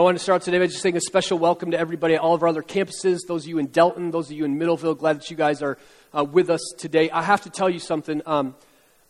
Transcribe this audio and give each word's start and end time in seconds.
Well, 0.00 0.06
I 0.06 0.12
want 0.12 0.18
to 0.18 0.24
start 0.24 0.40
today 0.40 0.58
by 0.58 0.66
just 0.66 0.80
saying 0.80 0.96
a 0.96 1.00
special 1.02 1.38
welcome 1.38 1.72
to 1.72 1.78
everybody 1.78 2.14
at 2.14 2.22
all 2.22 2.34
of 2.34 2.42
our 2.42 2.48
other 2.48 2.62
campuses, 2.62 3.18
those 3.28 3.44
of 3.44 3.50
you 3.50 3.58
in 3.58 3.66
Delton, 3.66 4.10
those 4.10 4.30
of 4.30 4.32
you 4.32 4.46
in 4.46 4.58
Middleville. 4.58 4.96
Glad 4.96 5.18
that 5.18 5.30
you 5.30 5.36
guys 5.36 5.60
are 5.60 5.76
uh, 6.16 6.24
with 6.24 6.48
us 6.48 6.62
today. 6.78 7.10
I 7.10 7.20
have 7.20 7.42
to 7.42 7.50
tell 7.50 7.68
you 7.68 7.78
something. 7.78 8.22
Um, 8.24 8.54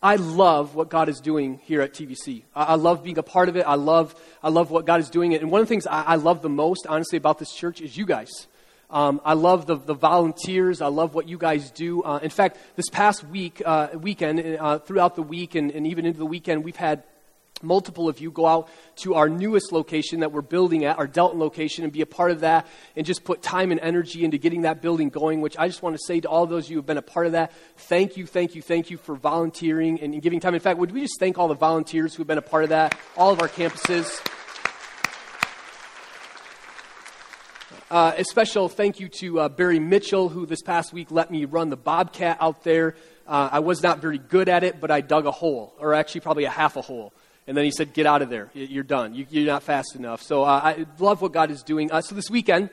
I 0.03 0.17
love 0.17 0.75
what 0.75 0.91
God 0.91 1.09
is 1.09 1.21
doing 1.21 1.61
here 1.63 1.81
at 1.81 1.95
TVC. 1.95 2.43
I, 2.57 2.65
I, 2.65 2.75
love 2.75 3.05
being 3.05 3.19
a 3.19 3.23
part 3.23 3.49
of 3.49 3.57
it. 3.57 3.69
I 3.69 3.77
love, 3.77 4.17
I 4.43 4.49
love 4.49 4.73
what 4.73 4.85
God 4.85 4.99
is 4.99 5.11
doing. 5.11 5.33
And 5.33 5.49
one 5.49 5.61
of 5.61 5.69
the 5.69 5.73
things 5.73 5.87
I, 5.87 6.03
I 6.03 6.15
love 6.17 6.43
the 6.43 6.49
most, 6.49 6.89
honestly, 6.89 7.19
about 7.19 7.39
this 7.39 7.55
church 7.55 7.81
is 7.81 7.97
you 7.97 8.05
guys. 8.05 8.49
Um, 8.91 9.21
I 9.25 9.35
love 9.35 9.67
the, 9.67 9.77
the 9.77 9.95
volunteers. 9.95 10.81
I 10.81 10.89
love 10.89 11.15
what 11.15 11.29
you 11.29 11.39
guys 11.39 11.71
do. 11.71 12.03
Uh, 12.03 12.19
in 12.21 12.31
fact, 12.31 12.59
this 12.75 12.89
past 12.91 13.23
week, 13.23 13.63
uh, 13.65 13.91
weekend, 13.95 14.41
uh, 14.59 14.81
throughout 14.81 15.15
the 15.15 15.23
week 15.23 15.55
and, 15.55 15.71
and 15.71 15.87
even 15.87 16.05
into 16.05 16.19
the 16.19 16.27
weekend, 16.27 16.65
we've 16.65 16.75
had 16.75 17.05
multiple 17.63 18.09
of 18.09 18.21
you 18.21 18.31
go 18.31 18.47
out 18.47 18.69
to 18.97 19.15
our 19.15 19.29
newest 19.29 19.73
location 19.73 20.21
that 20.21 20.33
we're 20.33 20.41
building 20.43 20.85
at, 20.85 20.99
our 20.99 21.07
Delton 21.07 21.39
location, 21.39 21.85
and 21.85 21.93
be 21.93 22.01
a 22.01 22.07
part 22.07 22.31
of 22.31 22.41
that 22.41 22.67
and 22.97 23.07
just 23.07 23.25
put 23.25 23.43
time 23.43 23.71
and 23.71 23.81
energy 23.81 24.25
into 24.25 24.39
getting 24.39 24.63
that 24.63 24.83
building 24.83 25.09
going, 25.09 25.41
which 25.41 25.57
I 25.59 25.69
just 25.69 25.83
want 25.83 25.97
to 25.97 26.03
say 26.05 26.21
to 26.21 26.29
all 26.29 26.47
those 26.47 26.67
of 26.67 26.71
you 26.71 26.77
who 26.77 26.81
have 26.81 26.87
been 26.87 26.99
a 26.99 27.03
part 27.03 27.27
of 27.27 27.33
that, 27.33 27.53
thank 27.77 28.17
you, 28.17 28.27
thank 28.27 28.55
you, 28.55 28.63
thank 28.63 28.91
you 28.91 28.97
for 28.97 29.15
volunteering 29.15 30.01
and 30.01 30.21
giving 30.23 30.41
time. 30.41 30.55
In 30.55 30.61
fact, 30.61 30.79
would 30.79 30.93
we 30.93 31.03
just 31.03 31.19
thank 31.19 31.39
all 31.39 31.49
the 31.49 31.55
volunteers 31.55 32.15
who 32.15 32.23
have 32.23 32.29
been 32.29 32.39
a 32.39 32.43
part 32.43 32.65
of 32.65 32.71
that, 32.71 32.99
all 33.17 33.33
of 33.33 33.41
our 33.41 33.49
campuses? 33.49 34.21
Uh, 37.91 38.13
a 38.17 38.25
special 38.25 38.69
thank 38.69 39.01
you 39.01 39.09
to 39.09 39.41
uh, 39.41 39.49
Barry 39.49 39.81
Mitchell, 39.81 40.29
who 40.29 40.47
this 40.47 40.63
past 40.63 40.93
week 40.93 41.11
let 41.11 41.29
me 41.29 41.45
run 41.45 41.71
the 41.71 41.77
Bobcat 41.77 42.39
out 42.41 42.63
there. 42.63 42.95
Uh, 43.27 43.49
I 43.51 43.59
was 43.59 43.83
not 43.83 43.99
very 43.99 44.19
good 44.19 44.49
at 44.49 44.63
it, 44.63 44.81
but 44.81 44.93
I 44.93 45.01
dug 45.01 45.27
a 45.27 45.33
hole, 45.33 45.75
or 45.77 45.93
actually 45.95 46.21
probably 46.21 46.45
a 46.45 46.51
half 46.51 46.77
a 46.77 46.83
hole. 46.83 47.13
And 47.47 47.57
then 47.57 47.65
he 47.65 47.71
said, 47.71 47.93
Get 47.93 48.07
out 48.07 48.23
of 48.23 48.31
there. 48.31 48.51
You're 48.55 48.85
done. 48.85 49.15
You, 49.15 49.43
are 49.43 49.47
not 49.47 49.63
fast 49.63 49.97
enough. 49.97 50.23
So 50.23 50.45
uh, 50.45 50.61
I 50.63 50.87
love 50.99 51.23
what 51.23 51.33
God 51.33 51.51
is 51.51 51.63
doing. 51.63 51.91
Uh, 51.91 52.01
so 52.01 52.15
this 52.15 52.31
weekend, 52.31 52.71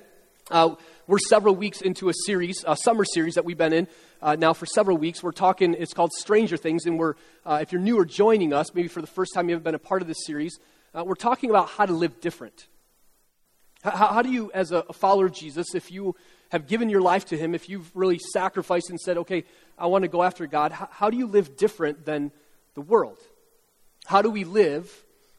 uh, 0.51 0.75
we're 1.07 1.19
several 1.19 1.55
weeks 1.55 1.81
into 1.81 2.09
a 2.09 2.13
series, 2.25 2.63
a 2.67 2.75
summer 2.75 3.05
series 3.05 3.35
that 3.35 3.45
we've 3.45 3.57
been 3.57 3.73
in 3.73 3.87
uh, 4.21 4.35
now 4.35 4.53
for 4.53 4.65
several 4.65 4.97
weeks. 4.97 5.23
We're 5.23 5.31
talking, 5.31 5.73
it's 5.73 5.93
called 5.93 6.11
Stranger 6.13 6.57
Things. 6.57 6.85
And 6.85 6.99
we're, 6.99 7.15
uh, 7.45 7.59
if 7.61 7.71
you're 7.71 7.81
new 7.81 7.97
or 7.97 8.05
joining 8.05 8.53
us, 8.53 8.73
maybe 8.73 8.87
for 8.87 9.01
the 9.01 9.07
first 9.07 9.33
time 9.33 9.49
you 9.49 9.55
haven't 9.55 9.63
been 9.63 9.75
a 9.75 9.79
part 9.79 10.01
of 10.01 10.07
this 10.07 10.25
series, 10.25 10.59
uh, 10.93 11.03
we're 11.03 11.15
talking 11.15 11.49
about 11.49 11.69
how 11.69 11.85
to 11.85 11.93
live 11.93 12.19
different. 12.21 12.67
How, 13.83 14.07
how 14.07 14.21
do 14.21 14.29
you, 14.29 14.51
as 14.53 14.71
a, 14.71 14.83
a 14.89 14.93
follower 14.93 15.27
of 15.27 15.33
Jesus, 15.33 15.75
if 15.75 15.91
you 15.91 16.15
have 16.49 16.67
given 16.67 16.89
your 16.89 17.01
life 17.01 17.25
to 17.25 17.37
Him, 17.37 17.53
if 17.55 17.69
you've 17.69 17.89
really 17.95 18.19
sacrificed 18.19 18.89
and 18.89 18.99
said, 18.99 19.17
okay, 19.17 19.43
I 19.77 19.87
want 19.87 20.03
to 20.03 20.07
go 20.07 20.23
after 20.23 20.47
God, 20.47 20.71
how, 20.71 20.89
how 20.91 21.09
do 21.09 21.17
you 21.17 21.27
live 21.27 21.57
different 21.57 22.05
than 22.05 22.31
the 22.73 22.81
world? 22.81 23.19
How 24.07 24.21
do 24.21 24.29
we 24.29 24.45
live 24.45 24.89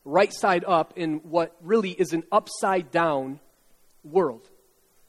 right 0.05 0.31
side 0.31 0.63
up 0.67 0.93
in 0.97 1.21
what 1.21 1.57
really 1.63 1.91
is 1.91 2.13
an 2.13 2.23
upside 2.31 2.91
down 2.91 3.41
world? 4.05 4.47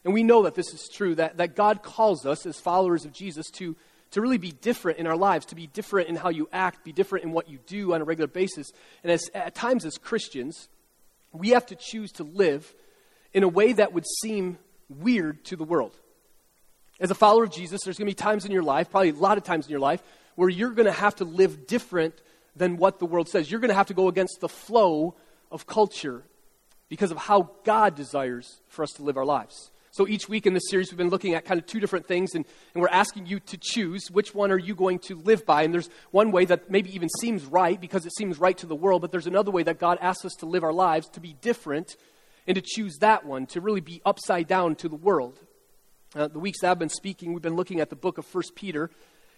And 0.05 0.13
we 0.13 0.23
know 0.23 0.43
that 0.43 0.55
this 0.55 0.73
is 0.73 0.87
true, 0.87 1.13
that, 1.15 1.35
that 1.37 1.57
God 1.57 1.83
calls 1.83 2.25
us 2.25 2.45
as 2.45 2.57
followers 2.57 3.03
of 3.03 3.11
Jesus 3.11 3.49
to, 3.55 3.75
to 4.11 4.21
really 4.21 4.37
be 4.37 4.53
different 4.53 4.97
in 4.97 5.07
our 5.07 5.17
lives, 5.17 5.45
to 5.47 5.55
be 5.55 5.67
different 5.67 6.07
in 6.07 6.15
how 6.15 6.29
you 6.29 6.47
act, 6.53 6.85
be 6.85 6.93
different 6.93 7.25
in 7.25 7.33
what 7.33 7.49
you 7.49 7.59
do 7.67 7.93
on 7.93 7.99
a 7.99 8.05
regular 8.05 8.29
basis. 8.29 8.71
And 9.03 9.11
as, 9.11 9.29
at 9.35 9.55
times 9.55 9.83
as 9.83 9.97
Christians, 9.97 10.69
we 11.33 11.49
have 11.49 11.65
to 11.65 11.75
choose 11.75 12.13
to 12.13 12.23
live 12.23 12.73
in 13.33 13.43
a 13.43 13.49
way 13.49 13.73
that 13.73 13.91
would 13.91 14.05
seem 14.21 14.57
weird 14.87 15.43
to 15.45 15.57
the 15.57 15.65
world. 15.65 15.93
As 16.97 17.11
a 17.11 17.15
follower 17.15 17.43
of 17.43 17.51
Jesus, 17.51 17.81
there's 17.83 17.97
going 17.97 18.07
to 18.07 18.15
be 18.15 18.23
times 18.23 18.45
in 18.45 18.53
your 18.53 18.63
life, 18.63 18.89
probably 18.89 19.09
a 19.09 19.15
lot 19.15 19.37
of 19.37 19.43
times 19.43 19.65
in 19.65 19.71
your 19.71 19.81
life, 19.81 20.01
where 20.35 20.47
you're 20.47 20.71
going 20.71 20.85
to 20.85 20.93
have 20.93 21.17
to 21.17 21.25
live 21.25 21.67
different 21.67 22.15
than 22.55 22.77
what 22.77 22.99
the 22.99 23.05
world 23.05 23.29
says. 23.29 23.49
You're 23.49 23.59
going 23.59 23.69
to 23.69 23.75
have 23.75 23.87
to 23.87 23.93
go 23.93 24.07
against 24.07 24.39
the 24.41 24.49
flow 24.49 25.15
of 25.51 25.65
culture 25.65 26.23
because 26.89 27.11
of 27.11 27.17
how 27.17 27.51
God 27.63 27.95
desires 27.95 28.61
for 28.67 28.83
us 28.83 28.91
to 28.93 29.03
live 29.03 29.17
our 29.17 29.25
lives. 29.25 29.71
So 29.91 30.07
each 30.07 30.29
week 30.29 30.45
in 30.45 30.53
this 30.53 30.69
series, 30.69 30.91
we've 30.91 30.97
been 30.97 31.09
looking 31.09 31.33
at 31.33 31.45
kind 31.45 31.59
of 31.59 31.65
two 31.65 31.79
different 31.79 32.07
things, 32.07 32.35
and, 32.35 32.45
and 32.73 32.81
we're 32.81 32.89
asking 32.89 33.25
you 33.25 33.39
to 33.39 33.57
choose 33.59 34.09
which 34.11 34.35
one 34.35 34.51
are 34.51 34.57
you 34.57 34.75
going 34.75 34.99
to 34.99 35.15
live 35.15 35.45
by. 35.45 35.63
And 35.63 35.73
there's 35.73 35.89
one 36.11 36.31
way 36.31 36.45
that 36.45 36.69
maybe 36.69 36.93
even 36.93 37.09
seems 37.19 37.45
right 37.45 37.79
because 37.79 38.05
it 38.05 38.15
seems 38.15 38.39
right 38.39 38.57
to 38.59 38.67
the 38.67 38.75
world, 38.75 39.01
but 39.01 39.11
there's 39.11 39.27
another 39.27 39.51
way 39.51 39.63
that 39.63 39.79
God 39.79 39.97
asks 39.99 40.25
us 40.25 40.33
to 40.39 40.45
live 40.45 40.63
our 40.63 40.73
lives 40.73 41.09
to 41.09 41.19
be 41.19 41.35
different 41.41 41.95
and 42.45 42.55
to 42.55 42.61
choose 42.61 42.97
that 42.99 43.25
one, 43.25 43.45
to 43.47 43.61
really 43.61 43.81
be 43.81 44.01
upside 44.05 44.47
down 44.47 44.75
to 44.75 44.89
the 44.89 44.95
world. 44.95 45.39
Uh, 46.15 46.27
the 46.27 46.39
weeks 46.39 46.61
that 46.61 46.71
I've 46.71 46.79
been 46.79 46.89
speaking, 46.89 47.33
we've 47.33 47.41
been 47.41 47.55
looking 47.55 47.79
at 47.79 47.89
the 47.89 47.95
book 47.95 48.17
of 48.17 48.25
First 48.25 48.55
Peter, 48.55 48.89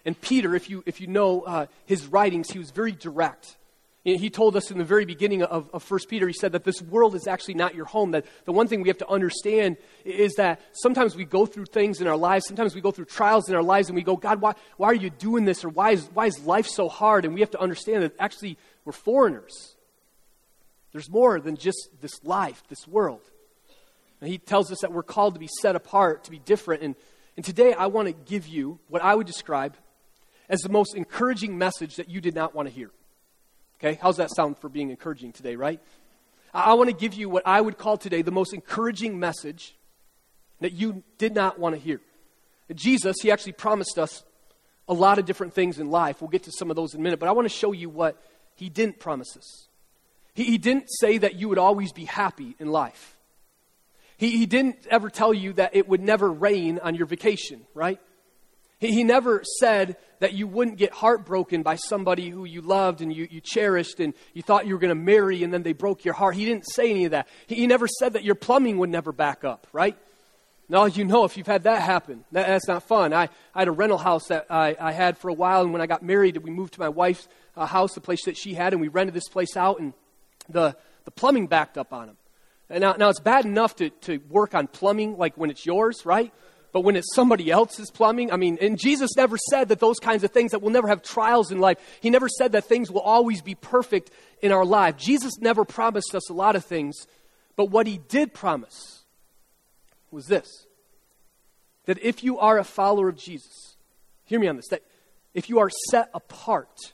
and 0.05 0.19
Peter, 0.19 0.55
if 0.55 0.69
you, 0.69 0.83
if 0.85 0.99
you 0.99 1.07
know 1.07 1.41
uh, 1.41 1.65
his 1.85 2.07
writings, 2.07 2.49
he 2.49 2.59
was 2.59 2.71
very 2.71 2.91
direct. 2.91 3.57
He 4.03 4.31
told 4.31 4.55
us 4.55 4.71
in 4.71 4.79
the 4.79 4.83
very 4.83 5.05
beginning 5.05 5.43
of, 5.43 5.69
of 5.73 5.89
1 5.89 5.99
Peter, 6.09 6.25
he 6.25 6.33
said 6.33 6.53
that 6.53 6.63
this 6.63 6.81
world 6.81 7.13
is 7.13 7.27
actually 7.27 7.53
not 7.53 7.75
your 7.75 7.85
home. 7.85 8.11
That 8.11 8.25
the 8.45 8.51
one 8.51 8.67
thing 8.67 8.81
we 8.81 8.89
have 8.89 8.97
to 8.97 9.07
understand 9.07 9.77
is 10.03 10.33
that 10.35 10.59
sometimes 10.73 11.15
we 11.15 11.23
go 11.23 11.45
through 11.45 11.65
things 11.65 12.01
in 12.01 12.07
our 12.07 12.17
lives, 12.17 12.47
sometimes 12.47 12.73
we 12.73 12.81
go 12.81 12.89
through 12.89 13.05
trials 13.05 13.47
in 13.47 13.55
our 13.55 13.61
lives, 13.61 13.89
and 13.89 13.95
we 13.95 14.01
go, 14.01 14.15
God, 14.15 14.41
why, 14.41 14.53
why 14.77 14.87
are 14.87 14.95
you 14.95 15.11
doing 15.11 15.45
this? 15.45 15.63
Or 15.63 15.69
why 15.69 15.91
is, 15.91 16.09
why 16.15 16.25
is 16.25 16.39
life 16.39 16.65
so 16.65 16.89
hard? 16.89 17.25
And 17.25 17.35
we 17.35 17.41
have 17.41 17.51
to 17.51 17.59
understand 17.59 18.01
that 18.01 18.15
actually 18.17 18.57
we're 18.85 18.91
foreigners. 18.91 19.75
There's 20.93 21.09
more 21.09 21.39
than 21.39 21.55
just 21.55 21.89
this 22.01 22.23
life, 22.23 22.63
this 22.69 22.87
world. 22.87 23.21
And 24.19 24.31
he 24.31 24.39
tells 24.39 24.71
us 24.71 24.79
that 24.81 24.91
we're 24.91 25.03
called 25.03 25.35
to 25.35 25.39
be 25.39 25.49
set 25.61 25.75
apart, 25.75 26.23
to 26.23 26.31
be 26.31 26.39
different. 26.39 26.81
And, 26.81 26.95
and 27.37 27.45
today 27.45 27.73
I 27.73 27.85
want 27.85 28.07
to 28.07 28.13
give 28.13 28.47
you 28.47 28.79
what 28.87 29.03
I 29.03 29.13
would 29.13 29.27
describe 29.27 29.77
as 30.51 30.59
the 30.59 30.69
most 30.69 30.95
encouraging 30.95 31.57
message 31.57 31.95
that 31.95 32.09
you 32.09 32.21
did 32.21 32.35
not 32.35 32.53
want 32.53 32.67
to 32.67 32.73
hear. 32.73 32.91
Okay, 33.79 33.97
how's 33.99 34.17
that 34.17 34.29
sound 34.35 34.57
for 34.59 34.69
being 34.69 34.91
encouraging 34.91 35.31
today, 35.31 35.55
right? 35.55 35.79
I 36.53 36.73
want 36.73 36.89
to 36.89 36.95
give 36.95 37.13
you 37.13 37.29
what 37.29 37.43
I 37.47 37.59
would 37.61 37.77
call 37.77 37.97
today 37.97 38.21
the 38.21 38.31
most 38.31 38.53
encouraging 38.53 39.17
message 39.17 39.73
that 40.59 40.73
you 40.73 41.03
did 41.17 41.33
not 41.33 41.57
want 41.57 41.73
to 41.75 41.81
hear. 41.81 42.01
Jesus, 42.75 43.15
he 43.21 43.31
actually 43.31 43.53
promised 43.53 43.97
us 43.97 44.23
a 44.87 44.93
lot 44.93 45.17
of 45.17 45.25
different 45.25 45.53
things 45.53 45.79
in 45.79 45.89
life. 45.89 46.21
We'll 46.21 46.29
get 46.29 46.43
to 46.43 46.51
some 46.51 46.69
of 46.69 46.75
those 46.75 46.93
in 46.93 46.99
a 46.99 47.03
minute, 47.03 47.19
but 47.19 47.29
I 47.29 47.31
want 47.31 47.45
to 47.45 47.53
show 47.53 47.71
you 47.71 47.89
what 47.89 48.21
he 48.55 48.69
didn't 48.69 48.99
promise 48.99 49.37
us. 49.37 49.67
He, 50.33 50.43
he 50.43 50.57
didn't 50.57 50.87
say 50.99 51.17
that 51.17 51.35
you 51.35 51.47
would 51.49 51.57
always 51.57 51.93
be 51.93 52.05
happy 52.05 52.55
in 52.59 52.69
life. 52.69 53.17
He, 54.17 54.37
he 54.37 54.45
didn't 54.45 54.85
ever 54.89 55.09
tell 55.09 55.33
you 55.33 55.53
that 55.53 55.75
it 55.75 55.87
would 55.87 56.01
never 56.01 56.29
rain 56.29 56.77
on 56.79 56.95
your 56.95 57.05
vacation, 57.07 57.65
right? 57.73 57.99
He, 58.81 58.91
he 58.91 59.03
never 59.05 59.43
said 59.59 59.95
that 60.19 60.33
you 60.33 60.47
wouldn't 60.47 60.77
get 60.77 60.91
heartbroken 60.91 61.63
by 61.63 61.75
somebody 61.75 62.29
who 62.29 62.43
you 62.43 62.61
loved 62.61 62.99
and 63.01 63.15
you, 63.15 63.27
you 63.31 63.39
cherished 63.39 64.01
and 64.01 64.13
you 64.33 64.41
thought 64.41 64.67
you 64.67 64.73
were 64.73 64.79
going 64.79 64.89
to 64.89 64.95
marry 64.95 65.43
and 65.43 65.53
then 65.53 65.63
they 65.63 65.73
broke 65.73 66.03
your 66.03 66.13
heart. 66.15 66.35
He 66.35 66.43
didn't 66.43 66.65
say 66.69 66.89
any 66.89 67.05
of 67.05 67.11
that. 67.11 67.29
He, 67.47 67.55
he 67.55 67.67
never 67.67 67.87
said 67.87 68.13
that 68.13 68.23
your 68.23 68.35
plumbing 68.35 68.77
would 68.79 68.89
never 68.89 69.13
back 69.13 69.45
up, 69.45 69.67
right? 69.71 69.97
Now, 70.67 70.85
you 70.85 71.03
know, 71.03 71.25
if 71.25 71.37
you've 71.37 71.47
had 71.47 71.63
that 71.63 71.81
happen, 71.81 72.23
that, 72.31 72.47
that's 72.47 72.67
not 72.67 72.83
fun. 72.83 73.13
I, 73.13 73.29
I 73.53 73.59
had 73.59 73.67
a 73.67 73.73
rental 73.73 73.97
house 73.97 74.27
that 74.29 74.47
I, 74.49 74.75
I 74.79 74.93
had 74.93 75.17
for 75.17 75.29
a 75.29 75.33
while, 75.33 75.63
and 75.63 75.73
when 75.73 75.81
I 75.81 75.85
got 75.85 76.01
married, 76.01 76.37
we 76.37 76.49
moved 76.49 76.75
to 76.75 76.79
my 76.79 76.87
wife's 76.87 77.27
uh, 77.57 77.65
house, 77.65 77.93
the 77.93 77.99
place 77.99 78.23
that 78.23 78.37
she 78.37 78.53
had, 78.53 78.71
and 78.71 78.81
we 78.81 78.87
rented 78.87 79.13
this 79.13 79.27
place 79.27 79.57
out, 79.57 79.81
and 79.81 79.91
the, 80.47 80.77
the 81.03 81.11
plumbing 81.11 81.47
backed 81.47 81.77
up 81.77 81.91
on 81.91 82.07
them. 82.07 82.17
And 82.69 82.79
now, 82.79 82.93
now, 82.93 83.09
it's 83.09 83.19
bad 83.19 83.43
enough 83.43 83.75
to, 83.77 83.89
to 83.89 84.21
work 84.29 84.55
on 84.55 84.67
plumbing 84.67 85.17
like 85.17 85.35
when 85.35 85.49
it's 85.49 85.65
yours, 85.65 86.05
right? 86.05 86.31
But 86.73 86.81
when 86.81 86.95
it's 86.95 87.13
somebody 87.13 87.51
else's 87.51 87.91
plumbing, 87.91 88.31
I 88.31 88.37
mean, 88.37 88.57
and 88.61 88.79
Jesus 88.79 89.11
never 89.17 89.37
said 89.49 89.69
that 89.69 89.79
those 89.79 89.99
kinds 89.99 90.23
of 90.23 90.31
things, 90.31 90.51
that 90.51 90.61
we'll 90.61 90.71
never 90.71 90.87
have 90.87 91.03
trials 91.03 91.51
in 91.51 91.59
life. 91.59 91.77
He 92.01 92.09
never 92.09 92.29
said 92.29 92.53
that 92.53 92.65
things 92.65 92.89
will 92.89 93.01
always 93.01 93.41
be 93.41 93.55
perfect 93.55 94.09
in 94.41 94.51
our 94.51 94.63
life. 94.63 94.95
Jesus 94.95 95.37
never 95.39 95.65
promised 95.65 96.15
us 96.15 96.29
a 96.29 96.33
lot 96.33 96.55
of 96.55 96.63
things, 96.63 97.07
but 97.57 97.65
what 97.65 97.87
he 97.87 97.97
did 97.97 98.33
promise 98.33 99.03
was 100.11 100.27
this 100.27 100.47
that 101.85 101.97
if 102.03 102.23
you 102.23 102.37
are 102.37 102.57
a 102.57 102.63
follower 102.63 103.09
of 103.09 103.17
Jesus, 103.17 103.75
hear 104.25 104.39
me 104.39 104.47
on 104.47 104.55
this, 104.55 104.67
that 104.69 104.83
if 105.33 105.49
you 105.49 105.59
are 105.59 105.69
set 105.89 106.09
apart, 106.13 106.93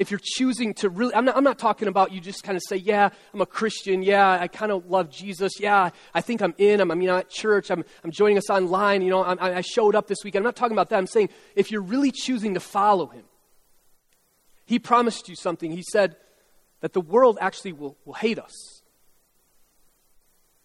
if 0.00 0.10
you're 0.10 0.20
choosing 0.22 0.72
to 0.72 0.88
really, 0.88 1.14
I'm 1.14 1.26
not, 1.26 1.36
I'm 1.36 1.44
not 1.44 1.58
talking 1.58 1.86
about 1.86 2.10
you 2.10 2.22
just 2.22 2.42
kind 2.42 2.56
of 2.56 2.62
say, 2.66 2.76
yeah, 2.76 3.10
I'm 3.34 3.42
a 3.42 3.46
Christian. 3.46 4.02
Yeah, 4.02 4.30
I 4.40 4.48
kind 4.48 4.72
of 4.72 4.86
love 4.86 5.10
Jesus. 5.10 5.60
Yeah, 5.60 5.90
I 6.14 6.22
think 6.22 6.40
I'm 6.40 6.54
in. 6.56 6.80
I'm, 6.80 6.90
I'm 6.90 7.02
you 7.02 7.06
know, 7.06 7.18
at 7.18 7.28
church. 7.28 7.70
I'm, 7.70 7.84
I'm 8.02 8.10
joining 8.10 8.38
us 8.38 8.48
online. 8.48 9.02
You 9.02 9.10
know, 9.10 9.22
I, 9.22 9.58
I 9.58 9.60
showed 9.60 9.94
up 9.94 10.06
this 10.06 10.24
weekend. 10.24 10.40
I'm 10.40 10.46
not 10.46 10.56
talking 10.56 10.72
about 10.72 10.88
that. 10.88 10.96
I'm 10.96 11.06
saying 11.06 11.28
if 11.54 11.70
you're 11.70 11.82
really 11.82 12.10
choosing 12.10 12.54
to 12.54 12.60
follow 12.60 13.08
him, 13.08 13.24
he 14.64 14.78
promised 14.78 15.28
you 15.28 15.36
something. 15.36 15.70
He 15.70 15.82
said 15.92 16.16
that 16.80 16.94
the 16.94 17.02
world 17.02 17.36
actually 17.38 17.74
will, 17.74 17.98
will 18.06 18.14
hate 18.14 18.38
us. 18.38 18.80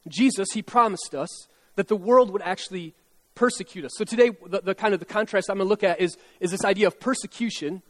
Jesus, 0.07 0.47
he 0.53 0.61
promised 0.61 1.13
us 1.13 1.49
that 1.75 1.89
the 1.89 1.97
world 1.97 2.31
would 2.31 2.41
actually 2.41 2.93
persecute 3.33 3.83
us. 3.83 3.91
So 3.97 4.05
today, 4.05 4.31
the, 4.47 4.61
the 4.61 4.75
kind 4.75 4.93
of 4.93 5.01
the 5.01 5.05
contrast 5.05 5.49
I'm 5.49 5.57
going 5.57 5.65
to 5.65 5.69
look 5.69 5.83
at 5.83 5.99
is, 5.99 6.15
is 6.39 6.51
this 6.51 6.63
idea 6.63 6.87
of 6.87 7.01
persecution 7.01 7.81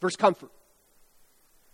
versus 0.00 0.16
comfort. 0.16 0.50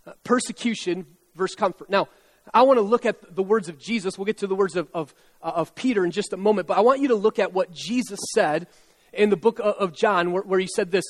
Uh, 0.05 0.13
persecution 0.23 1.05
versus 1.35 1.55
comfort. 1.55 1.89
Now, 1.89 2.07
I 2.53 2.61
want 2.61 2.77
to 2.77 2.81
look 2.81 3.05
at 3.05 3.35
the 3.35 3.43
words 3.43 3.69
of 3.69 3.79
Jesus. 3.79 4.17
We'll 4.17 4.25
get 4.25 4.37
to 4.39 4.47
the 4.47 4.55
words 4.55 4.75
of, 4.75 4.89
of, 4.93 5.13
uh, 5.41 5.51
of 5.55 5.75
Peter 5.75 6.05
in 6.05 6.11
just 6.11 6.33
a 6.33 6.37
moment, 6.37 6.67
but 6.67 6.77
I 6.77 6.81
want 6.81 7.01
you 7.01 7.07
to 7.09 7.15
look 7.15 7.39
at 7.39 7.53
what 7.53 7.71
Jesus 7.71 8.19
said 8.33 8.67
in 9.13 9.29
the 9.29 9.37
book 9.37 9.59
of, 9.59 9.75
of 9.75 9.93
John, 9.93 10.31
where, 10.31 10.43
where 10.43 10.59
he 10.59 10.67
said 10.67 10.91
this 10.91 11.05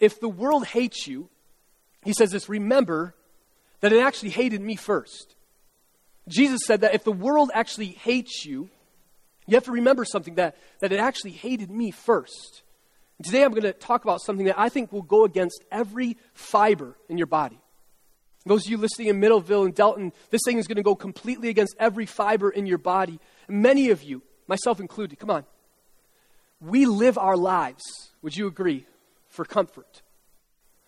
If 0.00 0.20
the 0.20 0.28
world 0.28 0.66
hates 0.66 1.06
you, 1.06 1.28
he 2.04 2.12
says 2.12 2.30
this, 2.30 2.48
remember 2.48 3.14
that 3.80 3.92
it 3.92 4.00
actually 4.00 4.30
hated 4.30 4.60
me 4.60 4.76
first. 4.76 5.36
Jesus 6.28 6.60
said 6.66 6.82
that 6.82 6.94
if 6.94 7.04
the 7.04 7.12
world 7.12 7.50
actually 7.54 7.86
hates 7.86 8.44
you, 8.44 8.68
you 9.46 9.56
have 9.56 9.64
to 9.64 9.72
remember 9.72 10.04
something 10.04 10.36
that, 10.36 10.56
that 10.80 10.92
it 10.92 11.00
actually 11.00 11.32
hated 11.32 11.70
me 11.70 11.90
first. 11.90 12.62
Today 13.22 13.44
I'm 13.44 13.50
going 13.50 13.62
to 13.62 13.72
talk 13.72 14.04
about 14.04 14.20
something 14.20 14.46
that 14.46 14.58
I 14.58 14.68
think 14.68 14.92
will 14.92 15.02
go 15.02 15.24
against 15.24 15.64
every 15.70 16.16
fiber 16.34 16.96
in 17.08 17.18
your 17.18 17.26
body. 17.26 17.58
Those 18.44 18.64
of 18.66 18.70
you 18.70 18.76
listening 18.76 19.08
in 19.08 19.20
Middleville 19.20 19.64
and 19.64 19.74
Delton, 19.74 20.12
this 20.30 20.40
thing 20.44 20.58
is 20.58 20.66
going 20.66 20.76
to 20.76 20.82
go 20.82 20.96
completely 20.96 21.48
against 21.48 21.76
every 21.78 22.06
fiber 22.06 22.50
in 22.50 22.66
your 22.66 22.78
body. 22.78 23.20
Many 23.48 23.90
of 23.90 24.02
you, 24.02 24.22
myself 24.48 24.80
included, 24.80 25.18
come 25.18 25.30
on, 25.30 25.44
we 26.60 26.86
live 26.86 27.18
our 27.18 27.36
lives, 27.36 27.82
would 28.20 28.36
you 28.36 28.46
agree, 28.46 28.86
for 29.28 29.44
comfort. 29.44 30.02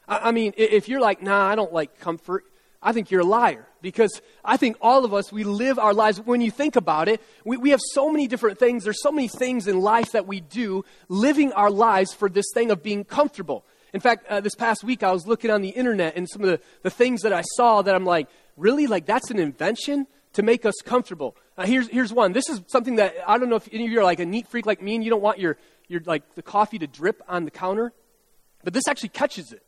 I, 0.09 0.29
I 0.29 0.33
mean, 0.33 0.53
if 0.57 0.89
you're 0.89 1.01
like, 1.01 1.23
nah, 1.23 1.47
I 1.47 1.55
don't 1.55 1.73
like 1.73 2.01
comfort, 2.01 2.45
I 2.85 2.93
think 2.93 3.11
you're 3.11 3.23
a 3.23 3.25
liar 3.25 3.67
because 3.81 4.21
I 4.45 4.59
think 4.59 4.77
all 4.83 5.07
of 5.07 5.15
us, 5.15 5.33
we 5.33 5.43
live 5.43 5.79
our 5.79 5.95
lives. 5.95 6.21
When 6.21 6.43
you 6.43 6.51
think 6.51 6.77
about 6.77 7.09
it, 7.09 7.23
we, 7.43 7.57
we 7.57 7.71
have 7.71 7.81
so 7.93 8.11
many 8.11 8.29
different 8.29 8.59
things. 8.59 8.85
There's 8.85 9.03
so 9.03 9.11
many 9.11 9.27
things 9.27 9.67
in 9.67 9.81
life 9.81 10.13
that 10.13 10.27
we 10.27 10.41
do, 10.41 10.85
living 11.09 11.53
our 11.55 11.71
lives 11.71 12.13
for 12.13 12.29
this 12.29 12.45
thing 12.53 12.71
of 12.71 12.83
being 12.83 13.05
comfortable. 13.05 13.65
In 13.95 14.01
fact, 14.01 14.27
uh, 14.29 14.41
this 14.41 14.55
past 14.55 14.85
week 14.85 15.03
I 15.03 15.13
was 15.13 15.27
looking 15.27 15.51
on 15.51 15.63
the 15.63 15.71
internet 15.71 16.15
and 16.15 16.29
some 16.29 16.43
of 16.43 16.49
the, 16.49 16.61
the 16.83 16.91
things 16.91 17.23
that 17.23 17.33
I 17.33 17.43
saw 17.57 17.81
that 17.81 17.95
I'm 17.95 18.05
like, 18.05 18.29
really? 18.59 18.87
Like, 18.87 19.07
that's 19.07 19.31
an 19.31 19.39
invention 19.39 20.07
to 20.35 20.43
make 20.43 20.67
us 20.67 20.75
comfortable. 20.85 21.37
Uh, 21.57 21.65
here's, 21.65 21.89
here's 21.89 22.13
one. 22.13 22.33
This 22.33 22.51
is 22.51 22.61
something 22.67 22.97
that 22.97 23.15
I 23.27 23.39
don't 23.39 23.49
know 23.49 23.57
if 23.57 23.69
any 23.73 23.87
of 23.87 23.93
you 23.93 24.01
are 24.01 24.05
like 24.05 24.21
a 24.21 24.27
neat 24.27 24.47
freak 24.49 24.67
like 24.67 24.83
me 24.83 24.95
and 24.95 25.03
you 25.03 25.09
don't 25.09 25.23
want 25.23 25.39
your, 25.39 25.57
your 25.89 26.03
like 26.05 26.35
the 26.35 26.43
coffee 26.43 26.79
to 26.81 26.87
drip 26.87 27.23
on 27.29 27.47
the 27.47 27.51
counter, 27.51 27.95
but 28.63 28.75
this 28.75 28.87
actually 28.89 29.09
catches 29.11 29.53
it. 29.53 29.63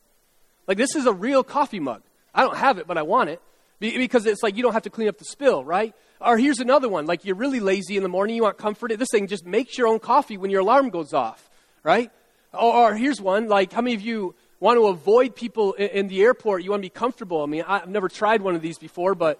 Like, 0.67 0.77
this 0.77 0.95
is 0.95 1.07
a 1.07 1.13
real 1.13 1.43
coffee 1.43 1.79
mug. 1.79 2.03
I 2.37 2.43
don't 2.43 2.55
have 2.55 2.77
it, 2.77 2.85
but 2.85 2.99
I 2.99 3.01
want 3.01 3.31
it. 3.31 3.41
Because 3.79 4.25
it's 4.27 4.43
like 4.43 4.55
you 4.55 4.63
don't 4.63 4.73
have 4.73 4.83
to 4.83 4.89
clean 4.89 5.07
up 5.07 5.17
the 5.17 5.25
spill, 5.25 5.63
right? 5.65 5.93
Or 6.21 6.37
here's 6.37 6.59
another 6.59 6.87
one. 6.87 7.07
Like 7.07 7.25
you're 7.25 7.35
really 7.35 7.59
lazy 7.59 7.97
in 7.97 8.03
the 8.03 8.09
morning, 8.09 8.35
you 8.35 8.43
want 8.43 8.57
comfort. 8.57 8.97
This 8.97 9.09
thing 9.11 9.27
just 9.27 9.45
makes 9.45 9.77
your 9.77 9.87
own 9.87 9.99
coffee 9.99 10.37
when 10.37 10.51
your 10.51 10.61
alarm 10.61 10.89
goes 10.89 11.13
off, 11.13 11.49
right? 11.83 12.11
Or, 12.53 12.73
or 12.73 12.95
here's 12.95 13.19
one. 13.19 13.47
Like 13.47 13.73
how 13.73 13.81
many 13.81 13.95
of 13.95 14.01
you 14.01 14.35
want 14.59 14.77
to 14.77 14.85
avoid 14.85 15.35
people 15.35 15.73
in, 15.73 15.89
in 15.89 16.07
the 16.07 16.21
airport? 16.21 16.63
You 16.63 16.71
want 16.71 16.81
to 16.81 16.85
be 16.85 16.89
comfortable. 16.89 17.41
I 17.41 17.47
mean, 17.47 17.63
I've 17.67 17.89
never 17.89 18.07
tried 18.07 18.41
one 18.41 18.55
of 18.55 18.61
these 18.61 18.77
before, 18.77 19.15
but 19.15 19.39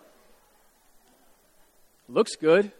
looks 2.10 2.36
good. 2.36 2.72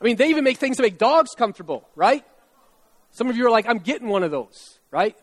I 0.00 0.04
mean, 0.04 0.16
they 0.16 0.28
even 0.28 0.44
make 0.44 0.58
things 0.58 0.76
to 0.76 0.82
make 0.82 0.96
dogs 0.96 1.30
comfortable, 1.36 1.88
right? 1.96 2.24
Some 3.10 3.28
of 3.28 3.36
you 3.36 3.46
are 3.46 3.50
like, 3.50 3.68
I'm 3.68 3.78
getting 3.78 4.08
one 4.08 4.22
of 4.22 4.30
those, 4.30 4.78
right? 4.92 5.16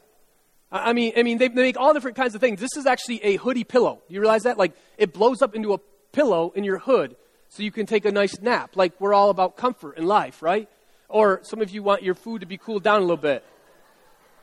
I 0.75 0.93
mean, 0.93 1.13
I 1.15 1.23
mean, 1.23 1.37
they, 1.37 1.49
make 1.49 1.77
all 1.77 1.93
different 1.93 2.17
kinds 2.17 2.35
of 2.35 2.41
things. 2.41 2.59
This 2.59 2.75
is 2.75 2.85
actually 2.85 3.23
a 3.23 3.37
hoodie 3.37 3.63
pillow. 3.63 4.01
You 4.09 4.19
realize 4.19 4.43
that? 4.43 4.57
Like, 4.57 4.73
it 4.97 5.13
blows 5.13 5.41
up 5.41 5.55
into 5.55 5.73
a 5.73 5.79
pillow 6.11 6.51
in 6.55 6.63
your 6.63 6.79
hood 6.79 7.15
so 7.49 7.63
you 7.63 7.71
can 7.71 7.85
take 7.85 8.03
a 8.05 8.11
nice 8.11 8.39
nap. 8.41 8.75
Like, 8.75 8.99
we're 8.99 9.13
all 9.13 9.29
about 9.29 9.55
comfort 9.55 9.97
in 9.97 10.05
life, 10.05 10.41
right? 10.41 10.67
Or 11.07 11.39
some 11.43 11.61
of 11.61 11.69
you 11.69 11.81
want 11.81 12.03
your 12.03 12.15
food 12.15 12.41
to 12.41 12.45
be 12.45 12.57
cooled 12.57 12.83
down 12.83 12.97
a 12.97 13.01
little 13.01 13.15
bit. 13.15 13.45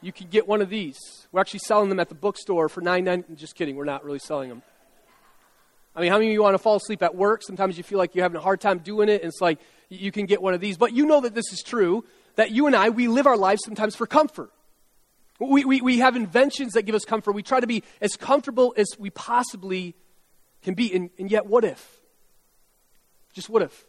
You 0.00 0.12
can 0.12 0.28
get 0.28 0.48
one 0.48 0.62
of 0.62 0.70
these. 0.70 0.98
We're 1.32 1.40
actually 1.40 1.60
selling 1.60 1.88
them 1.88 2.00
at 2.00 2.08
the 2.08 2.14
bookstore 2.14 2.68
for 2.68 2.80
nine 2.80 3.04
nine. 3.04 3.24
Just 3.36 3.54
kidding, 3.54 3.76
we're 3.76 3.84
not 3.84 4.04
really 4.04 4.18
selling 4.18 4.48
them. 4.48 4.62
I 5.94 6.00
mean, 6.00 6.10
how 6.10 6.16
many 6.16 6.28
of 6.28 6.32
you 6.32 6.42
want 6.42 6.54
to 6.54 6.58
fall 6.58 6.76
asleep 6.76 7.02
at 7.02 7.14
work? 7.14 7.42
Sometimes 7.42 7.76
you 7.76 7.84
feel 7.84 7.98
like 7.98 8.14
you're 8.14 8.24
having 8.24 8.38
a 8.38 8.42
hard 8.42 8.60
time 8.60 8.78
doing 8.78 9.08
it, 9.08 9.22
and 9.22 9.28
it's 9.28 9.40
like 9.40 9.58
you 9.90 10.10
can 10.10 10.26
get 10.26 10.40
one 10.40 10.54
of 10.54 10.60
these. 10.60 10.78
But 10.78 10.92
you 10.94 11.04
know 11.04 11.20
that 11.20 11.34
this 11.34 11.52
is 11.52 11.62
true, 11.62 12.04
that 12.36 12.50
you 12.50 12.66
and 12.66 12.74
I, 12.74 12.88
we 12.88 13.08
live 13.08 13.26
our 13.26 13.36
lives 13.36 13.62
sometimes 13.64 13.94
for 13.94 14.06
comfort. 14.06 14.50
We, 15.48 15.64
we, 15.64 15.80
we 15.80 15.98
have 15.98 16.16
inventions 16.16 16.74
that 16.74 16.82
give 16.82 16.94
us 16.94 17.04
comfort. 17.04 17.32
We 17.32 17.42
try 17.42 17.60
to 17.60 17.66
be 17.66 17.82
as 18.00 18.16
comfortable 18.16 18.74
as 18.76 18.86
we 18.98 19.10
possibly 19.10 19.94
can 20.62 20.74
be. 20.74 20.94
And, 20.94 21.10
and 21.18 21.30
yet, 21.30 21.46
what 21.46 21.64
if? 21.64 22.00
Just 23.32 23.48
what 23.48 23.62
if? 23.62 23.86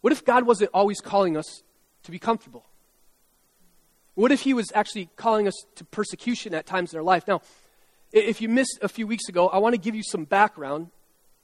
What 0.00 0.12
if 0.12 0.24
God 0.24 0.46
wasn't 0.46 0.70
always 0.74 1.00
calling 1.00 1.36
us 1.36 1.62
to 2.04 2.10
be 2.10 2.18
comfortable? 2.18 2.66
What 4.14 4.30
if 4.30 4.42
He 4.42 4.54
was 4.54 4.70
actually 4.74 5.08
calling 5.16 5.48
us 5.48 5.54
to 5.76 5.84
persecution 5.84 6.54
at 6.54 6.66
times 6.66 6.92
in 6.92 6.98
our 6.98 7.02
life? 7.02 7.26
Now, 7.26 7.40
if 8.12 8.40
you 8.40 8.48
missed 8.48 8.78
a 8.82 8.88
few 8.88 9.06
weeks 9.06 9.28
ago, 9.28 9.48
I 9.48 9.58
want 9.58 9.74
to 9.74 9.80
give 9.80 9.94
you 9.94 10.02
some 10.04 10.24
background 10.24 10.90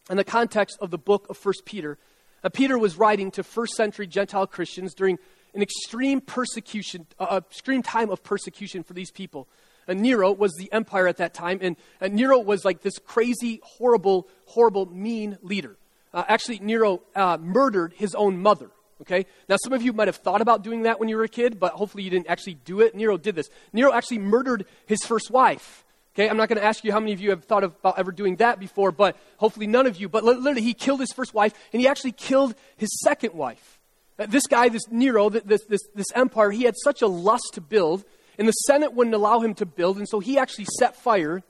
in 0.08 0.16
the 0.16 0.24
context 0.24 0.78
of 0.80 0.90
the 0.90 0.98
book 0.98 1.26
of 1.28 1.44
1 1.44 1.54
Peter. 1.64 1.98
Uh, 2.44 2.48
Peter 2.48 2.78
was 2.78 2.96
writing 2.96 3.30
to 3.32 3.42
first 3.42 3.74
century 3.74 4.06
Gentile 4.06 4.46
Christians 4.46 4.94
during 4.94 5.18
an 5.54 5.62
extreme 5.62 6.20
persecution, 6.20 7.06
uh, 7.18 7.40
extreme 7.50 7.82
time 7.82 8.10
of 8.10 8.22
persecution 8.22 8.82
for 8.82 8.92
these 8.92 9.10
people. 9.10 9.48
And 9.88 10.00
Nero 10.00 10.30
was 10.32 10.54
the 10.54 10.72
empire 10.72 11.08
at 11.08 11.16
that 11.16 11.34
time, 11.34 11.58
and, 11.62 11.76
and 12.00 12.14
Nero 12.14 12.38
was 12.38 12.64
like 12.64 12.82
this 12.82 12.98
crazy, 12.98 13.60
horrible, 13.64 14.28
horrible, 14.46 14.86
mean 14.86 15.38
leader. 15.42 15.76
Uh, 16.12 16.24
actually, 16.28 16.58
Nero 16.60 17.02
uh, 17.14 17.38
murdered 17.40 17.94
his 17.96 18.14
own 18.14 18.40
mother. 18.40 18.70
Okay? 19.02 19.26
Now, 19.48 19.56
some 19.62 19.72
of 19.72 19.82
you 19.82 19.92
might 19.92 20.08
have 20.08 20.16
thought 20.16 20.42
about 20.42 20.62
doing 20.62 20.82
that 20.82 21.00
when 21.00 21.08
you 21.08 21.16
were 21.16 21.24
a 21.24 21.28
kid, 21.28 21.58
but 21.58 21.72
hopefully 21.72 22.04
you 22.04 22.10
didn't 22.10 22.28
actually 22.28 22.54
do 22.54 22.80
it. 22.80 22.94
Nero 22.94 23.16
did 23.16 23.34
this. 23.34 23.48
Nero 23.72 23.92
actually 23.92 24.18
murdered 24.18 24.66
his 24.86 25.02
first 25.04 25.30
wife. 25.30 25.84
Okay? 26.14 26.28
I'm 26.28 26.36
not 26.36 26.48
going 26.48 26.58
to 26.60 26.64
ask 26.64 26.84
you 26.84 26.92
how 26.92 27.00
many 27.00 27.12
of 27.12 27.20
you 27.20 27.30
have 27.30 27.44
thought 27.44 27.64
about 27.64 27.98
ever 27.98 28.12
doing 28.12 28.36
that 28.36 28.60
before, 28.60 28.92
but 28.92 29.16
hopefully 29.38 29.66
none 29.66 29.86
of 29.86 29.98
you. 29.98 30.08
But 30.08 30.24
literally, 30.24 30.62
he 30.62 30.74
killed 30.74 31.00
his 31.00 31.12
first 31.12 31.32
wife, 31.32 31.54
and 31.72 31.80
he 31.80 31.88
actually 31.88 32.12
killed 32.12 32.54
his 32.76 32.90
second 33.00 33.34
wife. 33.34 33.79
Uh, 34.20 34.26
this 34.26 34.46
guy, 34.46 34.68
this 34.68 34.82
Nero, 34.90 35.30
this, 35.30 35.64
this, 35.64 35.80
this 35.94 36.06
empire, 36.14 36.50
he 36.50 36.64
had 36.64 36.74
such 36.84 37.00
a 37.00 37.06
lust 37.06 37.52
to 37.54 37.62
build, 37.62 38.04
and 38.38 38.46
the 38.46 38.52
Senate 38.52 38.92
wouldn't 38.92 39.14
allow 39.14 39.40
him 39.40 39.54
to 39.54 39.64
build, 39.64 39.96
and 39.96 40.06
so 40.06 40.20
he 40.20 40.38
actually 40.38 40.66
set 40.78 40.94
fire 40.94 41.42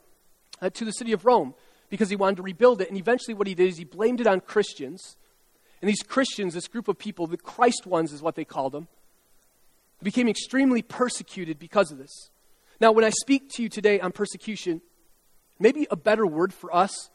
uh, 0.62 0.70
to 0.70 0.84
the 0.84 0.92
city 0.92 1.12
of 1.12 1.26
Rome 1.26 1.54
because 1.88 2.08
he 2.08 2.16
wanted 2.16 2.36
to 2.36 2.42
rebuild 2.42 2.80
it. 2.80 2.88
And 2.88 2.96
eventually, 2.96 3.34
what 3.34 3.48
he 3.48 3.56
did 3.56 3.68
is 3.68 3.76
he 3.76 3.84
blamed 3.84 4.20
it 4.20 4.28
on 4.28 4.40
Christians. 4.40 5.16
And 5.82 5.88
these 5.88 6.02
Christians, 6.02 6.54
this 6.54 6.68
group 6.68 6.86
of 6.86 6.96
people, 6.96 7.26
the 7.26 7.36
Christ 7.36 7.86
ones 7.86 8.12
is 8.12 8.22
what 8.22 8.36
they 8.36 8.44
called 8.44 8.72
them, 8.72 8.86
became 10.00 10.28
extremely 10.28 10.82
persecuted 10.82 11.58
because 11.58 11.90
of 11.90 11.98
this. 11.98 12.30
Now, 12.80 12.92
when 12.92 13.04
I 13.04 13.10
speak 13.10 13.50
to 13.54 13.62
you 13.62 13.68
today 13.68 13.98
on 13.98 14.12
persecution, 14.12 14.80
maybe 15.58 15.88
a 15.90 15.96
better 15.96 16.26
word 16.26 16.54
for 16.54 16.74
us 16.74 17.10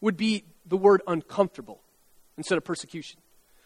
would 0.00 0.16
be 0.16 0.44
the 0.64 0.76
word 0.76 1.02
uncomfortable 1.08 1.80
instead 2.36 2.56
of 2.56 2.64
persecution. 2.64 3.20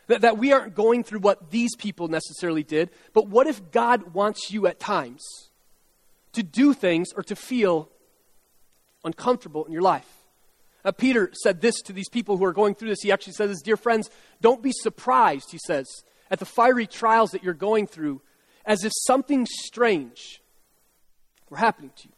That, 0.07 0.21
that 0.21 0.39
we 0.39 0.53
aren't 0.53 0.75
going 0.75 1.03
through 1.03 1.21
what 1.21 1.51
these 1.51 1.75
people 1.77 2.09
necessarily 2.09 2.63
did, 2.63 2.91
but 3.15 3.29
what 3.29 3.47
if 3.47 3.71
God 3.71 4.13
wants 4.13 4.51
you 4.51 4.67
at 4.67 4.79
times 4.79 5.25
to 6.33 6.43
do 6.43 6.75
things 6.75 7.09
or 7.17 7.23
to 7.23 7.35
feel 7.35 7.89
uncomfortable 9.03 9.65
in 9.65 9.73
your 9.73 9.83
life? 9.83 10.09
Uh, 10.85 10.93
Peter 10.93 11.31
said 11.33 11.61
this 11.63 11.81
to 11.83 11.93
these 11.93 12.09
people 12.11 12.37
who 12.37 12.45
are 12.45 12.53
going 12.53 12.75
through 12.75 12.91
this. 12.91 13.01
He 13.03 13.11
actually 13.11 13.33
says, 13.33 13.63
Dear 13.63 13.79
friends, 13.79 14.11
don't 14.43 14.63
be 14.63 14.73
surprised, 14.73 15.51
he 15.51 15.59
says, 15.67 15.87
at 16.31 16.39
the 16.39 16.45
fiery 16.45 16.87
trials 16.87 17.31
that 17.31 17.43
you're 17.43 17.55
going 17.55 17.87
through, 17.87 18.21
as 18.67 18.85
if 18.85 18.93
something 19.07 19.47
strange 19.47 20.43
were 21.49 21.57
happening 21.57 21.93
to 21.97 22.09
you. 22.09 22.15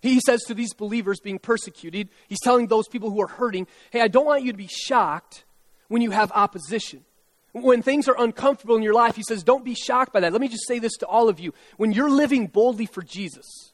He 0.00 0.20
says 0.20 0.42
to 0.44 0.54
these 0.54 0.72
believers 0.72 1.20
being 1.20 1.38
persecuted, 1.38 2.08
he's 2.28 2.40
telling 2.40 2.66
those 2.66 2.88
people 2.88 3.10
who 3.10 3.20
are 3.20 3.28
hurting, 3.28 3.66
Hey, 3.90 4.00
I 4.00 4.08
don't 4.08 4.26
want 4.26 4.42
you 4.42 4.52
to 4.52 4.58
be 4.58 4.68
shocked 4.68 5.44
when 5.88 6.02
you 6.02 6.10
have 6.10 6.32
opposition. 6.32 7.04
When 7.52 7.82
things 7.82 8.08
are 8.08 8.18
uncomfortable 8.18 8.76
in 8.76 8.82
your 8.82 8.94
life, 8.94 9.14
he 9.14 9.22
says, 9.22 9.42
don't 9.42 9.64
be 9.64 9.74
shocked 9.74 10.12
by 10.12 10.20
that. 10.20 10.32
Let 10.32 10.40
me 10.40 10.48
just 10.48 10.66
say 10.66 10.78
this 10.78 10.96
to 10.98 11.06
all 11.06 11.28
of 11.28 11.38
you. 11.38 11.52
When 11.76 11.92
you're 11.92 12.10
living 12.10 12.46
boldly 12.46 12.86
for 12.86 13.02
Jesus, 13.02 13.72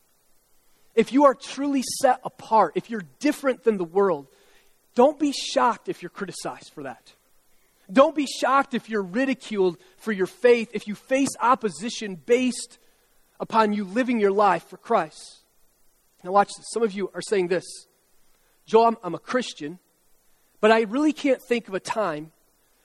if 0.96 1.12
you 1.12 1.26
are 1.26 1.34
truly 1.34 1.82
set 2.00 2.20
apart, 2.24 2.72
if 2.74 2.90
you're 2.90 3.04
different 3.20 3.62
than 3.62 3.76
the 3.76 3.84
world, 3.84 4.26
don't 4.96 5.18
be 5.18 5.30
shocked 5.32 5.88
if 5.88 6.02
you're 6.02 6.10
criticized 6.10 6.72
for 6.74 6.82
that. 6.82 7.12
Don't 7.90 8.16
be 8.16 8.26
shocked 8.26 8.74
if 8.74 8.90
you're 8.90 9.02
ridiculed 9.02 9.78
for 9.96 10.10
your 10.10 10.26
faith, 10.26 10.70
if 10.74 10.88
you 10.88 10.96
face 10.96 11.30
opposition 11.40 12.16
based 12.16 12.78
upon 13.38 13.72
you 13.72 13.84
living 13.84 14.18
your 14.18 14.32
life 14.32 14.64
for 14.64 14.76
Christ. 14.76 15.38
Now, 16.24 16.32
watch 16.32 16.48
this. 16.56 16.66
Some 16.72 16.82
of 16.82 16.92
you 16.92 17.10
are 17.14 17.22
saying 17.22 17.46
this 17.46 17.64
Joel, 18.66 18.88
I'm, 18.88 18.96
I'm 19.04 19.14
a 19.14 19.18
Christian, 19.20 19.78
but 20.60 20.70
I 20.70 20.82
really 20.82 21.12
can't 21.12 21.42
think 21.42 21.68
of 21.68 21.74
a 21.74 21.80
time 21.80 22.32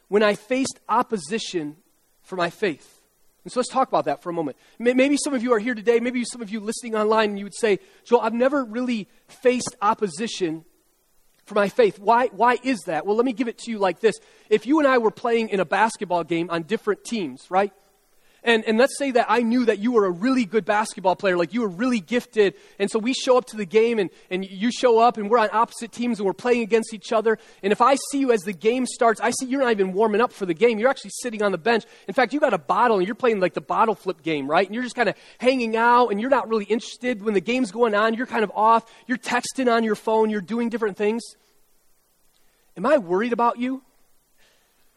when 0.07 0.23
I 0.23 0.35
faced 0.35 0.79
opposition 0.87 1.77
for 2.21 2.35
my 2.35 2.49
faith. 2.49 3.01
And 3.43 3.51
so 3.51 3.59
let's 3.59 3.69
talk 3.69 3.89
about 3.89 4.05
that 4.05 4.21
for 4.21 4.29
a 4.29 4.33
moment. 4.33 4.57
Maybe 4.79 5.17
some 5.17 5.33
of 5.33 5.43
you 5.43 5.53
are 5.53 5.59
here 5.59 5.75
today, 5.75 5.99
maybe 5.99 6.23
some 6.23 6.41
of 6.41 6.49
you 6.49 6.59
listening 6.59 6.95
online, 6.95 7.31
and 7.31 7.39
you 7.39 7.45
would 7.45 7.55
say, 7.55 7.79
Joel, 8.05 8.21
I've 8.21 8.33
never 8.33 8.63
really 8.63 9.09
faced 9.27 9.75
opposition 9.81 10.63
for 11.45 11.55
my 11.55 11.67
faith. 11.67 11.99
Why, 11.99 12.27
why 12.27 12.57
is 12.63 12.79
that? 12.85 13.05
Well, 13.05 13.17
let 13.17 13.25
me 13.25 13.33
give 13.33 13.49
it 13.49 13.57
to 13.59 13.71
you 13.71 13.79
like 13.79 13.99
this. 13.99 14.15
If 14.49 14.65
you 14.65 14.79
and 14.79 14.87
I 14.87 14.97
were 14.97 15.11
playing 15.11 15.49
in 15.49 15.59
a 15.59 15.65
basketball 15.65 16.23
game 16.23 16.49
on 16.49 16.63
different 16.63 17.03
teams, 17.03 17.49
right? 17.49 17.73
And, 18.43 18.65
and 18.65 18.77
let's 18.77 18.97
say 18.97 19.11
that 19.11 19.27
I 19.29 19.41
knew 19.41 19.65
that 19.65 19.79
you 19.79 19.93
were 19.93 20.05
a 20.05 20.11
really 20.11 20.43
good 20.43 20.65
basketball 20.65 21.15
player, 21.15 21.37
like 21.37 21.53
you 21.53 21.61
were 21.61 21.69
really 21.69 22.01
gifted. 22.01 22.55
And 22.77 22.91
so 22.91 22.99
we 22.99 23.13
show 23.13 23.37
up 23.37 23.45
to 23.47 23.57
the 23.57 23.65
game 23.65 23.99
and, 23.99 24.09
and 24.29 24.45
you 24.45 24.69
show 24.69 24.99
up 24.99 25.17
and 25.17 25.29
we're 25.29 25.37
on 25.37 25.49
opposite 25.53 25.93
teams 25.93 26.19
and 26.19 26.25
we're 26.25 26.33
playing 26.33 26.61
against 26.61 26.93
each 26.93 27.13
other. 27.13 27.37
And 27.61 27.71
if 27.71 27.81
I 27.81 27.95
see 28.11 28.19
you 28.19 28.33
as 28.33 28.41
the 28.41 28.51
game 28.51 28.85
starts, 28.85 29.21
I 29.21 29.31
see 29.31 29.45
you're 29.45 29.61
not 29.61 29.71
even 29.71 29.93
warming 29.93 30.19
up 30.19 30.33
for 30.33 30.45
the 30.45 30.53
game. 30.53 30.77
You're 30.77 30.89
actually 30.89 31.11
sitting 31.21 31.41
on 31.41 31.53
the 31.53 31.57
bench. 31.57 31.85
In 32.07 32.13
fact, 32.13 32.33
you 32.33 32.41
got 32.41 32.53
a 32.53 32.57
bottle 32.57 32.97
and 32.97 33.07
you're 33.07 33.15
playing 33.15 33.39
like 33.39 33.53
the 33.53 33.61
bottle 33.61 33.95
flip 33.95 34.21
game, 34.21 34.49
right? 34.49 34.67
And 34.67 34.75
you're 34.75 34.83
just 34.83 34.95
kind 34.95 35.07
of 35.07 35.15
hanging 35.37 35.77
out 35.77 36.09
and 36.09 36.19
you're 36.19 36.29
not 36.29 36.49
really 36.49 36.65
interested. 36.65 37.23
When 37.23 37.33
the 37.33 37.41
game's 37.41 37.71
going 37.71 37.95
on, 37.95 38.13
you're 38.13 38.27
kind 38.27 38.43
of 38.43 38.51
off. 38.53 38.91
You're 39.07 39.17
texting 39.17 39.71
on 39.71 39.85
your 39.85 39.95
phone. 39.95 40.29
You're 40.29 40.41
doing 40.41 40.67
different 40.67 40.97
things. 40.97 41.23
am 42.75 42.85
I 42.85 42.97
worried 42.97 43.31
about 43.31 43.57
you? 43.57 43.83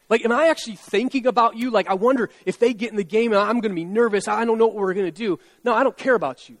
Like, 0.09 0.23
am 0.23 0.31
I 0.31 0.47
actually 0.47 0.75
thinking 0.75 1.27
about 1.27 1.57
you? 1.57 1.69
Like, 1.69 1.89
I 1.89 1.93
wonder 1.95 2.29
if 2.45 2.59
they 2.59 2.73
get 2.73 2.91
in 2.91 2.95
the 2.95 3.03
game 3.03 3.33
and 3.33 3.41
I'm 3.41 3.59
going 3.59 3.71
to 3.71 3.75
be 3.75 3.85
nervous. 3.85 4.27
I 4.27 4.45
don't 4.45 4.57
know 4.57 4.67
what 4.67 4.75
we're 4.75 4.93
going 4.93 5.05
to 5.05 5.11
do. 5.11 5.39
No, 5.63 5.73
I 5.73 5.83
don't 5.83 5.97
care 5.97 6.15
about 6.15 6.47
you. 6.47 6.57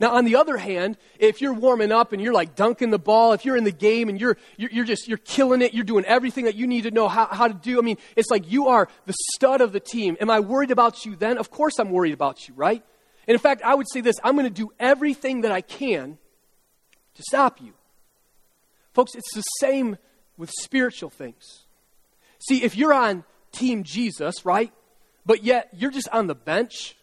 Now, 0.00 0.16
on 0.16 0.24
the 0.24 0.36
other 0.36 0.56
hand, 0.56 0.96
if 1.18 1.40
you're 1.40 1.52
warming 1.52 1.92
up 1.92 2.12
and 2.12 2.20
you're 2.20 2.32
like 2.32 2.56
dunking 2.56 2.90
the 2.90 2.98
ball, 2.98 3.32
if 3.32 3.44
you're 3.44 3.56
in 3.56 3.64
the 3.64 3.72
game 3.72 4.08
and 4.08 4.20
you're, 4.20 4.36
you're, 4.56 4.70
you're, 4.70 4.84
just, 4.84 5.06
you're 5.06 5.18
killing 5.18 5.62
it, 5.62 5.72
you're 5.72 5.84
doing 5.84 6.04
everything 6.04 6.46
that 6.46 6.56
you 6.56 6.66
need 6.66 6.82
to 6.82 6.90
know 6.90 7.08
how, 7.08 7.26
how 7.26 7.46
to 7.46 7.54
do. 7.54 7.78
I 7.78 7.82
mean, 7.82 7.98
it's 8.16 8.30
like 8.30 8.50
you 8.50 8.68
are 8.68 8.88
the 9.06 9.14
stud 9.34 9.60
of 9.60 9.72
the 9.72 9.80
team. 9.80 10.16
Am 10.20 10.30
I 10.30 10.40
worried 10.40 10.72
about 10.72 11.04
you 11.04 11.14
then? 11.14 11.38
Of 11.38 11.50
course 11.50 11.78
I'm 11.78 11.90
worried 11.90 12.12
about 12.12 12.48
you, 12.48 12.54
right? 12.54 12.82
And 13.28 13.34
in 13.34 13.38
fact, 13.38 13.62
I 13.62 13.74
would 13.74 13.86
say 13.92 14.00
this 14.00 14.16
I'm 14.22 14.34
going 14.34 14.46
to 14.46 14.50
do 14.50 14.72
everything 14.80 15.42
that 15.42 15.52
I 15.52 15.60
can 15.60 16.18
to 17.14 17.22
stop 17.22 17.60
you. 17.60 17.72
Folks, 18.92 19.14
it's 19.14 19.32
the 19.34 19.42
same 19.60 19.96
with 20.36 20.50
spiritual 20.60 21.10
things. 21.10 21.63
See, 22.46 22.62
if 22.62 22.76
you're 22.76 22.92
on 22.92 23.24
Team 23.52 23.84
Jesus, 23.84 24.44
right, 24.44 24.72
but 25.24 25.44
yet 25.44 25.70
you're 25.72 25.90
just 25.90 26.08
on 26.10 26.26
the 26.26 26.34
bench, 26.34 26.96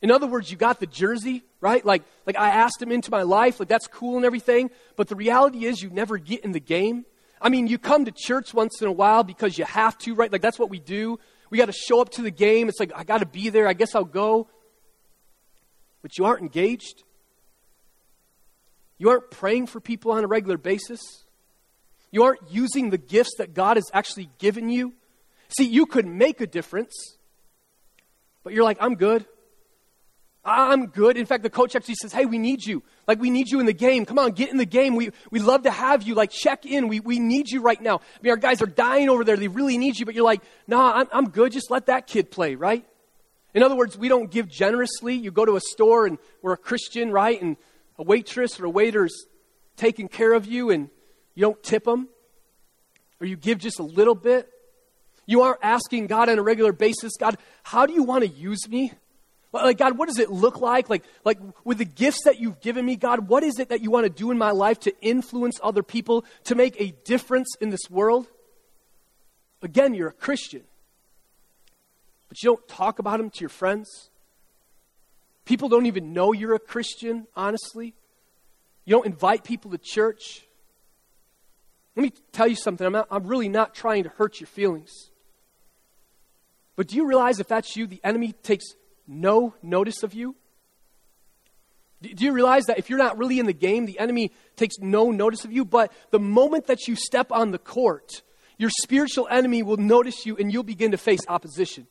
in 0.00 0.10
other 0.10 0.26
words, 0.26 0.50
you 0.50 0.56
got 0.56 0.80
the 0.80 0.86
jersey, 0.86 1.44
right? 1.60 1.84
Like, 1.86 2.02
like 2.26 2.36
I 2.36 2.48
asked 2.48 2.82
him 2.82 2.90
into 2.90 3.10
my 3.10 3.22
life, 3.22 3.60
like 3.60 3.68
that's 3.68 3.86
cool 3.86 4.16
and 4.16 4.24
everything, 4.24 4.70
but 4.96 5.06
the 5.06 5.14
reality 5.14 5.66
is 5.66 5.80
you 5.80 5.90
never 5.90 6.18
get 6.18 6.44
in 6.44 6.50
the 6.50 6.60
game. 6.60 7.04
I 7.40 7.48
mean, 7.48 7.68
you 7.68 7.78
come 7.78 8.04
to 8.06 8.12
church 8.12 8.52
once 8.52 8.82
in 8.82 8.88
a 8.88 8.92
while 8.92 9.22
because 9.22 9.56
you 9.56 9.64
have 9.64 9.96
to, 9.98 10.14
right? 10.14 10.32
Like 10.32 10.42
that's 10.42 10.58
what 10.58 10.70
we 10.70 10.80
do. 10.80 11.20
We 11.50 11.58
got 11.58 11.66
to 11.66 11.72
show 11.72 12.00
up 12.00 12.08
to 12.10 12.22
the 12.22 12.30
game. 12.30 12.68
It's 12.68 12.80
like, 12.80 12.92
I 12.96 13.04
got 13.04 13.18
to 13.18 13.26
be 13.26 13.50
there. 13.50 13.68
I 13.68 13.74
guess 13.74 13.94
I'll 13.94 14.04
go. 14.04 14.48
But 16.00 16.18
you 16.18 16.24
aren't 16.24 16.42
engaged. 16.42 17.04
You 18.98 19.10
aren't 19.10 19.30
praying 19.30 19.68
for 19.68 19.80
people 19.80 20.12
on 20.12 20.24
a 20.24 20.26
regular 20.26 20.56
basis. 20.56 21.21
You 22.12 22.24
aren't 22.24 22.40
using 22.50 22.90
the 22.90 22.98
gifts 22.98 23.32
that 23.38 23.54
God 23.54 23.76
has 23.76 23.90
actually 23.92 24.30
given 24.38 24.68
you. 24.68 24.92
See, 25.48 25.64
you 25.64 25.86
could 25.86 26.06
make 26.06 26.40
a 26.40 26.46
difference, 26.46 26.94
but 28.44 28.52
you're 28.52 28.64
like, 28.64 28.78
I'm 28.80 28.94
good. 28.94 29.26
I'm 30.44 30.86
good. 30.86 31.16
In 31.16 31.24
fact, 31.24 31.44
the 31.44 31.50
coach 31.50 31.76
actually 31.76 31.94
says, 31.94 32.12
Hey, 32.12 32.26
we 32.26 32.38
need 32.38 32.64
you. 32.64 32.82
Like, 33.06 33.20
we 33.20 33.30
need 33.30 33.48
you 33.48 33.60
in 33.60 33.66
the 33.66 33.72
game. 33.72 34.04
Come 34.04 34.18
on, 34.18 34.32
get 34.32 34.50
in 34.50 34.56
the 34.56 34.66
game. 34.66 34.96
We, 34.96 35.10
we 35.30 35.38
love 35.38 35.62
to 35.62 35.70
have 35.70 36.02
you. 36.02 36.14
Like, 36.14 36.30
check 36.30 36.66
in. 36.66 36.88
We, 36.88 36.98
we 37.00 37.20
need 37.20 37.48
you 37.48 37.60
right 37.60 37.80
now. 37.80 37.98
I 37.98 38.22
mean, 38.22 38.30
our 38.30 38.36
guys 38.36 38.60
are 38.60 38.66
dying 38.66 39.08
over 39.08 39.22
there. 39.22 39.36
They 39.36 39.48
really 39.48 39.78
need 39.78 39.98
you. 39.98 40.04
But 40.04 40.14
you're 40.16 40.24
like, 40.24 40.42
Nah, 40.66 40.92
I'm, 40.92 41.08
I'm 41.12 41.30
good. 41.30 41.52
Just 41.52 41.70
let 41.70 41.86
that 41.86 42.08
kid 42.08 42.30
play, 42.30 42.56
right? 42.56 42.84
In 43.54 43.62
other 43.62 43.76
words, 43.76 43.96
we 43.96 44.08
don't 44.08 44.30
give 44.30 44.48
generously. 44.48 45.14
You 45.14 45.30
go 45.30 45.44
to 45.44 45.56
a 45.56 45.60
store 45.60 46.06
and 46.06 46.18
we're 46.40 46.54
a 46.54 46.58
Christian, 46.58 47.12
right? 47.12 47.40
And 47.40 47.56
a 47.98 48.02
waitress 48.02 48.58
or 48.58 48.64
a 48.64 48.70
waiter's 48.70 49.26
taking 49.76 50.08
care 50.08 50.32
of 50.32 50.46
you 50.46 50.70
and 50.70 50.90
you 51.34 51.42
don't 51.42 51.62
tip 51.62 51.84
them. 51.84 52.08
Or 53.20 53.26
you 53.26 53.36
give 53.36 53.58
just 53.58 53.78
a 53.78 53.84
little 53.84 54.14
bit. 54.14 54.48
You 55.26 55.42
aren't 55.42 55.60
asking 55.62 56.08
God 56.08 56.28
on 56.28 56.38
a 56.38 56.42
regular 56.42 56.72
basis, 56.72 57.12
God, 57.18 57.38
how 57.62 57.86
do 57.86 57.92
you 57.92 58.02
want 58.02 58.24
to 58.24 58.28
use 58.28 58.68
me? 58.68 58.92
Like, 59.52 59.76
God, 59.76 59.98
what 59.98 60.08
does 60.08 60.18
it 60.18 60.30
look 60.30 60.60
like? 60.60 60.88
Like, 60.88 61.04
like 61.24 61.38
with 61.64 61.78
the 61.78 61.84
gifts 61.84 62.24
that 62.24 62.40
you've 62.40 62.60
given 62.60 62.84
me, 62.84 62.96
God, 62.96 63.28
what 63.28 63.44
is 63.44 63.58
it 63.58 63.68
that 63.68 63.82
you 63.82 63.90
want 63.90 64.04
to 64.04 64.10
do 64.10 64.30
in 64.30 64.38
my 64.38 64.50
life 64.50 64.80
to 64.80 64.94
influence 65.02 65.60
other 65.62 65.82
people, 65.82 66.24
to 66.44 66.54
make 66.54 66.80
a 66.80 66.94
difference 67.04 67.54
in 67.60 67.68
this 67.68 67.90
world? 67.90 68.26
Again, 69.60 69.94
you're 69.94 70.08
a 70.08 70.12
Christian, 70.12 70.62
but 72.28 72.42
you 72.42 72.50
don't 72.50 72.66
talk 72.66 72.98
about 72.98 73.18
them 73.18 73.30
to 73.30 73.40
your 73.40 73.50
friends. 73.50 74.08
People 75.44 75.68
don't 75.68 75.86
even 75.86 76.12
know 76.12 76.32
you're 76.32 76.54
a 76.54 76.58
Christian, 76.58 77.26
honestly. 77.36 77.94
You 78.84 78.96
don't 78.96 79.06
invite 79.06 79.44
people 79.44 79.70
to 79.70 79.78
church. 79.78 80.46
Let 81.96 82.02
me 82.02 82.12
tell 82.32 82.48
you 82.48 82.56
something. 82.56 82.86
I'm, 82.86 82.92
not, 82.92 83.08
I'm 83.10 83.26
really 83.26 83.48
not 83.48 83.74
trying 83.74 84.04
to 84.04 84.08
hurt 84.10 84.40
your 84.40 84.46
feelings. 84.46 85.10
But 86.76 86.88
do 86.88 86.96
you 86.96 87.06
realize 87.06 87.38
if 87.38 87.48
that's 87.48 87.76
you, 87.76 87.86
the 87.86 88.00
enemy 88.02 88.32
takes 88.42 88.64
no 89.06 89.54
notice 89.62 90.02
of 90.02 90.14
you? 90.14 90.34
Do 92.00 92.24
you 92.24 92.32
realize 92.32 92.64
that 92.64 92.78
if 92.78 92.90
you're 92.90 92.98
not 92.98 93.16
really 93.16 93.38
in 93.38 93.46
the 93.46 93.52
game, 93.52 93.86
the 93.86 93.98
enemy 94.00 94.32
takes 94.56 94.76
no 94.80 95.10
notice 95.10 95.44
of 95.44 95.52
you? 95.52 95.64
But 95.64 95.92
the 96.10 96.18
moment 96.18 96.66
that 96.66 96.88
you 96.88 96.96
step 96.96 97.30
on 97.30 97.52
the 97.52 97.58
court, 97.58 98.22
your 98.58 98.70
spiritual 98.70 99.28
enemy 99.30 99.62
will 99.62 99.76
notice 99.76 100.26
you 100.26 100.36
and 100.36 100.52
you'll 100.52 100.64
begin 100.64 100.90
to 100.90 100.96
face 100.96 101.20
opposition. 101.28 101.86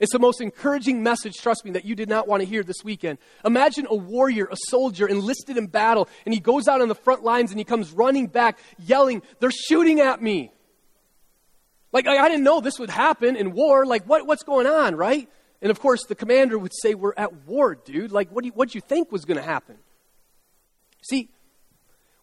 It's 0.00 0.12
the 0.12 0.18
most 0.18 0.40
encouraging 0.40 1.02
message, 1.02 1.36
trust 1.36 1.64
me, 1.64 1.72
that 1.72 1.84
you 1.84 1.94
did 1.94 2.08
not 2.08 2.26
want 2.26 2.40
to 2.40 2.48
hear 2.48 2.62
this 2.62 2.82
weekend. 2.82 3.18
Imagine 3.44 3.86
a 3.88 3.94
warrior, 3.94 4.46
a 4.46 4.56
soldier 4.68 5.06
enlisted 5.06 5.58
in 5.58 5.66
battle, 5.66 6.08
and 6.24 6.32
he 6.32 6.40
goes 6.40 6.68
out 6.68 6.80
on 6.80 6.88
the 6.88 6.94
front 6.94 7.22
lines 7.22 7.50
and 7.50 7.60
he 7.60 7.64
comes 7.64 7.92
running 7.92 8.26
back, 8.26 8.58
yelling, 8.78 9.22
They're 9.40 9.50
shooting 9.50 10.00
at 10.00 10.22
me. 10.22 10.52
Like, 11.92 12.06
I 12.06 12.28
didn't 12.28 12.44
know 12.44 12.60
this 12.60 12.78
would 12.78 12.88
happen 12.88 13.36
in 13.36 13.52
war. 13.52 13.84
Like, 13.84 14.04
what, 14.04 14.26
what's 14.26 14.42
going 14.42 14.66
on, 14.66 14.96
right? 14.96 15.28
And 15.60 15.70
of 15.70 15.80
course, 15.80 16.04
the 16.08 16.14
commander 16.14 16.58
would 16.58 16.72
say, 16.82 16.94
We're 16.94 17.14
at 17.16 17.46
war, 17.46 17.74
dude. 17.74 18.10
Like, 18.10 18.30
what 18.30 18.42
do 18.42 18.46
you, 18.46 18.52
what 18.54 18.70
do 18.70 18.78
you 18.78 18.80
think 18.80 19.12
was 19.12 19.26
going 19.26 19.36
to 19.36 19.42
happen? 19.42 19.76
See, 21.02 21.28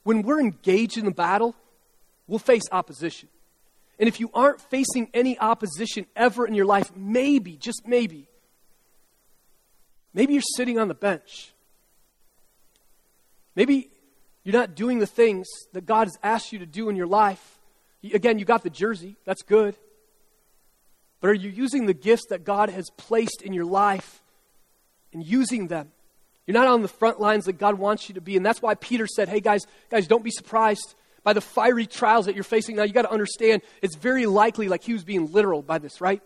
when 0.02 0.24
we're 0.24 0.40
engaged 0.40 0.98
in 0.98 1.06
the 1.06 1.12
battle, 1.12 1.56
we'll 2.26 2.40
face 2.40 2.64
opposition. 2.72 3.30
And 4.00 4.08
if 4.08 4.20
you 4.20 4.30
aren't 4.34 4.62
facing 4.62 5.10
any 5.14 5.40
opposition 5.40 6.06
ever 6.16 6.46
in 6.46 6.54
your 6.54 6.66
life, 6.66 6.92
maybe, 6.96 7.58
just 7.58 7.88
maybe, 7.88 8.28
maybe 10.14 10.34
you're 10.34 10.42
sitting 10.56 10.78
on 10.78 10.88
the 10.88 10.94
bench. 10.94 11.54
Maybe 13.56 13.90
you're 14.44 14.54
not 14.54 14.76
doing 14.76 15.00
the 15.00 15.08
things 15.08 15.48
that 15.74 15.86
God 15.86 16.08
has 16.08 16.18
asked 16.22 16.54
you 16.54 16.60
to 16.60 16.66
do 16.66 16.90
in 16.90 16.96
your 16.96 17.08
life. 17.08 17.60
Again, 18.14 18.38
you 18.38 18.46
got 18.46 18.64
the 18.64 18.70
jersey, 18.70 19.18
that's 19.26 19.42
good. 19.42 19.76
But 21.20 21.32
are 21.32 21.34
you 21.34 21.50
using 21.50 21.88
the 21.88 21.94
gifts 21.96 22.28
that 22.30 22.44
God 22.44 22.70
has 22.70 22.90
placed 22.98 23.42
in 23.42 23.54
your 23.54 23.66
life 23.66 24.22
and 25.12 25.26
using 25.26 25.68
them? 25.68 25.92
You're 26.46 26.54
not 26.54 26.68
on 26.68 26.84
the 26.84 26.88
front 26.88 27.20
lines 27.20 27.46
that 27.46 27.58
God 27.58 27.80
wants 27.80 28.08
you 28.08 28.16
to 28.16 28.22
be. 28.22 28.38
And 28.38 28.46
that's 28.46 28.62
why 28.62 28.76
Peter 28.76 29.08
said, 29.08 29.28
hey, 29.28 29.40
guys, 29.40 29.66
guys, 29.90 30.08
don't 30.08 30.24
be 30.24 30.32
surprised 30.32 30.96
by 31.28 31.34
the 31.34 31.42
fiery 31.42 31.86
trials 31.86 32.28
that 32.28 32.36
you're 32.36 32.44
facing. 32.46 32.78
Now, 32.78 32.84
you 32.84 32.94
got 32.94 33.02
to 33.02 33.12
understand, 33.12 33.62
it's 33.82 33.98
very 33.98 34.26
likely 34.26 34.70
like 34.70 34.82
he 34.82 34.94
was 34.94 35.04
being 35.04 35.30
literal 35.34 35.62
by 35.62 35.78
this, 35.78 36.00
right? 36.00 36.22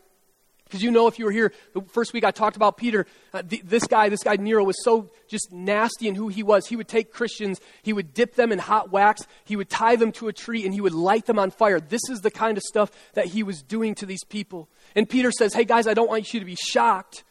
Because 0.66 0.84
you 0.84 0.92
know, 0.92 1.08
if 1.08 1.18
you 1.18 1.26
were 1.26 1.32
here 1.32 1.54
the 1.74 1.82
first 1.82 2.14
week, 2.14 2.24
I 2.24 2.30
talked 2.30 2.56
about 2.56 2.78
Peter. 2.78 3.08
Uh, 3.34 3.42
th- 3.42 3.64
this 3.64 3.88
guy, 3.88 4.10
this 4.10 4.22
guy 4.22 4.36
Nero, 4.36 4.64
was 4.64 4.76
so 4.84 5.10
just 5.28 5.52
nasty 5.52 6.08
in 6.08 6.14
who 6.14 6.28
he 6.28 6.44
was. 6.44 6.68
He 6.68 6.76
would 6.76 6.88
take 6.88 7.12
Christians, 7.12 7.60
he 7.82 7.94
would 7.94 8.14
dip 8.14 8.36
them 8.36 8.52
in 8.52 8.60
hot 8.60 8.92
wax, 8.92 9.26
he 9.44 9.56
would 9.56 9.72
tie 9.72 9.96
them 9.96 10.12
to 10.12 10.28
a 10.28 10.34
tree, 10.34 10.66
and 10.66 10.72
he 10.72 10.82
would 10.82 10.94
light 10.94 11.26
them 11.26 11.40
on 11.40 11.50
fire. 11.50 11.80
This 11.80 12.08
is 12.12 12.20
the 12.20 12.30
kind 12.30 12.56
of 12.56 12.62
stuff 12.62 12.92
that 13.16 13.26
he 13.26 13.42
was 13.42 13.64
doing 13.64 13.96
to 13.96 14.06
these 14.06 14.24
people. 14.26 14.70
And 14.94 15.10
Peter 15.10 15.32
says, 15.32 15.56
Hey, 15.56 15.66
guys, 15.66 15.88
I 15.88 15.96
don't 15.96 16.10
want 16.10 16.32
you 16.32 16.40
to 16.40 16.46
be 16.46 16.58
shocked 16.64 17.24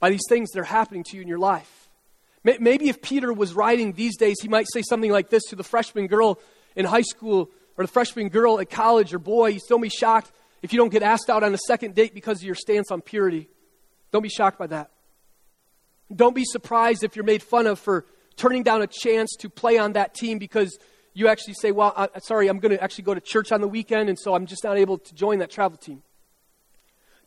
by 0.00 0.08
these 0.08 0.24
things 0.30 0.48
that 0.52 0.60
are 0.60 0.64
happening 0.64 1.04
to 1.10 1.16
you 1.16 1.20
in 1.20 1.28
your 1.28 1.38
life. 1.38 1.87
Maybe 2.60 2.88
if 2.88 3.02
Peter 3.02 3.32
was 3.32 3.54
writing 3.54 3.92
these 3.92 4.16
days, 4.16 4.36
he 4.40 4.48
might 4.48 4.66
say 4.72 4.82
something 4.82 5.10
like 5.10 5.30
this 5.30 5.44
to 5.44 5.56
the 5.56 5.64
freshman 5.64 6.06
girl 6.06 6.38
in 6.76 6.84
high 6.84 7.02
school 7.02 7.50
or 7.76 7.84
the 7.84 7.90
freshman 7.90 8.28
girl 8.28 8.60
at 8.60 8.70
college 8.70 9.12
or 9.12 9.18
boy. 9.18 9.52
He's 9.52 9.64
don't 9.66 9.80
be 9.80 9.88
shocked 9.88 10.32
if 10.62 10.72
you 10.72 10.78
don't 10.78 10.90
get 10.90 11.02
asked 11.02 11.30
out 11.30 11.42
on 11.42 11.54
a 11.54 11.58
second 11.58 11.94
date 11.94 12.14
because 12.14 12.38
of 12.38 12.44
your 12.44 12.54
stance 12.54 12.90
on 12.90 13.00
purity. 13.00 13.48
Don't 14.12 14.22
be 14.22 14.28
shocked 14.28 14.58
by 14.58 14.66
that. 14.68 14.90
Don't 16.14 16.34
be 16.34 16.44
surprised 16.44 17.04
if 17.04 17.16
you're 17.16 17.24
made 17.24 17.42
fun 17.42 17.66
of 17.66 17.78
for 17.78 18.06
turning 18.36 18.62
down 18.62 18.82
a 18.82 18.86
chance 18.86 19.30
to 19.40 19.50
play 19.50 19.76
on 19.76 19.92
that 19.92 20.14
team 20.14 20.38
because 20.38 20.78
you 21.12 21.28
actually 21.28 21.54
say, 21.54 21.72
Well, 21.72 21.92
I, 21.96 22.08
sorry, 22.20 22.48
I'm 22.48 22.60
going 22.60 22.76
to 22.76 22.82
actually 22.82 23.04
go 23.04 23.14
to 23.14 23.20
church 23.20 23.52
on 23.52 23.60
the 23.60 23.68
weekend, 23.68 24.08
and 24.08 24.18
so 24.18 24.34
I'm 24.34 24.46
just 24.46 24.64
not 24.64 24.78
able 24.78 24.98
to 24.98 25.14
join 25.14 25.40
that 25.40 25.50
travel 25.50 25.76
team. 25.76 26.02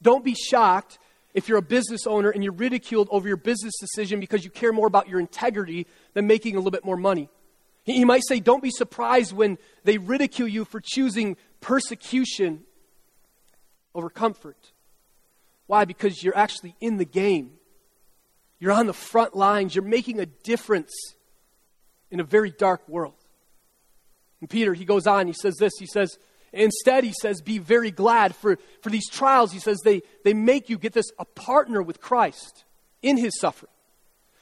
Don't 0.01 0.25
be 0.25 0.33
shocked 0.33 0.97
if 1.33 1.47
you're 1.47 1.57
a 1.57 1.63
business 1.63 2.05
owner 2.05 2.29
and 2.29 2.43
you're 2.43 2.53
ridiculed 2.53 3.07
over 3.11 3.27
your 3.27 3.37
business 3.37 3.73
decision 3.79 4.19
because 4.19 4.43
you 4.43 4.49
care 4.49 4.73
more 4.73 4.87
about 4.87 5.07
your 5.07 5.19
integrity 5.19 5.87
than 6.13 6.27
making 6.27 6.55
a 6.55 6.59
little 6.59 6.71
bit 6.71 6.85
more 6.85 6.97
money. 6.97 7.29
He 7.83 8.05
might 8.05 8.21
say, 8.27 8.39
Don't 8.39 8.61
be 8.61 8.69
surprised 8.69 9.33
when 9.33 9.57
they 9.83 9.97
ridicule 9.97 10.47
you 10.47 10.65
for 10.65 10.79
choosing 10.79 11.37
persecution 11.61 12.61
over 13.95 14.09
comfort. 14.09 14.57
Why? 15.67 15.85
Because 15.85 16.23
you're 16.23 16.37
actually 16.37 16.75
in 16.79 16.97
the 16.97 17.05
game. 17.05 17.53
You're 18.59 18.73
on 18.73 18.87
the 18.87 18.93
front 18.93 19.35
lines. 19.35 19.73
You're 19.73 19.83
making 19.83 20.19
a 20.19 20.25
difference 20.25 20.91
in 22.11 22.19
a 22.19 22.23
very 22.23 22.51
dark 22.51 22.87
world. 22.87 23.15
And 24.41 24.49
Peter, 24.49 24.73
he 24.73 24.85
goes 24.85 25.07
on, 25.07 25.27
he 25.27 25.33
says 25.33 25.55
this. 25.57 25.73
He 25.79 25.85
says, 25.85 26.17
Instead, 26.53 27.03
he 27.03 27.13
says, 27.21 27.41
be 27.41 27.59
very 27.59 27.91
glad 27.91 28.35
for, 28.35 28.59
for 28.81 28.89
these 28.89 29.09
trials. 29.09 29.53
He 29.53 29.59
says 29.59 29.79
they, 29.83 30.01
they 30.25 30.33
make 30.33 30.69
you 30.69 30.77
get 30.77 30.91
this 30.93 31.09
a 31.17 31.25
partner 31.25 31.81
with 31.81 32.01
Christ 32.01 32.65
in 33.01 33.17
his 33.17 33.39
suffering, 33.39 33.71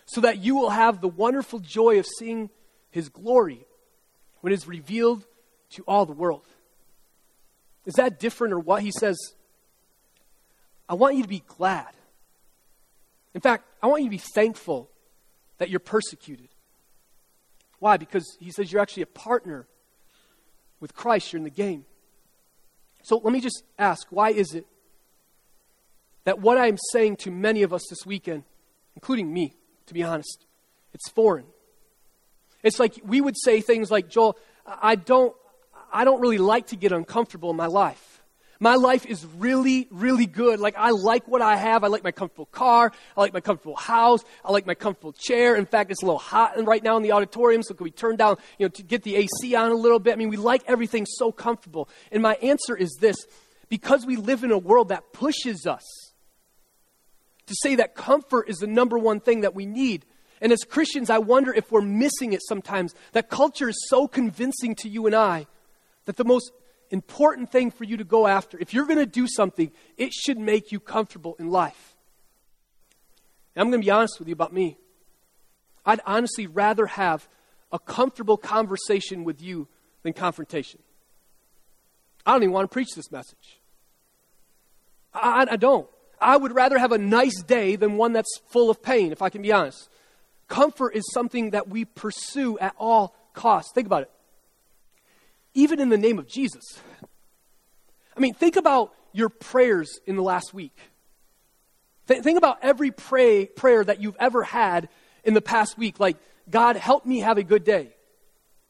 so 0.06 0.22
that 0.22 0.40
you 0.40 0.56
will 0.56 0.72
have 0.72 1.02
the 1.02 1.08
wonderful 1.08 1.60
joy 1.60 2.00
of 2.00 2.08
seeing 2.18 2.50
his 2.90 3.10
glory 3.10 3.66
when 4.42 4.52
it 4.52 4.56
is 4.56 4.68
revealed 4.68 5.26
to 5.72 5.84
all 5.84 6.06
the 6.06 6.14
world. 6.14 6.48
Is 7.86 7.94
that 7.96 8.20
different 8.20 8.54
or 8.54 8.60
what? 8.60 8.82
He 8.82 8.92
says, 8.92 9.18
I 10.88 10.96
want 10.96 11.16
you 11.16 11.22
to 11.22 11.30
be 11.30 11.44
glad. 11.48 11.88
In 13.36 13.42
fact, 13.42 13.66
I 13.84 13.88
want 13.88 14.02
you 14.02 14.08
to 14.08 14.12
be 14.12 14.24
thankful 14.34 14.90
that 15.60 15.70
you're 15.70 15.80
persecuted. 15.80 16.50
Why? 17.78 17.98
Because 17.98 18.26
he 18.40 18.52
says 18.52 18.72
you're 18.72 18.82
actually 18.82 19.04
a 19.04 19.08
partner 19.08 19.68
With 20.80 20.96
Christ, 20.96 21.34
you're 21.34 21.38
in 21.38 21.44
the 21.44 21.50
game. 21.50 21.86
So 23.04 23.18
let 23.18 23.34
me 23.34 23.42
just 23.42 23.64
ask 23.78 24.08
why 24.10 24.32
is 24.32 24.54
it 24.54 24.66
that 26.26 26.40
what 26.40 26.58
I'm 26.58 26.78
saying 26.92 27.18
to 27.18 27.32
many 27.32 27.64
of 27.64 27.74
us 27.74 27.88
this 27.90 28.06
weekend, 28.06 28.44
including 28.96 29.32
me, 29.34 29.56
to 29.88 29.94
be 29.94 30.04
honest, 30.04 30.46
it's 30.94 31.10
foreign? 31.10 31.46
It's 32.64 32.80
like 32.80 33.00
we 33.04 33.22
would 33.22 33.36
say 33.38 33.62
things 33.62 33.90
like, 33.90 34.10
Joel, 34.10 34.38
I 34.66 34.96
don't, 34.96 35.36
I 35.92 36.04
don't 36.04 36.20
really 36.20 36.38
like 36.38 36.68
to 36.68 36.76
get 36.76 36.92
uncomfortable 36.92 37.50
in 37.50 37.56
my 37.56 37.68
life. 37.68 38.09
My 38.62 38.76
life 38.76 39.06
is 39.06 39.26
really, 39.38 39.88
really 39.90 40.26
good. 40.26 40.60
Like, 40.60 40.76
I 40.78 40.90
like 40.90 41.28
what 41.30 41.42
I 41.42 41.56
have. 41.56 41.86
I 41.86 41.88
like 41.88 42.04
my 42.04 42.12
comfortable 42.12 42.48
car. 42.48 42.92
I 43.16 43.22
like 43.22 43.34
my 43.34 43.40
comfortable 43.40 43.78
house. 43.78 44.24
I 44.44 44.52
like 44.52 44.66
my 44.66 44.74
comfortable 44.74 45.14
chair. 45.14 45.56
In 45.56 45.66
fact, 45.66 45.92
it's 45.92 46.02
a 46.04 46.06
little 46.06 46.20
hot 46.20 46.62
right 46.66 46.84
now 46.84 46.98
in 46.98 47.04
the 47.04 47.14
auditorium, 47.14 47.64
so 47.64 47.74
can 47.74 47.86
we 47.86 47.92
turn 47.92 48.18
down, 48.18 48.36
you 48.58 48.66
know, 48.66 48.70
to 48.70 48.84
get 48.84 49.04
the 49.04 49.16
AC 49.16 49.56
on 49.56 49.72
a 49.72 49.76
little 49.76 50.00
bit? 50.00 50.12
I 50.12 50.16
mean, 50.18 50.30
we 50.30 50.36
like 50.36 50.64
everything 50.68 51.06
so 51.06 51.32
comfortable. 51.32 51.88
And 52.12 52.22
my 52.22 52.36
answer 52.36 52.76
is 52.76 52.98
this 53.00 53.16
because 53.70 54.06
we 54.06 54.18
live 54.18 54.44
in 54.44 54.52
a 54.52 54.58
world 54.58 54.90
that 54.90 55.14
pushes 55.14 55.66
us 55.66 55.86
to 57.46 57.56
say 57.62 57.76
that 57.76 57.96
comfort 57.96 58.50
is 58.50 58.58
the 58.58 58.68
number 58.68 58.98
one 58.98 59.22
thing 59.22 59.42
that 59.42 59.56
we 59.56 59.66
need. 59.66 60.06
And 60.42 60.52
as 60.52 60.64
Christians, 60.64 61.10
I 61.10 61.20
wonder 61.20 61.54
if 61.54 61.72
we're 61.72 61.82
missing 61.82 62.34
it 62.34 62.42
sometimes. 62.46 62.94
That 63.14 63.30
culture 63.30 63.70
is 63.70 63.88
so 63.88 64.08
convincing 64.08 64.76
to 64.76 64.90
you 64.90 65.06
and 65.06 65.16
I 65.16 65.48
that 66.06 66.18
the 66.18 66.26
most 66.26 66.52
important 66.90 67.52
thing 67.52 67.72
for 67.72 67.84
you 67.84 67.98
to 67.98 68.04
go 68.04 68.28
after, 68.28 68.58
if 68.60 68.74
you're 68.74 68.86
going 68.86 69.00
to 69.00 69.06
do 69.06 69.28
something, 69.28 69.72
it 69.98 70.14
should 70.14 70.38
make 70.38 70.72
you 70.72 70.80
comfortable 70.80 71.36
in 71.40 71.50
life. 71.50 71.96
And 73.56 73.62
I'm 73.62 73.70
going 73.70 73.82
to 73.82 73.86
be 73.86 73.92
honest 73.92 74.20
with 74.20 74.28
you 74.28 74.34
about 74.34 74.54
me. 74.54 74.78
I'd 75.86 76.02
honestly 76.06 76.48
rather 76.48 76.86
have 76.86 77.28
a 77.72 77.80
comfortable 77.80 78.38
conversation 78.38 79.24
with 79.24 79.42
you 79.42 79.68
than 80.04 80.14
confrontation. 80.14 80.80
I 82.26 82.34
don't 82.34 82.44
even 82.44 82.54
want 82.54 82.70
to 82.70 82.74
preach 82.74 82.90
this 82.96 83.12
message. 83.12 83.60
I, 85.14 85.48
I, 85.50 85.56
don't. 85.56 85.88
I 86.22 86.38
would 86.38 86.54
rather 86.54 86.78
have 86.78 86.92
a 86.92 86.98
nice 86.98 87.42
day 87.42 87.76
than 87.76 87.98
one 87.98 88.14
that's 88.14 88.40
full 88.50 88.70
of 88.70 88.84
pain, 88.84 89.12
if 89.12 89.22
I 89.22 89.30
can 89.30 89.42
be 89.42 89.52
honest. 89.52 89.90
Comfort 90.48 90.96
is 90.96 91.04
something 91.12 91.52
that 91.52 91.68
we 91.68 91.86
pursue 91.86 92.58
at 92.60 92.76
all 92.78 93.16
costs. 93.34 93.72
Think 93.74 93.88
about 93.88 94.04
it 94.04 94.12
even 95.54 95.80
in 95.80 95.90
the 95.90 95.98
name 95.98 96.20
of 96.20 96.28
Jesus. 96.28 96.80
I 98.16 98.20
mean, 98.20 98.34
think 98.34 98.56
about 98.56 98.94
your 99.14 99.30
prayers 99.30 100.00
in 100.06 100.16
the 100.16 100.22
last 100.22 100.54
week. 100.54 100.78
Th- 102.08 102.22
think 102.22 102.38
about 102.38 102.60
every 102.62 102.92
pray, 102.92 103.46
prayer 103.46 103.84
that 103.84 104.02
you've 104.02 104.18
ever 104.20 104.44
had 104.44 104.90
in 105.24 105.34
the 105.34 105.42
past 105.42 105.78
week. 105.78 106.00
Like, 106.00 106.18
God, 106.50 106.76
help 106.76 107.06
me 107.06 107.20
have 107.20 107.38
a 107.38 107.44
good 107.44 107.64
day. 107.64 107.96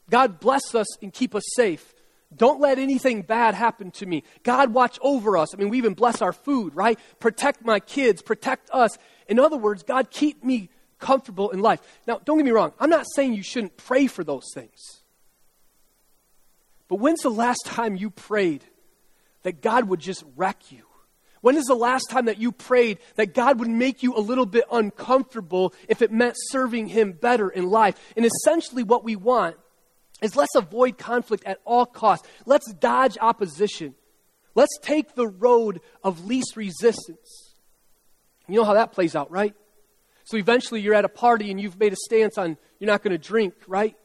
God, 0.10 0.40
bless 0.40 0.76
us 0.76 0.88
and 1.02 1.14
keep 1.14 1.36
us 1.36 1.44
safe. 1.56 1.94
Don't 2.36 2.60
let 2.60 2.78
anything 2.78 3.24
bad 3.24 3.56
happen 3.56 3.92
to 3.92 4.06
me. 4.06 4.24
God, 4.44 4.74
watch 4.74 5.00
over 5.02 5.36
us. 5.36 5.54
I 5.54 5.58
mean, 5.58 5.70
we 5.70 5.78
even 5.78 5.94
bless 5.96 6.22
our 6.22 6.34
food, 6.34 6.76
right? 6.76 7.00
Protect 7.20 7.66
my 7.66 7.80
kids, 7.80 8.22
protect 8.22 8.70
us. 8.72 8.98
In 9.28 9.40
other 9.40 9.58
words, 9.58 9.84
God, 9.84 10.12
keep 10.12 10.44
me 10.44 10.70
comfortable 11.00 11.50
in 11.50 11.62
life. 11.62 11.82
Now, 12.06 12.20
don't 12.24 12.38
get 12.38 12.46
me 12.46 12.52
wrong. 12.52 12.74
I'm 12.80 12.90
not 12.90 13.06
saying 13.16 13.34
you 13.34 13.42
shouldn't 13.42 13.78
pray 13.78 14.06
for 14.08 14.24
those 14.24 14.46
things. 14.54 14.99
But 16.90 16.96
when's 16.96 17.22
the 17.22 17.30
last 17.30 17.62
time 17.66 17.96
you 17.96 18.10
prayed 18.10 18.66
that 19.44 19.62
God 19.62 19.86
would 19.86 20.00
just 20.00 20.24
wreck 20.36 20.72
you? 20.72 20.84
When 21.42 21.56
is 21.56 21.66
the 21.66 21.76
last 21.76 22.10
time 22.10 22.26
that 22.26 22.40
you 22.40 22.52
prayed 22.52 22.98
that 23.16 23.34
God 23.34 23.60
would 23.60 23.70
make 23.70 24.04
you 24.04 24.16
a 24.16 24.20
little 24.20 24.46
bit 24.46 24.66
uncomfortable 24.72 25.74
if 25.88 26.02
it 26.02 26.12
meant 26.12 26.36
serving 26.50 26.88
Him 26.88 27.14
better 27.14 27.48
in 27.50 27.70
life? 27.70 27.96
And 28.18 28.26
essentially, 28.26 28.84
what 28.84 29.06
we 29.06 29.16
want 29.16 29.56
is 30.22 30.36
let's 30.36 30.56
avoid 30.56 30.98
conflict 30.98 31.46
at 31.46 31.60
all 31.64 31.86
costs. 31.86 32.28
Let's 32.46 32.74
dodge 32.74 33.18
opposition. 33.22 33.96
Let's 34.54 34.78
take 34.82 35.16
the 35.16 35.28
road 35.28 35.80
of 36.04 36.26
least 36.26 36.58
resistance. 36.58 37.56
You 38.48 38.56
know 38.56 38.66
how 38.66 38.74
that 38.74 38.92
plays 38.92 39.16
out, 39.16 39.32
right? 39.32 39.56
So 40.26 40.36
eventually, 40.36 40.82
you're 40.82 40.96
at 40.96 41.06
a 41.06 41.10
party 41.10 41.52
and 41.52 41.62
you've 41.62 41.80
made 41.80 41.94
a 41.94 41.98
stance 42.06 42.38
on 42.38 42.58
you're 42.80 42.90
not 42.90 43.02
going 43.02 43.12
to 43.12 43.18
drink, 43.18 43.54
right? 43.68 43.96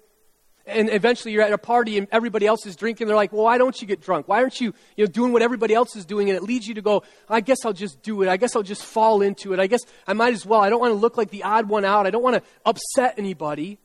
And 0.67 0.89
eventually 0.89 1.33
you're 1.33 1.43
at 1.43 1.53
a 1.53 1.59
party 1.59 1.99
and 1.99 2.09
everybody 2.11 2.47
else 2.47 2.65
is 2.65 2.75
drinking. 2.75 3.07
They're 3.07 3.17
like, 3.17 3.33
well, 3.33 3.45
why 3.45 3.59
don't 3.59 3.79
you 3.81 3.87
get 3.87 4.01
drunk? 4.01 4.29
Why 4.29 4.41
aren't 4.41 4.61
you, 4.61 4.73
you 4.97 5.05
know, 5.05 5.11
doing 5.11 5.33
what 5.33 5.43
everybody 5.43 5.75
else 5.75 5.95
is 5.95 6.07
doing? 6.07 6.31
And 6.31 6.37
it 6.37 6.43
leads 6.43 6.67
you 6.67 6.75
to 6.75 6.83
go, 6.83 7.03
I 7.29 7.41
guess 7.41 7.65
I'll 7.65 7.75
just 7.75 8.03
do 8.03 8.23
it. 8.23 8.29
I 8.29 8.39
guess 8.39 8.57
I'll 8.57 8.63
just 8.63 8.85
fall 8.85 9.21
into 9.21 9.53
it. 9.53 9.61
I 9.61 9.67
guess 9.67 9.81
I 10.07 10.15
might 10.15 10.33
as 10.33 10.47
well. 10.47 10.61
I 10.61 10.71
don't 10.71 10.81
want 10.81 10.93
to 10.93 10.99
look 10.99 11.19
like 11.19 11.31
the 11.31 11.43
odd 11.43 11.69
one 11.69 11.85
out. 11.85 12.07
I 12.07 12.11
don't 12.11 12.23
want 12.23 12.37
to 12.37 12.43
upset 12.65 13.15
anybody. 13.19 13.79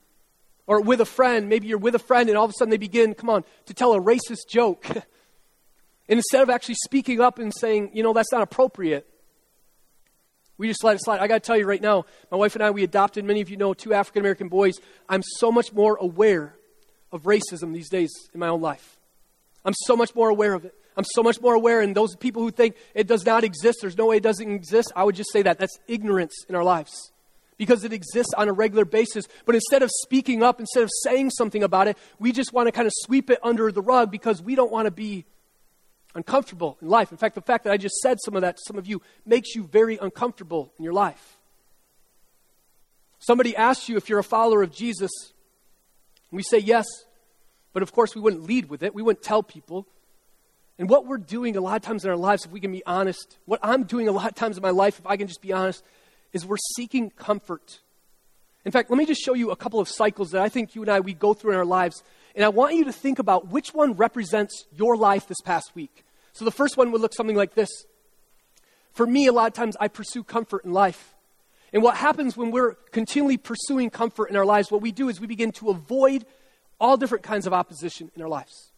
Or 0.68 0.82
with 0.82 1.02
a 1.02 1.06
friend, 1.06 1.50
maybe 1.50 1.68
you're 1.68 1.80
with 1.80 1.96
a 1.96 2.00
friend 2.00 2.30
and 2.30 2.38
all 2.38 2.46
of 2.46 2.52
a 2.52 2.54
sudden 2.54 2.70
they 2.70 2.78
begin, 2.78 3.14
come 3.14 3.30
on, 3.30 3.44
to 3.66 3.74
tell 3.74 3.94
a 3.94 4.00
racist 4.00 4.48
joke. 4.48 4.86
and 4.90 5.04
instead 6.08 6.44
of 6.44 6.50
actually 6.50 6.76
speaking 6.76 7.20
up 7.20 7.40
and 7.40 7.54
saying, 7.54 7.92
you 7.94 8.04
know, 8.04 8.14
that's 8.14 8.32
not 8.32 8.42
appropriate, 8.42 9.06
we 10.58 10.68
just 10.68 10.84
let 10.84 10.96
it 10.96 11.04
slide. 11.04 11.20
I 11.20 11.28
got 11.28 11.36
to 11.36 11.40
tell 11.48 11.58
you 11.58 11.66
right 11.66 11.82
now, 11.82 12.06
my 12.32 12.38
wife 12.38 12.54
and 12.56 12.64
I, 12.64 12.72
we 12.72 12.84
adopted, 12.84 13.26
many 13.26 13.42
of 13.42 13.50
you 13.50 13.58
know, 13.58 13.74
two 13.74 13.94
African 13.94 14.22
American 14.22 14.48
boys. 14.48 14.76
I'm 15.08 15.24
so 15.24 15.52
much 15.52 15.74
more 15.74 15.96
aware 15.96 16.59
of 17.12 17.24
racism 17.24 17.74
these 17.74 17.90
days 17.90 18.12
in 18.34 18.40
my 18.40 18.48
own 18.48 18.62
life. 18.62 18.98
I'm 19.66 19.74
so 19.86 19.96
much 19.96 20.16
more 20.16 20.30
aware 20.30 20.54
of 20.54 20.66
it. 20.66 20.74
I'm 20.98 21.06
so 21.06 21.24
much 21.24 21.40
more 21.40 21.54
aware, 21.54 21.80
and 21.82 21.96
those 21.96 22.16
people 22.16 22.42
who 22.42 22.52
think 22.52 22.76
it 22.94 23.08
does 23.08 23.26
not 23.26 23.44
exist, 23.44 23.80
there's 23.82 23.98
no 23.98 24.08
way 24.08 24.18
it 24.18 24.24
doesn't 24.24 24.52
exist, 24.52 24.92
I 24.96 25.04
would 25.04 25.16
just 25.16 25.32
say 25.32 25.42
that. 25.44 25.58
That's 25.58 25.80
ignorance 25.88 26.34
in 26.50 26.56
our 26.56 26.64
lives 26.64 26.92
because 27.58 27.84
it 27.84 27.94
exists 27.94 28.34
on 28.36 28.50
a 28.50 28.54
regular 28.54 28.86
basis. 28.86 29.26
But 29.46 29.56
instead 29.56 29.84
of 29.84 29.92
speaking 30.04 30.42
up, 30.42 30.60
instead 30.60 30.84
of 30.84 30.90
saying 31.04 31.30
something 31.32 31.62
about 31.62 31.88
it, 31.88 31.98
we 32.18 32.32
just 32.32 32.54
want 32.54 32.68
to 32.68 32.72
kind 32.72 32.88
of 32.88 32.94
sweep 32.96 33.30
it 33.30 33.40
under 33.44 33.72
the 33.72 33.82
rug 33.82 34.12
because 34.12 34.42
we 34.42 34.56
don't 34.56 34.72
want 34.72 34.88
to 34.88 34.92
be 34.92 35.26
uncomfortable 36.16 36.78
in 36.82 36.88
life. 36.88 37.12
In 37.12 37.18
fact, 37.18 37.36
the 37.36 37.42
fact 37.42 37.66
that 37.66 37.74
I 37.74 37.78
just 37.78 37.96
said 37.98 38.18
some 38.24 38.36
of 38.36 38.42
that 38.42 38.58
to 38.58 38.62
some 38.66 38.78
of 38.78 38.88
you 38.88 39.02
makes 39.26 39.56
you 39.56 39.66
very 39.66 39.98
uncomfortable 39.98 40.74
in 40.78 40.84
your 40.84 40.94
life. 40.94 41.38
Somebody 43.20 43.56
asks 43.56 43.90
you 43.90 43.98
if 43.98 44.10
you're 44.10 44.20
a 44.20 44.24
follower 44.24 44.64
of 44.64 44.72
Jesus, 44.72 45.12
we 46.38 46.44
say 46.44 46.60
yes, 46.60 46.86
but 47.74 47.84
of 47.84 47.92
course 47.92 48.16
we 48.16 48.22
wouldn't 48.22 48.44
lead 48.44 48.70
with 48.70 48.84
it. 48.84 48.94
We 48.94 49.02
wouldn't 49.02 49.24
tell 49.24 49.44
people. 49.44 49.88
And 50.78 50.90
what 50.90 51.06
we're 51.06 51.18
doing 51.18 51.58
a 51.58 51.62
lot 51.62 51.76
of 51.76 51.82
times 51.82 52.06
in 52.06 52.10
our 52.10 52.18
lives, 52.18 52.46
if 52.46 52.52
we 52.52 52.60
can 52.60 52.72
be 52.72 52.86
honest, 52.86 53.38
what 53.46 53.60
I'm 53.62 53.84
doing 53.84 54.08
a 54.08 54.12
lot 54.12 54.30
of 54.30 54.36
times 54.36 54.58
in 54.58 54.62
my 54.62 54.70
life, 54.70 55.00
if 55.00 55.06
I 55.06 55.18
can 55.18 55.28
just 55.28 55.42
be 55.42 55.52
honest, 55.52 55.84
is 56.32 56.46
we're 56.46 56.58
seeking 56.76 57.10
comfort. 57.10 57.80
In 58.64 58.72
fact, 58.72 58.90
let 58.90 58.98
me 58.98 59.06
just 59.06 59.22
show 59.22 59.34
you 59.34 59.52
a 59.52 59.56
couple 59.56 59.80
of 59.80 59.90
cycles 59.90 60.32
that 60.32 60.42
I 60.42 60.50
think 60.50 60.76
you 60.76 60.82
and 60.82 60.92
I, 60.92 61.00
we 61.00 61.14
go 61.14 61.34
through 61.34 61.52
in 61.52 61.58
our 61.58 61.66
lives. 61.66 62.04
And 62.36 62.46
I 62.46 62.50
want 62.50 62.76
you 62.76 62.86
to 62.86 62.94
think 62.94 63.20
about 63.20 63.50
which 63.50 63.74
one 63.74 63.94
represents 63.94 64.66
your 64.76 64.96
life 64.96 65.28
this 65.28 65.42
past 65.44 65.76
week. 65.76 66.06
So 66.34 66.46
the 66.46 66.52
first 66.52 66.78
one 66.78 66.92
would 66.92 67.02
look 67.02 67.14
something 67.14 67.36
like 67.36 67.56
this. 67.56 67.70
For 68.92 69.06
me, 69.06 69.28
a 69.28 69.34
lot 69.34 69.48
of 69.48 69.54
times 69.54 69.76
I 69.80 69.88
pursue 69.88 70.24
comfort 70.24 70.64
in 70.64 70.72
life. 70.72 71.16
And 71.74 71.84
what 71.84 71.96
happens 71.96 72.36
when 72.36 72.52
we're 72.52 72.74
continually 72.92 73.38
pursuing 73.38 73.90
comfort 73.90 74.30
in 74.30 74.36
our 74.36 74.46
lives, 74.46 74.72
what 74.72 74.82
we 74.82 74.92
do 74.92 75.10
is 75.10 75.20
we 75.20 75.28
begin 75.28 75.52
to 75.54 75.70
avoid 75.70 76.26
all 76.80 76.98
different 76.98 77.24
kinds 77.24 77.46
of 77.46 77.54
opposition 77.54 78.12
in 78.16 78.22
our 78.22 78.30
lives. 78.30 78.72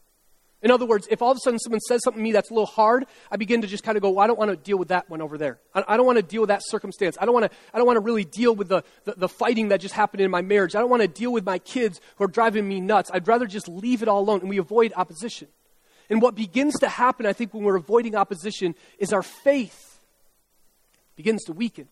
In 0.64 0.70
other 0.70 0.86
words, 0.86 1.08
if 1.10 1.24
all 1.24 1.32
of 1.32 1.38
a 1.38 1.40
sudden 1.40 1.58
someone 1.60 1.80
says 1.80 2.02
something 2.04 2.20
to 2.20 2.24
me 2.24 2.32
that's 2.32 2.52
a 2.52 2.54
little 2.54 2.68
hard, 2.68 3.06
I 3.32 3.38
begin 3.38 3.62
to 3.62 3.68
just 3.68 3.84
kind 3.84 3.98
of 3.98 4.04
go, 4.04 4.12
well, 4.12 4.24
I 4.24 4.28
don't 4.28 4.38
want 4.38 4.52
to 4.52 4.58
deal 4.58 4.78
with 4.78 4.90
that 4.90 5.10
one 5.10 5.20
over 5.20 5.38
there. 5.38 5.60
I, 5.74 5.98
don't 5.98 6.06
want 6.06 6.18
to 6.18 6.24
deal 6.24 6.42
with 6.42 6.50
that 6.50 6.62
circumstance. 6.64 7.18
I 7.20 7.26
don't 7.26 7.34
want 7.34 7.52
to, 7.52 7.58
I 7.74 7.80
don't 7.80 7.88
want 7.88 7.98
to 7.98 8.02
really 8.02 8.26
deal 8.26 8.54
with 8.54 8.68
the, 8.68 8.84
the, 9.06 9.16
the 9.18 9.30
fighting 9.30 9.70
that 9.70 9.82
just 9.82 9.96
happened 9.96 10.22
in 10.22 10.30
my 10.30 10.44
marriage. 10.44 10.76
I 10.76 10.80
don't 10.80 10.90
want 10.90 11.02
to 11.02 11.08
deal 11.08 11.34
with 11.34 11.46
my 11.46 11.58
kids 11.58 12.00
who 12.18 12.26
are 12.26 12.28
driving 12.28 12.68
me 12.68 12.80
nuts. 12.80 13.10
I'd 13.12 13.28
rather 13.28 13.48
just 13.48 13.68
leave 13.68 14.04
it 14.04 14.08
all 14.08 14.20
alone. 14.20 14.42
And 14.42 14.50
we 14.50 14.58
avoid 14.58 14.94
opposition. 14.96 15.48
And 16.12 16.22
what 16.22 16.36
begins 16.36 16.78
to 16.80 16.90
happen, 16.90 17.26
I 17.26 17.34
think, 17.34 17.56
when 17.56 17.64
we're 17.64 17.78
avoiding 17.78 18.16
opposition 18.16 18.76
is 19.00 19.14
our 19.14 19.24
faith 19.24 20.00
begins 21.16 21.44
to 21.46 21.54
weaken. 21.54 21.88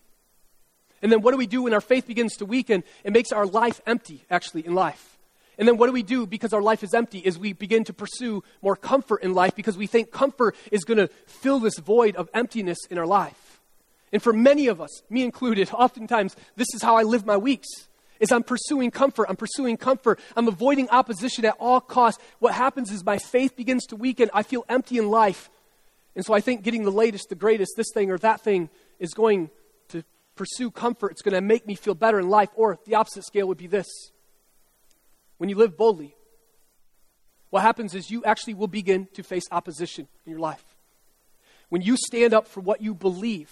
And 1.01 1.11
then 1.11 1.21
what 1.21 1.31
do 1.31 1.37
we 1.37 1.47
do 1.47 1.63
when 1.63 1.73
our 1.73 1.81
faith 1.81 2.07
begins 2.07 2.35
to 2.37 2.45
weaken? 2.45 2.83
It 3.03 3.13
makes 3.13 3.31
our 3.31 3.45
life 3.45 3.81
empty, 3.85 4.25
actually, 4.29 4.65
in 4.65 4.75
life. 4.75 5.17
And 5.59 5.67
then 5.67 5.77
what 5.77 5.87
do 5.87 5.93
we 5.93 6.03
do 6.03 6.25
because 6.25 6.53
our 6.53 6.61
life 6.61 6.83
is 6.83 6.93
empty? 6.93 7.19
Is 7.19 7.37
we 7.37 7.51
begin 7.51 7.83
to 7.83 7.93
pursue 7.93 8.43
more 8.61 8.77
comfort 8.77 9.23
in 9.23 9.33
life 9.33 9.55
because 9.55 9.77
we 9.77 9.87
think 9.87 10.09
comfort 10.09 10.55
is 10.71 10.85
going 10.85 10.97
to 10.97 11.09
fill 11.27 11.59
this 11.59 11.77
void 11.77 12.15
of 12.15 12.29
emptiness 12.33 12.77
in 12.89 12.97
our 12.97 13.05
life. 13.05 13.59
And 14.13 14.23
for 14.23 14.33
many 14.33 14.67
of 14.67 14.79
us, 14.79 15.01
me 15.09 15.23
included, 15.23 15.69
oftentimes 15.73 16.35
this 16.55 16.73
is 16.73 16.81
how 16.81 16.95
I 16.95 17.03
live 17.03 17.25
my 17.25 17.37
weeks. 17.37 17.67
Is 18.21 18.33
I'm 18.33 18.43
pursuing 18.43 18.91
comfort, 18.91 19.27
I'm 19.29 19.37
pursuing 19.37 19.77
comfort, 19.77 20.19
I'm 20.35 20.49
avoiding 20.49 20.89
opposition 20.89 21.45
at 21.45 21.55
all 21.57 21.79
costs. 21.79 22.21
What 22.39 22.53
happens 22.53 22.91
is 22.91 23.05
my 23.05 23.17
faith 23.17 23.55
begins 23.55 23.85
to 23.87 23.95
weaken, 23.95 24.29
I 24.33 24.43
feel 24.43 24.65
empty 24.67 24.97
in 24.97 25.09
life. 25.09 25.49
And 26.15 26.25
so 26.25 26.33
I 26.33 26.41
think 26.41 26.63
getting 26.63 26.83
the 26.83 26.91
latest, 26.91 27.29
the 27.29 27.35
greatest, 27.35 27.73
this 27.77 27.87
thing 27.93 28.11
or 28.11 28.17
that 28.17 28.41
thing 28.41 28.69
is 28.99 29.13
going 29.13 29.49
pursue 30.39 30.71
comfort, 30.71 31.11
it's 31.11 31.21
going 31.21 31.33
to 31.33 31.41
make 31.41 31.67
me 31.67 31.75
feel 31.75 31.93
better 31.93 32.17
in 32.17 32.29
life. 32.29 32.47
Or 32.55 32.79
the 32.85 32.95
opposite 32.95 33.25
scale 33.25 33.45
would 33.49 33.57
be 33.57 33.67
this 33.67 33.85
when 35.37 35.49
you 35.49 35.57
live 35.57 35.75
boldly, 35.75 36.15
what 37.49 37.61
happens 37.61 37.93
is 37.93 38.09
you 38.09 38.23
actually 38.23 38.53
will 38.53 38.67
begin 38.67 39.09
to 39.15 39.21
face 39.21 39.43
opposition 39.51 40.07
in 40.25 40.31
your 40.31 40.39
life. 40.39 40.63
When 41.67 41.81
you 41.81 41.97
stand 41.97 42.33
up 42.33 42.47
for 42.47 42.61
what 42.61 42.81
you 42.81 42.93
believe, 42.93 43.51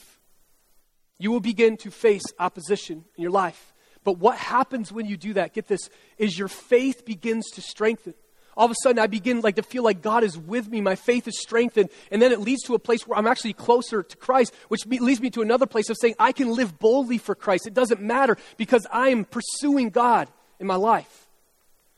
you 1.19 1.29
will 1.29 1.41
begin 1.41 1.75
to 1.77 1.91
face 1.91 2.23
opposition 2.39 3.03
in 3.17 3.21
your 3.21 3.31
life. 3.31 3.73
But 4.05 4.17
what 4.19 4.37
happens 4.37 4.89
when 4.89 5.07
you 5.07 5.17
do 5.17 5.33
that, 5.33 5.53
get 5.53 5.67
this, 5.67 5.89
is 6.17 6.39
your 6.39 6.47
faith 6.47 7.03
begins 7.05 7.49
to 7.55 7.61
strengthen. 7.61 8.13
All 8.57 8.65
of 8.65 8.71
a 8.71 8.75
sudden 8.81 8.97
I 8.97 9.05
begin 9.05 9.41
like 9.41 9.55
to 9.55 9.63
feel 9.63 9.83
like 9.83 10.01
God 10.01 10.23
is 10.23 10.37
with 10.37 10.67
me. 10.67 10.81
My 10.81 10.95
faith 10.95 11.27
is 11.27 11.39
strengthened. 11.39 11.89
And 12.11 12.21
then 12.21 12.31
it 12.31 12.39
leads 12.39 12.63
to 12.63 12.73
a 12.73 12.79
place 12.79 13.05
where 13.07 13.17
I'm 13.17 13.27
actually 13.27 13.53
closer 13.53 14.01
to 14.01 14.17
Christ, 14.17 14.53
which 14.67 14.85
leads 14.87 15.21
me 15.21 15.29
to 15.29 15.41
another 15.41 15.67
place 15.67 15.89
of 15.89 15.97
saying 16.01 16.15
I 16.19 16.31
can 16.31 16.53
live 16.53 16.79
boldly 16.79 17.19
for 17.19 17.35
Christ. 17.35 17.67
It 17.67 17.75
doesn't 17.75 18.01
matter 18.01 18.35
because 18.57 18.87
I 18.91 19.09
am 19.09 19.25
pursuing 19.25 19.91
God 19.91 20.27
in 20.59 20.65
my 20.65 20.75
life. 20.75 21.27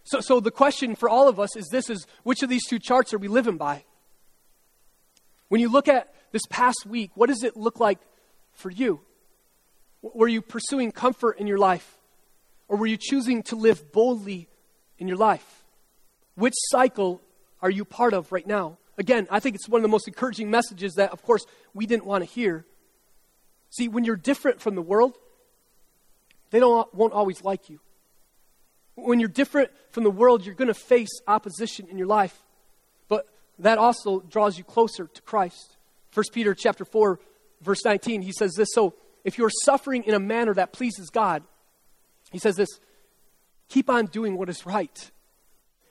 So, 0.03 0.19
so 0.19 0.39
the 0.39 0.51
question 0.51 0.95
for 0.95 1.07
all 1.07 1.29
of 1.29 1.39
us 1.39 1.55
is 1.55 1.67
this 1.69 1.89
is 1.89 2.05
which 2.23 2.43
of 2.43 2.49
these 2.49 2.65
two 2.67 2.79
charts 2.79 3.13
are 3.13 3.19
we 3.19 3.29
living 3.29 3.57
by? 3.57 3.85
When 5.47 5.61
you 5.61 5.69
look 5.69 5.87
at 5.87 6.13
this 6.31 6.45
past 6.49 6.85
week, 6.85 7.11
what 7.15 7.29
does 7.29 7.43
it 7.43 7.55
look 7.55 7.79
like 7.79 7.99
for 8.51 8.69
you? 8.69 8.99
Were 10.01 10.27
you 10.27 10.41
pursuing 10.41 10.91
comfort 10.91 11.39
in 11.39 11.47
your 11.47 11.57
life? 11.57 11.97
Or 12.67 12.77
were 12.77 12.87
you 12.87 12.97
choosing 12.97 13.43
to 13.43 13.55
live 13.55 13.91
boldly 13.91 14.49
in 14.97 15.07
your 15.07 15.17
life? 15.17 15.58
Which 16.39 16.53
cycle 16.55 17.21
are 17.61 17.69
you 17.69 17.83
part 17.83 18.13
of 18.13 18.31
right 18.31 18.47
now? 18.47 18.77
Again, 18.97 19.27
I 19.29 19.41
think 19.41 19.55
it's 19.55 19.67
one 19.67 19.79
of 19.79 19.83
the 19.83 19.89
most 19.89 20.07
encouraging 20.07 20.49
messages 20.49 20.93
that, 20.93 21.11
of 21.11 21.21
course, 21.21 21.45
we 21.73 21.85
didn't 21.85 22.05
want 22.05 22.23
to 22.23 22.29
hear. 22.29 22.65
See, 23.71 23.89
when 23.89 24.05
you're 24.05 24.15
different 24.15 24.61
from 24.61 24.75
the 24.75 24.81
world, 24.81 25.17
they 26.51 26.61
don't, 26.61 26.93
won't 26.95 27.11
always 27.11 27.43
like 27.43 27.69
you. 27.69 27.81
When 28.95 29.19
you're 29.19 29.27
different 29.27 29.71
from 29.91 30.05
the 30.05 30.11
world, 30.11 30.45
you're 30.45 30.55
going 30.55 30.69
to 30.69 30.73
face 30.73 31.09
opposition 31.27 31.87
in 31.89 31.97
your 31.97 32.07
life. 32.07 32.41
But 33.09 33.27
that 33.59 33.77
also 33.77 34.21
draws 34.21 34.57
you 34.57 34.63
closer 34.63 35.07
to 35.07 35.21
Christ. 35.23 35.75
1 36.13 36.23
Peter 36.31 36.55
chapter 36.55 36.85
4, 36.85 37.19
verse 37.61 37.83
19, 37.83 38.21
he 38.21 38.31
says 38.31 38.53
this, 38.53 38.69
so 38.71 38.93
if 39.25 39.37
you're 39.37 39.51
suffering 39.65 40.03
in 40.03 40.13
a 40.13 40.19
manner 40.19 40.53
that 40.53 40.71
pleases 40.71 41.09
God, 41.09 41.43
he 42.31 42.39
says 42.39 42.55
this 42.55 42.69
keep 43.67 43.89
on 43.89 44.05
doing 44.05 44.37
what 44.37 44.49
is 44.49 44.65
right. 44.65 45.11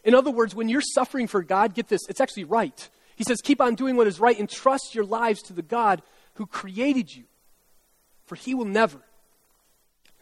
In 0.05 0.15
other 0.15 0.31
words, 0.31 0.55
when 0.55 0.69
you're 0.69 0.81
suffering 0.81 1.27
for 1.27 1.43
God, 1.43 1.75
get 1.75 1.89
this, 1.89 2.01
it's 2.09 2.21
actually 2.21 2.45
right. 2.45 2.89
He 3.17 3.25
says, 3.25 3.41
keep 3.41 3.61
on 3.61 3.75
doing 3.75 3.97
what 3.97 4.07
is 4.07 4.21
right 4.21 4.39
and 4.39 4.49
trust 4.49 4.95
your 4.95 5.05
lives 5.05 5.43
to 5.43 5.53
the 5.53 5.63
God 5.63 6.03
who 6.35 6.47
created 6.47 7.15
you, 7.15 7.25
for 8.27 8.37
he 8.37 8.55
will 8.55 8.65
never, 8.65 9.01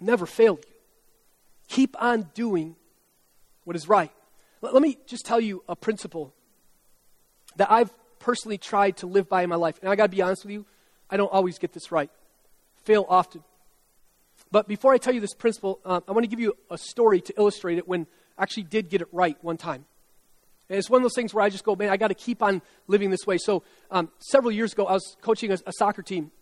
never 0.00 0.24
fail 0.24 0.54
you. 0.54 0.74
Keep 1.68 2.00
on 2.00 2.30
doing 2.34 2.76
what 3.64 3.76
is 3.76 3.88
right. 3.88 4.10
Let, 4.62 4.80
me 4.80 4.96
just 5.06 5.26
tell 5.26 5.40
you 5.40 5.62
a 5.68 5.76
principle 5.76 6.32
that 7.56 7.70
I've 7.70 7.92
personally 8.18 8.58
tried 8.58 8.96
to 8.98 9.06
live 9.06 9.28
by 9.28 9.42
in 9.42 9.50
my 9.50 9.56
life. 9.56 9.78
And 9.80 9.90
I 9.90 9.96
got 9.96 10.04
to 10.04 10.16
be 10.16 10.22
honest 10.22 10.44
with 10.44 10.52
you, 10.52 10.64
I 11.10 11.16
don't 11.16 11.32
always 11.32 11.58
get 11.58 11.72
this 11.72 11.92
right, 11.92 12.10
fail 12.84 13.04
often. 13.08 13.44
But 14.50 14.68
before 14.68 14.92
I 14.92 14.98
tell 14.98 15.14
you 15.14 15.20
this 15.20 15.34
principle, 15.34 15.80
uh, 15.84 16.00
I 16.08 16.12
want 16.12 16.24
to 16.24 16.28
give 16.28 16.40
you 16.40 16.56
a 16.70 16.78
story 16.78 17.20
to 17.20 17.34
illustrate 17.36 17.78
it 17.78 17.86
when 17.86 18.06
actually 18.38 18.64
did 18.64 18.88
get 18.88 19.00
it 19.00 19.08
right 19.12 19.36
one 19.42 19.56
time. 19.56 19.84
And 20.68 20.78
it's 20.78 20.90
one 20.90 21.00
of 21.00 21.04
those 21.04 21.14
things 21.14 21.32
where 21.32 21.44
I 21.44 21.48
just 21.48 21.64
go, 21.64 21.76
man, 21.76 21.90
I 21.90 21.96
got 21.96 22.08
to 22.08 22.14
keep 22.14 22.42
on 22.42 22.60
living 22.88 23.10
this 23.10 23.26
way. 23.26 23.38
So 23.38 23.62
um, 23.90 24.10
several 24.18 24.50
years 24.50 24.72
ago, 24.72 24.86
I 24.86 24.94
was 24.94 25.16
coaching 25.20 25.52
a, 25.52 25.58
a 25.66 25.72
soccer 25.72 26.02
team. 26.02 26.32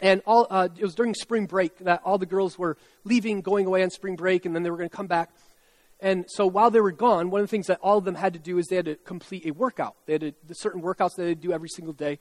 And 0.00 0.22
all, 0.26 0.46
uh, 0.50 0.68
it 0.76 0.84
was 0.84 0.94
during 0.94 1.14
spring 1.14 1.46
break 1.46 1.78
that 1.78 2.02
all 2.04 2.18
the 2.18 2.26
girls 2.26 2.58
were 2.58 2.76
leaving, 3.04 3.40
going 3.40 3.66
away 3.66 3.82
on 3.82 3.90
spring 3.90 4.16
break, 4.16 4.46
and 4.46 4.54
then 4.54 4.62
they 4.62 4.70
were 4.70 4.76
going 4.76 4.88
to 4.88 4.96
come 4.96 5.06
back. 5.06 5.30
And 5.98 6.26
so 6.28 6.46
while 6.46 6.70
they 6.70 6.80
were 6.80 6.92
gone, 6.92 7.30
one 7.30 7.40
of 7.40 7.46
the 7.46 7.50
things 7.50 7.66
that 7.66 7.80
all 7.82 7.98
of 7.98 8.04
them 8.04 8.14
had 8.14 8.34
to 8.34 8.38
do 8.38 8.58
is 8.58 8.68
they 8.68 8.76
had 8.76 8.84
to 8.84 8.94
complete 8.94 9.44
a 9.46 9.50
workout. 9.50 9.96
They 10.06 10.12
had 10.12 10.34
certain 10.52 10.82
workouts 10.82 11.16
that 11.16 11.24
they 11.24 11.34
do 11.34 11.52
every 11.52 11.68
single 11.68 11.94
day. 11.94 12.20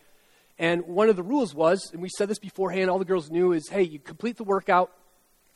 And 0.58 0.88
one 0.88 1.10
of 1.10 1.16
the 1.16 1.24
rules 1.24 1.54
was, 1.54 1.92
and 1.94 2.02
we 2.02 2.10
said 2.10 2.30
this 2.30 2.40
beforehand, 2.40 2.90
all 2.90 2.98
the 2.98 3.06
girls 3.06 3.30
knew, 3.30 3.52
is 3.52 3.70
hey, 3.70 3.84
you 3.84 4.00
complete 4.00 4.38
the 4.38 4.44
workout, 4.44 4.92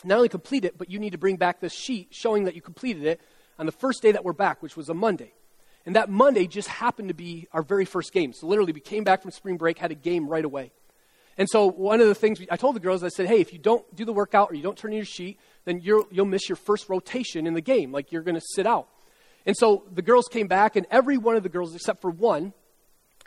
not 0.04 0.18
only 0.18 0.30
complete 0.30 0.64
it, 0.64 0.78
but 0.78 0.92
you 0.92 1.00
need 1.00 1.14
to 1.14 1.18
bring 1.18 1.38
back 1.38 1.60
this 1.60 1.74
sheet 1.74 2.10
showing 2.12 2.44
that 2.44 2.54
you 2.54 2.62
completed 2.62 3.06
it 3.06 3.22
on 3.62 3.68
the 3.68 3.72
first 3.72 4.02
day 4.02 4.12
that 4.12 4.26
we're 4.26 4.34
back, 4.34 4.64
which 4.64 4.76
was 4.76 4.90
a 4.90 4.94
Monday. 4.94 5.32
And 5.86 5.96
that 5.96 6.10
Monday 6.10 6.48
just 6.48 6.68
happened 6.68 7.10
to 7.10 7.14
be 7.14 7.48
our 7.54 7.62
very 7.62 7.86
first 7.86 8.12
game. 8.12 8.34
So 8.34 8.48
literally, 8.48 8.74
we 8.74 8.80
came 8.80 9.04
back 9.04 9.22
from 9.22 9.30
spring 9.30 9.58
break, 9.58 9.78
had 9.78 9.92
a 9.92 9.96
game 9.96 10.28
right 10.28 10.44
away. 10.44 10.72
And 11.38 11.48
so 11.48 11.68
one 11.68 12.02
of 12.02 12.08
the 12.08 12.16
things 12.16 12.40
we, 12.40 12.48
I 12.50 12.56
told 12.56 12.76
the 12.76 12.80
girls, 12.80 13.04
I 13.04 13.10
said, 13.10 13.28
hey, 13.28 13.40
if 13.40 13.54
you 13.54 13.60
don't 13.60 13.86
do 13.96 14.04
the 14.04 14.14
workout 14.14 14.50
or 14.50 14.56
you 14.56 14.64
don't 14.64 14.76
turn 14.76 14.94
in 14.94 14.98
your 14.98 15.06
sheet, 15.06 15.40
then 15.66 15.80
you 15.80 16.08
will 16.12 16.26
miss 16.26 16.50
your 16.50 16.56
first 16.56 16.90
rotation 16.90 17.46
in 17.46 17.54
the 17.54 17.62
game. 17.62 17.92
Like 17.92 18.12
you're 18.12 18.24
going 18.24 18.36
to 18.36 18.42
sit 18.56 18.66
out. 18.66 18.88
And 19.46 19.56
so 19.56 19.84
the 19.94 20.02
girls 20.02 20.28
came 20.28 20.48
back, 20.48 20.76
and 20.76 20.88
every 20.90 21.20
one 21.20 21.36
of 21.36 21.44
the 21.44 21.50
girls, 21.50 21.76
except 21.76 22.02
for 22.02 22.10
one, 22.10 22.54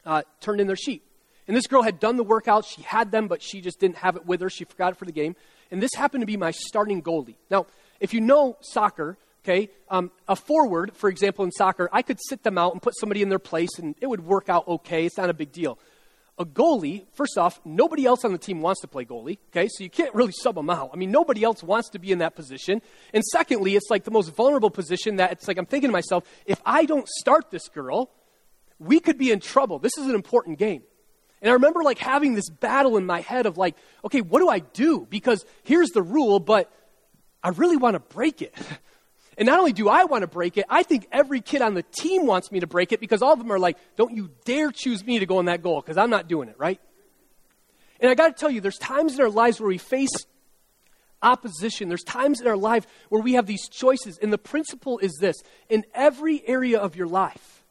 uh, 0.04 0.22
turned 0.40 0.60
in 0.60 0.66
their 0.66 0.74
sheet. 0.74 1.04
And 1.46 1.56
this 1.56 1.68
girl 1.68 1.82
had 1.82 2.00
done 2.00 2.16
the 2.16 2.24
workout. 2.24 2.64
She 2.64 2.82
had 2.82 3.12
them, 3.12 3.28
but 3.28 3.40
she 3.40 3.60
just 3.60 3.78
didn't 3.78 3.98
have 3.98 4.16
it 4.16 4.26
with 4.26 4.40
her. 4.40 4.50
She 4.50 4.64
forgot 4.64 4.94
it 4.94 4.96
for 4.96 5.04
the 5.04 5.12
game. 5.12 5.36
And 5.70 5.80
this 5.80 5.94
happened 5.94 6.22
to 6.22 6.26
be 6.26 6.36
my 6.36 6.50
starting 6.50 7.02
goalie. 7.02 7.36
Now, 7.50 7.66
if 8.00 8.12
you 8.12 8.20
know 8.20 8.56
soccer, 8.60 9.16
okay, 9.44 9.70
um, 9.88 10.10
a 10.26 10.34
forward, 10.34 10.92
for 10.94 11.10
example, 11.10 11.44
in 11.44 11.52
soccer, 11.52 11.88
I 11.92 12.02
could 12.02 12.18
sit 12.28 12.42
them 12.42 12.56
out 12.56 12.72
and 12.72 12.80
put 12.80 12.94
somebody 12.98 13.22
in 13.22 13.28
their 13.28 13.38
place, 13.38 13.78
and 13.78 13.94
it 14.00 14.06
would 14.06 14.24
work 14.24 14.48
out 14.48 14.66
okay. 14.66 15.04
It's 15.04 15.18
not 15.18 15.30
a 15.30 15.34
big 15.34 15.52
deal. 15.52 15.78
A 16.36 16.44
goalie, 16.44 17.04
first 17.12 17.38
off, 17.38 17.60
nobody 17.64 18.06
else 18.06 18.24
on 18.24 18.32
the 18.32 18.38
team 18.38 18.60
wants 18.60 18.80
to 18.80 18.88
play 18.88 19.04
goalie, 19.04 19.38
okay? 19.50 19.68
So 19.68 19.84
you 19.84 19.90
can't 19.90 20.12
really 20.14 20.32
sub 20.32 20.56
them 20.56 20.68
out. 20.68 20.90
I 20.92 20.96
mean, 20.96 21.12
nobody 21.12 21.44
else 21.44 21.62
wants 21.62 21.90
to 21.90 22.00
be 22.00 22.10
in 22.10 22.18
that 22.18 22.34
position. 22.34 22.82
And 23.12 23.22
secondly, 23.24 23.76
it's 23.76 23.88
like 23.88 24.02
the 24.02 24.10
most 24.10 24.34
vulnerable 24.34 24.70
position 24.70 25.16
that 25.16 25.30
it's 25.30 25.46
like 25.46 25.58
I'm 25.58 25.66
thinking 25.66 25.90
to 25.90 25.92
myself, 25.92 26.24
if 26.44 26.60
I 26.66 26.86
don't 26.86 27.06
start 27.06 27.52
this 27.52 27.68
girl, 27.68 28.10
we 28.80 28.98
could 28.98 29.16
be 29.16 29.30
in 29.30 29.38
trouble. 29.38 29.78
This 29.78 29.96
is 29.96 30.06
an 30.06 30.16
important 30.16 30.58
game. 30.58 30.82
And 31.40 31.50
I 31.50 31.52
remember 31.52 31.84
like 31.84 31.98
having 31.98 32.34
this 32.34 32.48
battle 32.48 32.96
in 32.96 33.06
my 33.06 33.20
head 33.20 33.46
of 33.46 33.56
like, 33.56 33.76
okay, 34.04 34.20
what 34.20 34.40
do 34.40 34.48
I 34.48 34.58
do? 34.58 35.06
Because 35.08 35.44
here's 35.62 35.90
the 35.90 36.02
rule, 36.02 36.40
but 36.40 36.72
I 37.44 37.50
really 37.50 37.76
want 37.76 37.94
to 37.94 38.00
break 38.00 38.42
it. 38.42 38.54
And 39.36 39.46
not 39.46 39.58
only 39.58 39.72
do 39.72 39.88
I 39.88 40.04
want 40.04 40.22
to 40.22 40.26
break 40.26 40.56
it, 40.56 40.64
I 40.68 40.82
think 40.82 41.06
every 41.10 41.40
kid 41.40 41.62
on 41.62 41.74
the 41.74 41.82
team 41.82 42.26
wants 42.26 42.52
me 42.52 42.60
to 42.60 42.66
break 42.66 42.92
it 42.92 43.00
because 43.00 43.22
all 43.22 43.32
of 43.32 43.38
them 43.38 43.50
are 43.50 43.58
like, 43.58 43.76
don't 43.96 44.14
you 44.14 44.30
dare 44.44 44.70
choose 44.70 45.04
me 45.04 45.18
to 45.18 45.26
go 45.26 45.40
in 45.40 45.46
that 45.46 45.62
goal 45.62 45.80
because 45.80 45.96
I'm 45.96 46.10
not 46.10 46.28
doing 46.28 46.48
it, 46.48 46.56
right? 46.58 46.80
And 48.00 48.10
I 48.10 48.14
got 48.14 48.28
to 48.28 48.32
tell 48.34 48.50
you, 48.50 48.60
there's 48.60 48.78
times 48.78 49.14
in 49.14 49.20
our 49.20 49.30
lives 49.30 49.60
where 49.60 49.68
we 49.68 49.78
face 49.78 50.26
opposition. 51.22 51.88
There's 51.88 52.04
times 52.04 52.40
in 52.40 52.46
our 52.46 52.56
life 52.56 52.86
where 53.08 53.22
we 53.22 53.32
have 53.32 53.46
these 53.46 53.68
choices. 53.68 54.18
And 54.18 54.32
the 54.32 54.38
principle 54.38 54.98
is 54.98 55.16
this 55.20 55.36
in 55.68 55.84
every 55.94 56.46
area 56.46 56.78
of 56.78 56.96
your 56.96 57.06
life, 57.06 57.64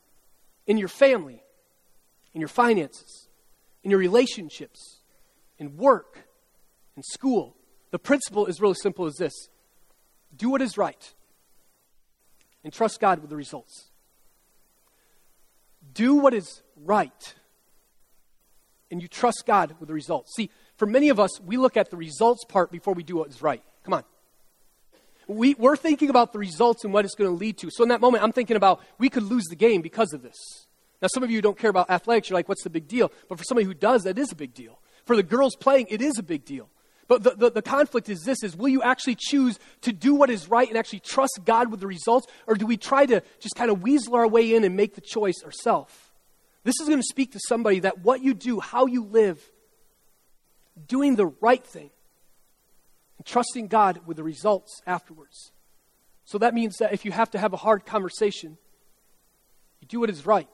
in 0.65 0.77
your 0.77 0.87
family, 0.87 1.43
in 2.33 2.41
your 2.41 2.47
finances, 2.47 3.29
in 3.83 3.91
your 3.91 3.99
relationships, 3.99 5.01
in 5.59 5.77
work, 5.77 6.27
in 6.97 7.03
school. 7.03 7.55
The 7.91 7.99
principle 7.99 8.47
is 8.47 8.59
really 8.59 8.75
simple 8.81 9.05
as 9.05 9.15
this 9.15 9.49
do 10.35 10.49
what 10.49 10.61
is 10.61 10.77
right 10.77 11.13
and 12.63 12.71
trust 12.71 12.99
God 12.99 13.19
with 13.19 13.29
the 13.29 13.35
results. 13.35 13.89
Do 15.93 16.15
what 16.15 16.33
is 16.33 16.61
right 16.83 17.33
and 18.93 19.01
you 19.01 19.07
trust 19.07 19.43
God 19.47 19.75
with 19.79 19.87
the 19.87 19.93
results. 19.93 20.35
See, 20.35 20.51
for 20.77 20.85
many 20.85 21.09
of 21.09 21.19
us, 21.19 21.41
we 21.41 21.57
look 21.57 21.77
at 21.77 21.89
the 21.89 21.97
results 21.97 22.45
part 22.45 22.71
before 22.71 22.93
we 22.93 23.01
do 23.01 23.17
what 23.17 23.29
is 23.29 23.41
right. 23.41 23.63
Come 23.83 23.95
on. 23.95 24.03
We, 25.27 25.55
we're 25.55 25.75
thinking 25.75 26.09
about 26.09 26.31
the 26.31 26.39
results 26.39 26.83
and 26.83 26.93
what 26.93 27.03
it's 27.03 27.15
going 27.15 27.29
to 27.29 27.35
lead 27.35 27.57
to. 27.59 27.69
So 27.71 27.83
in 27.83 27.89
that 27.89 28.01
moment, 28.01 28.23
I'm 28.23 28.31
thinking 28.31 28.55
about 28.55 28.81
we 28.99 29.09
could 29.09 29.23
lose 29.23 29.45
the 29.45 29.55
game 29.55 29.81
because 29.81 30.13
of 30.13 30.21
this. 30.21 30.35
Now, 31.01 31.07
some 31.11 31.23
of 31.23 31.31
you 31.31 31.41
don't 31.41 31.57
care 31.57 31.71
about 31.71 31.89
athletics. 31.89 32.29
You're 32.29 32.35
like, 32.35 32.47
what's 32.47 32.63
the 32.63 32.69
big 32.69 32.87
deal? 32.87 33.11
But 33.29 33.39
for 33.39 33.43
somebody 33.43 33.65
who 33.65 33.73
does, 33.73 34.03
that 34.03 34.17
is 34.19 34.31
a 34.31 34.35
big 34.35 34.53
deal. 34.53 34.79
For 35.05 35.15
the 35.15 35.23
girls 35.23 35.55
playing, 35.55 35.87
it 35.89 36.01
is 36.01 36.19
a 36.19 36.23
big 36.23 36.45
deal. 36.45 36.69
But 37.07 37.23
the, 37.23 37.31
the, 37.31 37.51
the, 37.51 37.61
conflict 37.61 38.07
is 38.09 38.21
this 38.23 38.43
is 38.43 38.55
will 38.55 38.69
you 38.69 38.81
actually 38.81 39.17
choose 39.19 39.59
to 39.81 39.91
do 39.91 40.15
what 40.15 40.29
is 40.29 40.49
right 40.49 40.67
and 40.67 40.77
actually 40.77 41.01
trust 41.01 41.39
God 41.43 41.69
with 41.69 41.79
the 41.79 41.87
results? 41.87 42.27
Or 42.47 42.55
do 42.55 42.65
we 42.65 42.77
try 42.77 43.05
to 43.05 43.21
just 43.39 43.55
kind 43.55 43.69
of 43.69 43.81
weasel 43.81 44.15
our 44.15 44.27
way 44.27 44.55
in 44.55 44.63
and 44.63 44.75
make 44.75 44.95
the 44.95 45.01
choice 45.01 45.43
ourselves? 45.43 45.93
This 46.63 46.75
is 46.79 46.87
going 46.87 46.99
to 46.99 47.07
speak 47.09 47.33
to 47.33 47.39
somebody 47.47 47.79
that 47.81 47.99
what 47.99 48.23
you 48.23 48.33
do, 48.33 48.59
how 48.61 48.85
you 48.85 49.03
live, 49.03 49.41
doing 50.87 51.15
the 51.15 51.25
right 51.25 51.65
thing, 51.65 51.89
and 53.17 53.25
trusting 53.25 53.67
God 53.67 53.99
with 54.05 54.17
the 54.17 54.23
results 54.23 54.81
afterwards. 54.87 55.51
So 56.25 56.37
that 56.37 56.53
means 56.53 56.77
that 56.77 56.93
if 56.93 57.03
you 57.03 57.11
have 57.11 57.31
to 57.31 57.37
have 57.37 57.51
a 57.51 57.57
hard 57.57 57.85
conversation, 57.85 58.57
you 59.81 59.87
do 59.87 59.99
what 59.99 60.09
is 60.09 60.25
right 60.25 60.47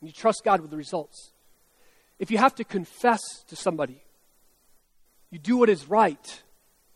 and 0.00 0.08
you 0.08 0.12
trust 0.12 0.42
God 0.44 0.60
with 0.60 0.70
the 0.70 0.76
results. 0.76 1.32
If 2.18 2.30
you 2.30 2.36
have 2.36 2.54
to 2.56 2.64
confess 2.64 3.20
to 3.48 3.56
somebody, 3.56 4.02
you 5.34 5.40
do 5.40 5.56
what 5.56 5.68
is 5.68 5.88
right 5.88 6.42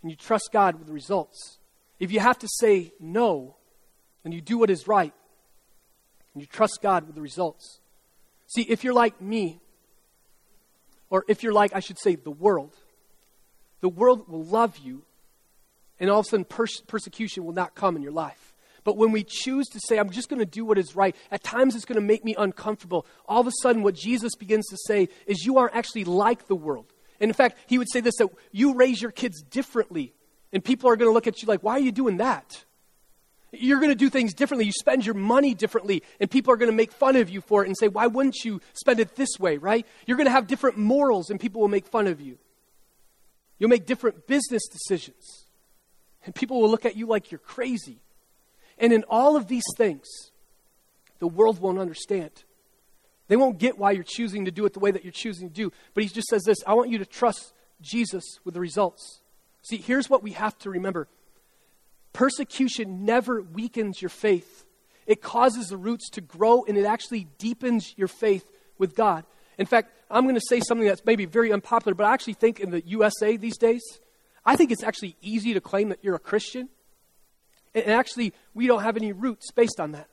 and 0.00 0.12
you 0.12 0.16
trust 0.16 0.50
God 0.52 0.76
with 0.76 0.86
the 0.86 0.92
results. 0.92 1.58
If 1.98 2.12
you 2.12 2.20
have 2.20 2.38
to 2.38 2.48
say 2.60 2.92
no, 3.00 3.56
then 4.22 4.30
you 4.30 4.40
do 4.40 4.58
what 4.58 4.70
is 4.70 4.86
right 4.86 5.12
and 6.32 6.40
you 6.40 6.46
trust 6.46 6.78
God 6.80 7.04
with 7.08 7.16
the 7.16 7.20
results. 7.20 7.80
See, 8.46 8.62
if 8.62 8.84
you're 8.84 8.94
like 8.94 9.20
me, 9.20 9.58
or 11.10 11.24
if 11.26 11.42
you're 11.42 11.52
like, 11.52 11.74
I 11.74 11.80
should 11.80 11.98
say, 11.98 12.14
the 12.14 12.30
world, 12.30 12.76
the 13.80 13.88
world 13.88 14.28
will 14.28 14.44
love 14.44 14.78
you, 14.78 15.02
and 15.98 16.08
all 16.08 16.20
of 16.20 16.26
a 16.26 16.28
sudden 16.28 16.44
pers- 16.44 16.80
persecution 16.86 17.44
will 17.44 17.54
not 17.54 17.74
come 17.74 17.96
in 17.96 18.02
your 18.02 18.12
life. 18.12 18.54
But 18.84 18.96
when 18.96 19.10
we 19.10 19.24
choose 19.24 19.66
to 19.70 19.80
say, 19.80 19.98
I'm 19.98 20.10
just 20.10 20.28
going 20.28 20.38
to 20.38 20.46
do 20.46 20.64
what 20.64 20.78
is 20.78 20.94
right, 20.94 21.16
at 21.32 21.42
times 21.42 21.74
it's 21.74 21.84
going 21.84 22.00
to 22.00 22.06
make 22.06 22.24
me 22.24 22.36
uncomfortable. 22.38 23.04
All 23.26 23.40
of 23.40 23.48
a 23.48 23.52
sudden, 23.62 23.82
what 23.82 23.96
Jesus 23.96 24.36
begins 24.36 24.68
to 24.68 24.76
say 24.86 25.08
is, 25.26 25.44
You 25.44 25.58
aren't 25.58 25.74
actually 25.74 26.04
like 26.04 26.46
the 26.46 26.54
world. 26.54 26.92
And 27.20 27.28
in 27.28 27.34
fact, 27.34 27.58
he 27.66 27.78
would 27.78 27.90
say 27.90 28.00
this 28.00 28.16
that 28.16 28.28
you 28.52 28.74
raise 28.74 29.02
your 29.02 29.10
kids 29.10 29.42
differently. 29.42 30.14
And 30.52 30.64
people 30.64 30.88
are 30.88 30.96
going 30.96 31.10
to 31.10 31.12
look 31.12 31.26
at 31.26 31.42
you 31.42 31.48
like, 31.48 31.62
Why 31.62 31.72
are 31.72 31.80
you 31.80 31.92
doing 31.92 32.18
that? 32.18 32.64
You're 33.50 33.78
going 33.78 33.90
to 33.90 33.96
do 33.96 34.10
things 34.10 34.34
differently. 34.34 34.66
You 34.66 34.72
spend 34.72 35.06
your 35.06 35.14
money 35.14 35.54
differently, 35.54 36.02
and 36.20 36.30
people 36.30 36.52
are 36.52 36.58
going 36.58 36.70
to 36.70 36.76
make 36.76 36.92
fun 36.92 37.16
of 37.16 37.30
you 37.30 37.40
for 37.40 37.64
it 37.64 37.68
and 37.68 37.76
say, 37.78 37.88
Why 37.88 38.06
wouldn't 38.06 38.44
you 38.44 38.60
spend 38.74 39.00
it 39.00 39.16
this 39.16 39.38
way, 39.38 39.56
right? 39.56 39.86
You're 40.06 40.16
going 40.16 40.26
to 40.26 40.32
have 40.32 40.46
different 40.46 40.76
morals, 40.76 41.30
and 41.30 41.40
people 41.40 41.60
will 41.60 41.68
make 41.68 41.86
fun 41.86 42.06
of 42.06 42.20
you. 42.20 42.38
You'll 43.58 43.70
make 43.70 43.86
different 43.86 44.26
business 44.26 44.66
decisions, 44.68 45.46
and 46.24 46.34
people 46.34 46.60
will 46.60 46.70
look 46.70 46.84
at 46.84 46.96
you 46.96 47.06
like 47.06 47.30
you're 47.30 47.38
crazy. 47.38 47.98
And 48.78 48.92
in 48.92 49.04
all 49.08 49.34
of 49.36 49.48
these 49.48 49.64
things, 49.76 50.06
the 51.18 51.26
world 51.26 51.58
won't 51.60 51.78
understand. 51.78 52.44
They 53.28 53.36
won't 53.36 53.58
get 53.58 53.78
why 53.78 53.92
you're 53.92 54.04
choosing 54.04 54.46
to 54.46 54.50
do 54.50 54.64
it 54.64 54.72
the 54.72 54.80
way 54.80 54.90
that 54.90 55.04
you're 55.04 55.12
choosing 55.12 55.48
to 55.48 55.54
do. 55.54 55.72
But 55.94 56.02
he 56.02 56.08
just 56.08 56.28
says 56.28 56.42
this 56.44 56.58
I 56.66 56.74
want 56.74 56.90
you 56.90 56.98
to 56.98 57.06
trust 57.06 57.52
Jesus 57.80 58.24
with 58.44 58.54
the 58.54 58.60
results. 58.60 59.20
See, 59.62 59.76
here's 59.76 60.08
what 60.08 60.22
we 60.22 60.32
have 60.32 60.58
to 60.60 60.70
remember 60.70 61.08
Persecution 62.12 63.04
never 63.04 63.42
weakens 63.42 64.02
your 64.02 64.08
faith, 64.08 64.64
it 65.06 65.22
causes 65.22 65.68
the 65.68 65.76
roots 65.76 66.10
to 66.10 66.20
grow 66.20 66.64
and 66.66 66.76
it 66.76 66.84
actually 66.84 67.28
deepens 67.38 67.94
your 67.96 68.08
faith 68.08 68.50
with 68.78 68.96
God. 68.96 69.24
In 69.58 69.66
fact, 69.66 69.92
I'm 70.10 70.24
going 70.24 70.36
to 70.36 70.46
say 70.48 70.60
something 70.60 70.86
that's 70.86 71.04
maybe 71.04 71.24
very 71.24 71.52
unpopular, 71.52 71.94
but 71.94 72.04
I 72.04 72.14
actually 72.14 72.34
think 72.34 72.60
in 72.60 72.70
the 72.70 72.82
USA 72.86 73.36
these 73.36 73.58
days, 73.58 73.82
I 74.44 74.56
think 74.56 74.70
it's 74.70 74.84
actually 74.84 75.16
easy 75.20 75.52
to 75.54 75.60
claim 75.60 75.88
that 75.88 75.98
you're 76.02 76.14
a 76.14 76.20
Christian. 76.20 76.68
And 77.74 77.86
actually, 77.86 78.32
we 78.54 78.66
don't 78.66 78.82
have 78.82 78.96
any 78.96 79.12
roots 79.12 79.50
based 79.52 79.80
on 79.80 79.92
that. 79.92 80.08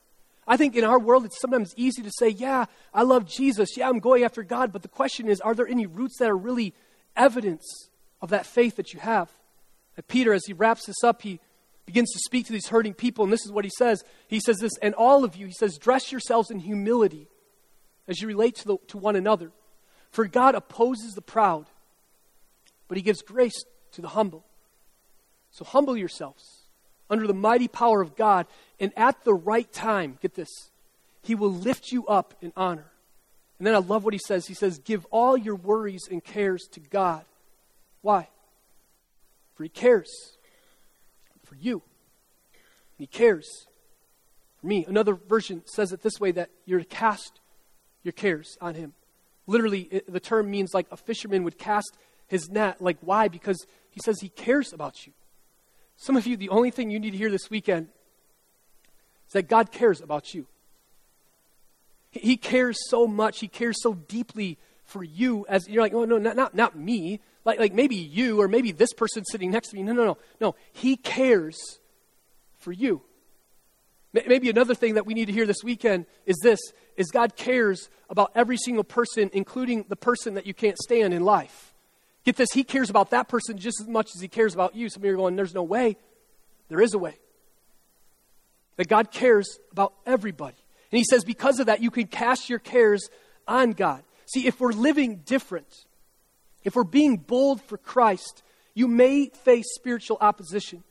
I 0.46 0.56
think 0.56 0.76
in 0.76 0.84
our 0.84 0.98
world, 0.98 1.24
it's 1.24 1.40
sometimes 1.40 1.74
easy 1.76 2.02
to 2.02 2.10
say, 2.18 2.28
yeah, 2.28 2.66
I 2.94 3.02
love 3.02 3.26
Jesus. 3.26 3.76
Yeah, 3.76 3.88
I'm 3.88 3.98
going 3.98 4.22
after 4.22 4.42
God. 4.42 4.72
But 4.72 4.82
the 4.82 4.88
question 4.88 5.28
is, 5.28 5.40
are 5.40 5.54
there 5.54 5.66
any 5.66 5.86
roots 5.86 6.18
that 6.18 6.30
are 6.30 6.36
really 6.36 6.72
evidence 7.16 7.88
of 8.22 8.30
that 8.30 8.46
faith 8.46 8.76
that 8.76 8.92
you 8.92 9.00
have? 9.00 9.30
And 9.96 10.06
Peter, 10.06 10.32
as 10.32 10.46
he 10.46 10.52
wraps 10.52 10.86
this 10.86 11.02
up, 11.02 11.22
he 11.22 11.40
begins 11.84 12.12
to 12.12 12.18
speak 12.24 12.46
to 12.46 12.52
these 12.52 12.68
hurting 12.68 12.94
people, 12.94 13.24
and 13.24 13.32
this 13.32 13.44
is 13.44 13.52
what 13.52 13.64
he 13.64 13.70
says. 13.76 14.04
He 14.28 14.40
says 14.40 14.58
this, 14.58 14.76
and 14.82 14.94
all 14.94 15.24
of 15.24 15.36
you, 15.36 15.46
he 15.46 15.52
says, 15.52 15.78
dress 15.78 16.12
yourselves 16.12 16.50
in 16.50 16.58
humility 16.58 17.28
as 18.08 18.20
you 18.20 18.28
relate 18.28 18.56
to, 18.56 18.64
the, 18.66 18.76
to 18.88 18.98
one 18.98 19.16
another. 19.16 19.52
For 20.10 20.26
God 20.26 20.54
opposes 20.54 21.14
the 21.14 21.22
proud, 21.22 21.66
but 22.88 22.96
he 22.96 23.02
gives 23.02 23.22
grace 23.22 23.64
to 23.92 24.02
the 24.02 24.08
humble. 24.08 24.44
So 25.50 25.64
humble 25.64 25.96
yourselves 25.96 26.65
under 27.08 27.26
the 27.26 27.34
mighty 27.34 27.68
power 27.68 28.00
of 28.00 28.16
God, 28.16 28.46
and 28.80 28.92
at 28.96 29.24
the 29.24 29.34
right 29.34 29.70
time, 29.72 30.18
get 30.20 30.34
this, 30.34 30.70
he 31.22 31.34
will 31.34 31.52
lift 31.52 31.92
you 31.92 32.06
up 32.06 32.34
in 32.40 32.52
honor. 32.56 32.86
And 33.58 33.66
then 33.66 33.74
I 33.74 33.78
love 33.78 34.04
what 34.04 34.12
he 34.12 34.20
says. 34.24 34.46
He 34.46 34.54
says, 34.54 34.78
Give 34.78 35.06
all 35.10 35.36
your 35.36 35.54
worries 35.54 36.08
and 36.10 36.22
cares 36.22 36.68
to 36.72 36.80
God. 36.80 37.24
Why? 38.02 38.28
For 39.54 39.62
he 39.62 39.68
cares 39.68 40.36
for 41.44 41.54
you. 41.54 41.82
He 42.98 43.06
cares 43.06 43.66
for 44.60 44.66
me. 44.66 44.84
Another 44.86 45.14
version 45.14 45.62
says 45.66 45.92
it 45.92 46.02
this 46.02 46.20
way 46.20 46.32
that 46.32 46.50
you're 46.66 46.80
to 46.80 46.84
cast 46.84 47.40
your 48.02 48.12
cares 48.12 48.56
on 48.60 48.74
him. 48.74 48.92
Literally, 49.46 49.82
it, 49.90 50.12
the 50.12 50.20
term 50.20 50.50
means 50.50 50.74
like 50.74 50.86
a 50.90 50.96
fisherman 50.96 51.44
would 51.44 51.58
cast 51.58 51.96
his 52.26 52.48
net. 52.48 52.80
Like, 52.80 52.98
why? 53.00 53.28
Because 53.28 53.66
he 53.90 54.00
says 54.04 54.20
he 54.20 54.28
cares 54.28 54.72
about 54.72 55.06
you. 55.06 55.12
Some 55.96 56.16
of 56.16 56.26
you, 56.26 56.36
the 56.36 56.50
only 56.50 56.70
thing 56.70 56.90
you 56.90 57.00
need 57.00 57.12
to 57.12 57.16
hear 57.16 57.30
this 57.30 57.50
weekend 57.50 57.88
is 59.26 59.32
that 59.32 59.48
God 59.48 59.72
cares 59.72 60.00
about 60.00 60.34
you. 60.34 60.46
He 62.10 62.36
cares 62.36 62.76
so 62.88 63.06
much, 63.06 63.40
He 63.40 63.48
cares 63.48 63.82
so 63.82 63.94
deeply 63.94 64.58
for 64.84 65.02
you 65.02 65.44
as 65.48 65.68
you're 65.68 65.82
like, 65.82 65.94
oh, 65.94 66.04
no, 66.04 66.18
not, 66.18 66.36
not, 66.36 66.54
not 66.54 66.78
me 66.78 67.20
like, 67.46 67.60
like 67.60 67.72
maybe 67.72 67.94
you 67.94 68.40
or 68.40 68.48
maybe 68.48 68.72
this 68.72 68.92
person 68.92 69.24
sitting 69.24 69.52
next 69.52 69.68
to 69.68 69.76
me. 69.76 69.84
No, 69.84 69.92
no, 69.92 70.04
no. 70.04 70.18
No, 70.40 70.54
he 70.72 70.96
cares 70.96 71.56
for 72.58 72.72
you. 72.72 73.00
Maybe 74.12 74.50
another 74.50 74.74
thing 74.74 74.94
that 74.94 75.06
we 75.06 75.14
need 75.14 75.26
to 75.26 75.32
hear 75.32 75.46
this 75.46 75.62
weekend 75.62 76.06
is 76.24 76.36
this 76.42 76.58
is 76.96 77.10
God 77.10 77.36
cares 77.36 77.88
about 78.10 78.32
every 78.34 78.56
single 78.56 78.82
person, 78.82 79.30
including 79.32 79.84
the 79.88 79.96
person 79.96 80.34
that 80.34 80.46
you 80.46 80.54
can't 80.54 80.76
stand 80.78 81.14
in 81.14 81.22
life. 81.22 81.74
Get 82.26 82.34
this, 82.34 82.50
he 82.52 82.64
cares 82.64 82.90
about 82.90 83.10
that 83.10 83.28
person 83.28 83.56
just 83.56 83.80
as 83.80 83.86
much 83.86 84.10
as 84.16 84.20
he 84.20 84.26
cares 84.26 84.52
about 84.52 84.74
you. 84.74 84.88
Some 84.88 85.00
of 85.00 85.06
you 85.06 85.14
are 85.14 85.16
going, 85.16 85.36
there's 85.36 85.54
no 85.54 85.62
way. 85.62 85.96
There 86.68 86.80
is 86.80 86.92
a 86.92 86.98
way. 86.98 87.14
That 88.76 88.88
God 88.88 89.12
cares 89.12 89.60
about 89.70 89.94
everybody. 90.04 90.56
And 90.90 90.98
he 90.98 91.04
says, 91.04 91.22
because 91.22 91.60
of 91.60 91.66
that, 91.66 91.80
you 91.80 91.92
can 91.92 92.08
cast 92.08 92.50
your 92.50 92.58
cares 92.58 93.08
on 93.46 93.72
God. 93.72 94.02
See, 94.26 94.48
if 94.48 94.60
we're 94.60 94.72
living 94.72 95.22
different, 95.24 95.72
if 96.64 96.74
we're 96.74 96.82
being 96.82 97.16
bold 97.16 97.62
for 97.62 97.78
Christ, 97.78 98.42
you 98.74 98.88
may 98.88 99.26
face 99.28 99.66
spiritual 99.76 100.18
opposition. 100.20 100.82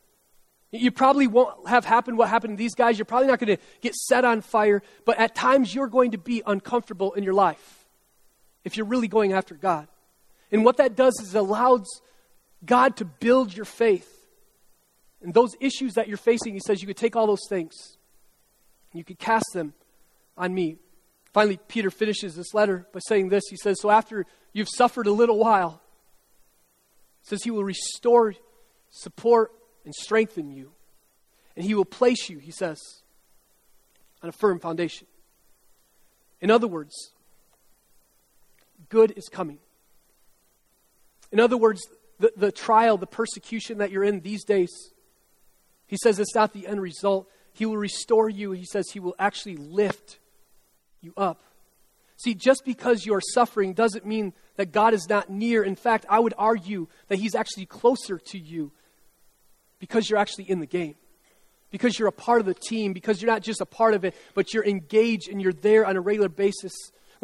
You 0.71 0.89
probably 0.89 1.27
won't 1.27 1.67
have 1.67 1.83
happened 1.83 2.17
what 2.17 2.29
happened 2.29 2.57
to 2.57 2.57
these 2.57 2.75
guys. 2.75 2.97
You're 2.97 3.05
probably 3.05 3.27
not 3.27 3.39
going 3.39 3.57
to 3.57 3.63
get 3.81 3.93
set 3.93 4.23
on 4.23 4.39
fire, 4.39 4.81
but 5.03 5.19
at 5.19 5.35
times 5.35 5.75
you're 5.75 5.87
going 5.87 6.11
to 6.11 6.17
be 6.17 6.41
uncomfortable 6.47 7.11
in 7.13 7.25
your 7.25 7.33
life 7.33 7.85
if 8.63 8.77
you're 8.77 8.85
really 8.85 9.09
going 9.09 9.33
after 9.33 9.53
God. 9.53 9.89
And 10.55 10.63
what 10.63 10.77
that 10.77 10.95
does 10.95 11.19
is 11.21 11.35
it 11.35 11.37
allows 11.37 11.85
God 12.65 12.95
to 12.97 13.05
build 13.05 13.53
your 13.53 13.65
faith. 13.65 14.09
And 15.21 15.33
those 15.33 15.53
issues 15.59 15.95
that 15.95 16.07
you're 16.07 16.15
facing, 16.15 16.53
he 16.53 16.61
says 16.65 16.81
you 16.81 16.87
could 16.87 16.95
take 16.95 17.17
all 17.17 17.27
those 17.27 17.45
things 17.49 17.73
and 18.89 18.97
you 18.97 19.03
could 19.03 19.19
cast 19.19 19.47
them 19.53 19.73
on 20.37 20.53
me. 20.53 20.77
Finally, 21.33 21.59
Peter 21.67 21.91
finishes 21.91 22.35
this 22.35 22.53
letter 22.53 22.87
by 22.93 23.01
saying 23.05 23.27
this. 23.27 23.43
He 23.49 23.57
says, 23.57 23.81
So 23.81 23.91
after 23.91 24.25
you've 24.53 24.69
suffered 24.69 25.07
a 25.07 25.11
little 25.11 25.37
while, 25.37 25.81
he 27.21 27.27
says 27.27 27.43
he 27.43 27.51
will 27.51 27.65
restore, 27.65 28.33
support, 28.91 29.51
and 29.83 29.93
strengthen 29.93 30.51
you. 30.51 30.71
And 31.57 31.65
he 31.65 31.75
will 31.75 31.83
place 31.83 32.29
you, 32.29 32.39
he 32.39 32.51
says, 32.51 32.79
on 34.23 34.29
a 34.29 34.31
firm 34.31 34.61
foundation. 34.61 35.05
In 36.39 36.49
other 36.49 36.67
words, 36.67 37.11
good 38.87 39.11
is 39.17 39.27
coming. 39.27 39.59
In 41.31 41.39
other 41.39 41.57
words, 41.57 41.81
the, 42.19 42.31
the 42.35 42.51
trial, 42.51 42.97
the 42.97 43.07
persecution 43.07 43.79
that 43.79 43.91
you're 43.91 44.03
in 44.03 44.21
these 44.21 44.43
days, 44.43 44.71
he 45.87 45.97
says 46.01 46.19
it's 46.19 46.35
not 46.35 46.53
the 46.53 46.67
end 46.67 46.81
result. 46.81 47.29
He 47.53 47.65
will 47.65 47.77
restore 47.77 48.29
you. 48.29 48.51
He 48.51 48.65
says 48.65 48.89
he 48.91 48.99
will 48.99 49.15
actually 49.19 49.57
lift 49.57 50.19
you 51.01 51.13
up. 51.15 51.41
See, 52.17 52.33
just 52.33 52.63
because 52.65 53.05
you're 53.05 53.21
suffering 53.21 53.73
doesn't 53.73 54.05
mean 54.05 54.33
that 54.55 54.71
God 54.71 54.93
is 54.93 55.07
not 55.09 55.29
near. 55.29 55.63
In 55.63 55.75
fact, 55.75 56.05
I 56.09 56.19
would 56.19 56.33
argue 56.37 56.87
that 57.07 57.19
He's 57.19 57.35
actually 57.35 57.65
closer 57.65 58.17
to 58.17 58.39
you 58.39 58.71
because 59.79 60.09
you're 60.09 60.19
actually 60.19 60.49
in 60.49 60.59
the 60.59 60.65
game, 60.65 60.95
because 61.71 61.99
you're 61.99 62.07
a 62.07 62.13
part 62.13 62.39
of 62.39 62.45
the 62.45 62.53
team, 62.53 62.93
because 62.93 63.21
you're 63.21 63.31
not 63.31 63.41
just 63.41 63.59
a 63.59 63.65
part 63.65 63.93
of 63.93 64.05
it, 64.05 64.15
but 64.33 64.53
you're 64.53 64.65
engaged 64.65 65.27
and 65.29 65.41
you're 65.41 65.53
there 65.53 65.85
on 65.85 65.97
a 65.97 66.01
regular 66.01 66.29
basis. 66.29 66.73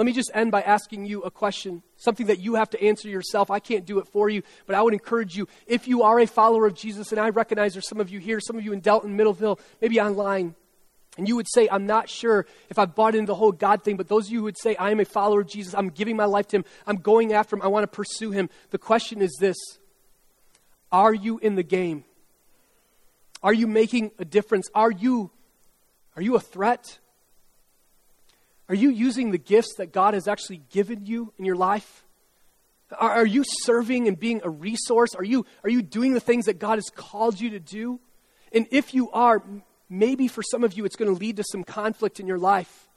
Let 0.01 0.07
me 0.07 0.13
just 0.13 0.31
end 0.33 0.51
by 0.51 0.63
asking 0.63 1.05
you 1.05 1.21
a 1.21 1.29
question, 1.29 1.83
something 1.95 2.25
that 2.25 2.39
you 2.39 2.55
have 2.55 2.71
to 2.71 2.83
answer 2.83 3.07
yourself. 3.07 3.51
I 3.51 3.59
can't 3.59 3.85
do 3.85 3.99
it 3.99 4.07
for 4.07 4.31
you, 4.31 4.41
but 4.65 4.75
I 4.75 4.81
would 4.81 4.93
encourage 4.93 5.37
you, 5.37 5.47
if 5.67 5.87
you 5.87 6.01
are 6.01 6.19
a 6.19 6.25
follower 6.25 6.65
of 6.65 6.73
Jesus, 6.73 7.11
and 7.11 7.21
I 7.21 7.29
recognize 7.29 7.73
there's 7.73 7.87
some 7.87 7.99
of 7.99 8.09
you 8.09 8.17
here, 8.17 8.39
some 8.39 8.57
of 8.57 8.65
you 8.65 8.73
in 8.73 8.79
Delton, 8.79 9.15
Middleville, 9.15 9.59
maybe 9.79 10.01
online, 10.01 10.55
and 11.19 11.27
you 11.27 11.35
would 11.35 11.45
say, 11.47 11.69
I'm 11.71 11.85
not 11.85 12.09
sure 12.09 12.47
if 12.71 12.79
I've 12.79 12.95
bought 12.95 13.13
into 13.13 13.27
the 13.27 13.35
whole 13.35 13.51
God 13.51 13.83
thing, 13.83 13.95
but 13.95 14.07
those 14.07 14.25
of 14.25 14.31
you 14.31 14.39
who 14.39 14.45
would 14.45 14.57
say, 14.57 14.75
I 14.75 14.89
am 14.89 14.99
a 14.99 15.05
follower 15.05 15.41
of 15.41 15.47
Jesus, 15.47 15.75
I'm 15.75 15.89
giving 15.89 16.15
my 16.15 16.25
life 16.25 16.47
to 16.47 16.55
Him, 16.55 16.65
I'm 16.87 16.97
going 16.97 17.31
after 17.31 17.55
Him, 17.55 17.61
I 17.61 17.67
want 17.67 17.83
to 17.83 17.87
pursue 17.87 18.31
Him. 18.31 18.49
The 18.71 18.79
question 18.79 19.21
is 19.21 19.37
this 19.39 19.57
Are 20.91 21.13
you 21.13 21.37
in 21.37 21.53
the 21.53 21.61
game? 21.61 22.05
Are 23.43 23.53
you 23.53 23.67
making 23.67 24.13
a 24.17 24.25
difference? 24.25 24.67
Are 24.73 24.89
you, 24.89 25.29
are 26.15 26.23
you 26.23 26.35
a 26.37 26.39
threat? 26.39 26.97
Are 28.71 28.75
you 28.75 28.89
using 28.89 29.31
the 29.31 29.37
gifts 29.37 29.75
that 29.79 29.91
God 29.91 30.13
has 30.13 30.29
actually 30.29 30.61
given 30.69 31.05
you 31.05 31.33
in 31.37 31.43
your 31.43 31.57
life? 31.57 32.05
Are, 32.97 33.11
are 33.11 33.25
you 33.25 33.43
serving 33.45 34.07
and 34.07 34.17
being 34.17 34.39
a 34.45 34.49
resource? 34.49 35.13
Are 35.13 35.25
you, 35.25 35.45
are 35.65 35.69
you 35.69 35.81
doing 35.81 36.13
the 36.13 36.21
things 36.21 36.45
that 36.45 36.57
God 36.57 36.75
has 36.75 36.89
called 36.89 37.37
you 37.37 37.49
to 37.49 37.59
do? 37.59 37.99
And 38.53 38.67
if 38.71 38.93
you 38.93 39.11
are, 39.11 39.43
maybe 39.89 40.29
for 40.29 40.41
some 40.41 40.63
of 40.63 40.71
you 40.71 40.85
it's 40.85 40.95
going 40.95 41.13
to 41.13 41.19
lead 41.19 41.35
to 41.35 41.43
some 41.51 41.65
conflict 41.65 42.21
in 42.21 42.27
your 42.27 42.37
life. 42.37 42.87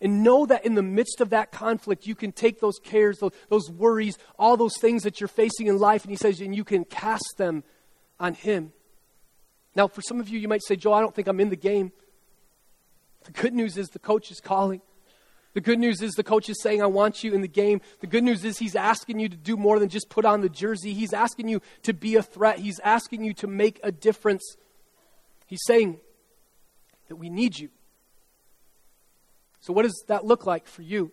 And 0.00 0.22
know 0.22 0.46
that 0.46 0.64
in 0.64 0.76
the 0.76 0.84
midst 0.84 1.20
of 1.20 1.30
that 1.30 1.50
conflict, 1.50 2.06
you 2.06 2.14
can 2.14 2.30
take 2.30 2.60
those 2.60 2.78
cares, 2.78 3.18
those, 3.18 3.32
those, 3.48 3.68
worries, 3.72 4.18
all 4.38 4.56
those 4.56 4.78
things 4.78 5.02
that 5.02 5.20
you're 5.20 5.26
facing 5.26 5.66
in 5.66 5.80
life, 5.80 6.04
and 6.04 6.12
he 6.12 6.16
says, 6.16 6.40
and 6.40 6.54
you 6.54 6.62
can 6.62 6.84
cast 6.84 7.34
them 7.38 7.64
on 8.20 8.34
him. 8.34 8.72
Now, 9.74 9.88
for 9.88 10.00
some 10.00 10.20
of 10.20 10.28
you, 10.28 10.38
you 10.38 10.46
might 10.46 10.62
say, 10.62 10.76
Joe, 10.76 10.92
I 10.92 11.00
don't 11.00 11.12
think 11.12 11.26
I'm 11.26 11.40
in 11.40 11.48
the 11.48 11.56
game. 11.56 11.90
The 13.24 13.32
good 13.32 13.52
news 13.52 13.76
is 13.76 13.88
the 13.88 13.98
coach 13.98 14.30
is 14.30 14.38
calling. 14.38 14.80
The 15.58 15.62
good 15.62 15.80
news 15.80 16.02
is 16.02 16.14
the 16.14 16.22
coach 16.22 16.48
is 16.48 16.62
saying, 16.62 16.82
I 16.82 16.86
want 16.86 17.24
you 17.24 17.34
in 17.34 17.40
the 17.40 17.48
game. 17.48 17.80
The 17.98 18.06
good 18.06 18.22
news 18.22 18.44
is 18.44 18.58
he's 18.58 18.76
asking 18.76 19.18
you 19.18 19.28
to 19.28 19.36
do 19.36 19.56
more 19.56 19.80
than 19.80 19.88
just 19.88 20.08
put 20.08 20.24
on 20.24 20.40
the 20.40 20.48
jersey. 20.48 20.94
He's 20.94 21.12
asking 21.12 21.48
you 21.48 21.60
to 21.82 21.92
be 21.92 22.14
a 22.14 22.22
threat. 22.22 22.60
He's 22.60 22.78
asking 22.84 23.24
you 23.24 23.34
to 23.34 23.48
make 23.48 23.80
a 23.82 23.90
difference. 23.90 24.54
He's 25.46 25.64
saying, 25.66 25.98
that 27.08 27.16
we 27.16 27.28
need 27.28 27.58
you. 27.58 27.70
So, 29.58 29.72
what 29.72 29.82
does 29.82 30.04
that 30.06 30.24
look 30.24 30.46
like 30.46 30.68
for 30.68 30.82
you? 30.82 31.10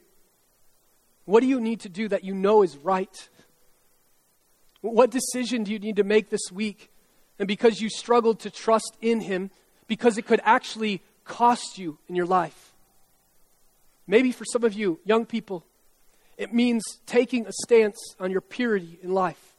What 1.23 1.39
do 1.39 1.47
you 1.47 1.59
need 1.59 1.79
to 1.79 1.89
do 1.89 2.07
that 2.09 2.23
you 2.23 2.35
know 2.35 2.61
is 2.61 2.77
right? 2.77 3.29
What 4.81 5.09
decision 5.09 5.63
do 5.63 5.71
you 5.71 5.79
need 5.79 5.95
to 5.95 6.03
make 6.03 6.29
this 6.29 6.51
week? 6.51 6.91
And 7.39 7.47
because 7.47 7.81
you 7.81 7.89
struggled 7.89 8.41
to 8.41 8.51
trust 8.51 8.95
in 9.01 9.21
Him, 9.21 9.49
because 9.87 10.19
it 10.19 10.27
could 10.27 10.41
actually 10.43 11.01
cost 11.23 11.79
you 11.79 11.97
in 12.07 12.15
your 12.15 12.27
life. 12.27 12.74
Maybe 14.07 14.31
for 14.31 14.45
some 14.45 14.63
of 14.63 14.73
you, 14.73 14.99
young 15.03 15.25
people, 15.25 15.65
it 16.37 16.53
means 16.53 16.83
taking 17.05 17.47
a 17.47 17.51
stance 17.63 17.97
on 18.19 18.31
your 18.31 18.41
purity 18.41 18.99
in 19.01 19.13
life. 19.13 19.55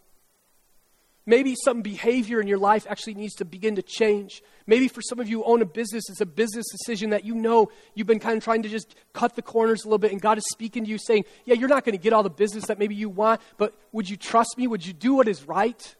Maybe 1.28 1.56
some 1.64 1.82
behavior 1.82 2.40
in 2.40 2.46
your 2.46 2.58
life 2.58 2.86
actually 2.88 3.14
needs 3.14 3.34
to 3.36 3.44
begin 3.44 3.74
to 3.74 3.82
change. 3.82 4.44
Maybe 4.64 4.86
for 4.86 5.02
some 5.02 5.18
of 5.18 5.28
you 5.28 5.38
who 5.38 5.44
own 5.44 5.60
a 5.60 5.66
business, 5.66 6.08
it's 6.08 6.20
a 6.20 6.26
business 6.26 6.64
decision 6.70 7.10
that 7.10 7.24
you 7.24 7.34
know 7.34 7.68
you've 7.94 8.06
been 8.06 8.20
kind 8.20 8.38
of 8.38 8.44
trying 8.44 8.62
to 8.62 8.68
just 8.68 8.94
cut 9.12 9.34
the 9.34 9.42
corners 9.42 9.84
a 9.84 9.88
little 9.88 9.98
bit, 9.98 10.12
and 10.12 10.20
God 10.20 10.38
is 10.38 10.44
speaking 10.52 10.84
to 10.84 10.90
you 10.90 10.98
saying, 10.98 11.24
Yeah, 11.44 11.54
you're 11.54 11.68
not 11.68 11.84
going 11.84 11.98
to 11.98 12.02
get 12.02 12.12
all 12.12 12.22
the 12.22 12.30
business 12.30 12.66
that 12.66 12.78
maybe 12.78 12.94
you 12.94 13.08
want, 13.08 13.40
but 13.58 13.74
would 13.90 14.08
you 14.08 14.16
trust 14.16 14.56
me? 14.56 14.68
Would 14.68 14.86
you 14.86 14.92
do 14.92 15.14
what 15.14 15.26
is 15.26 15.42
right? 15.48 15.96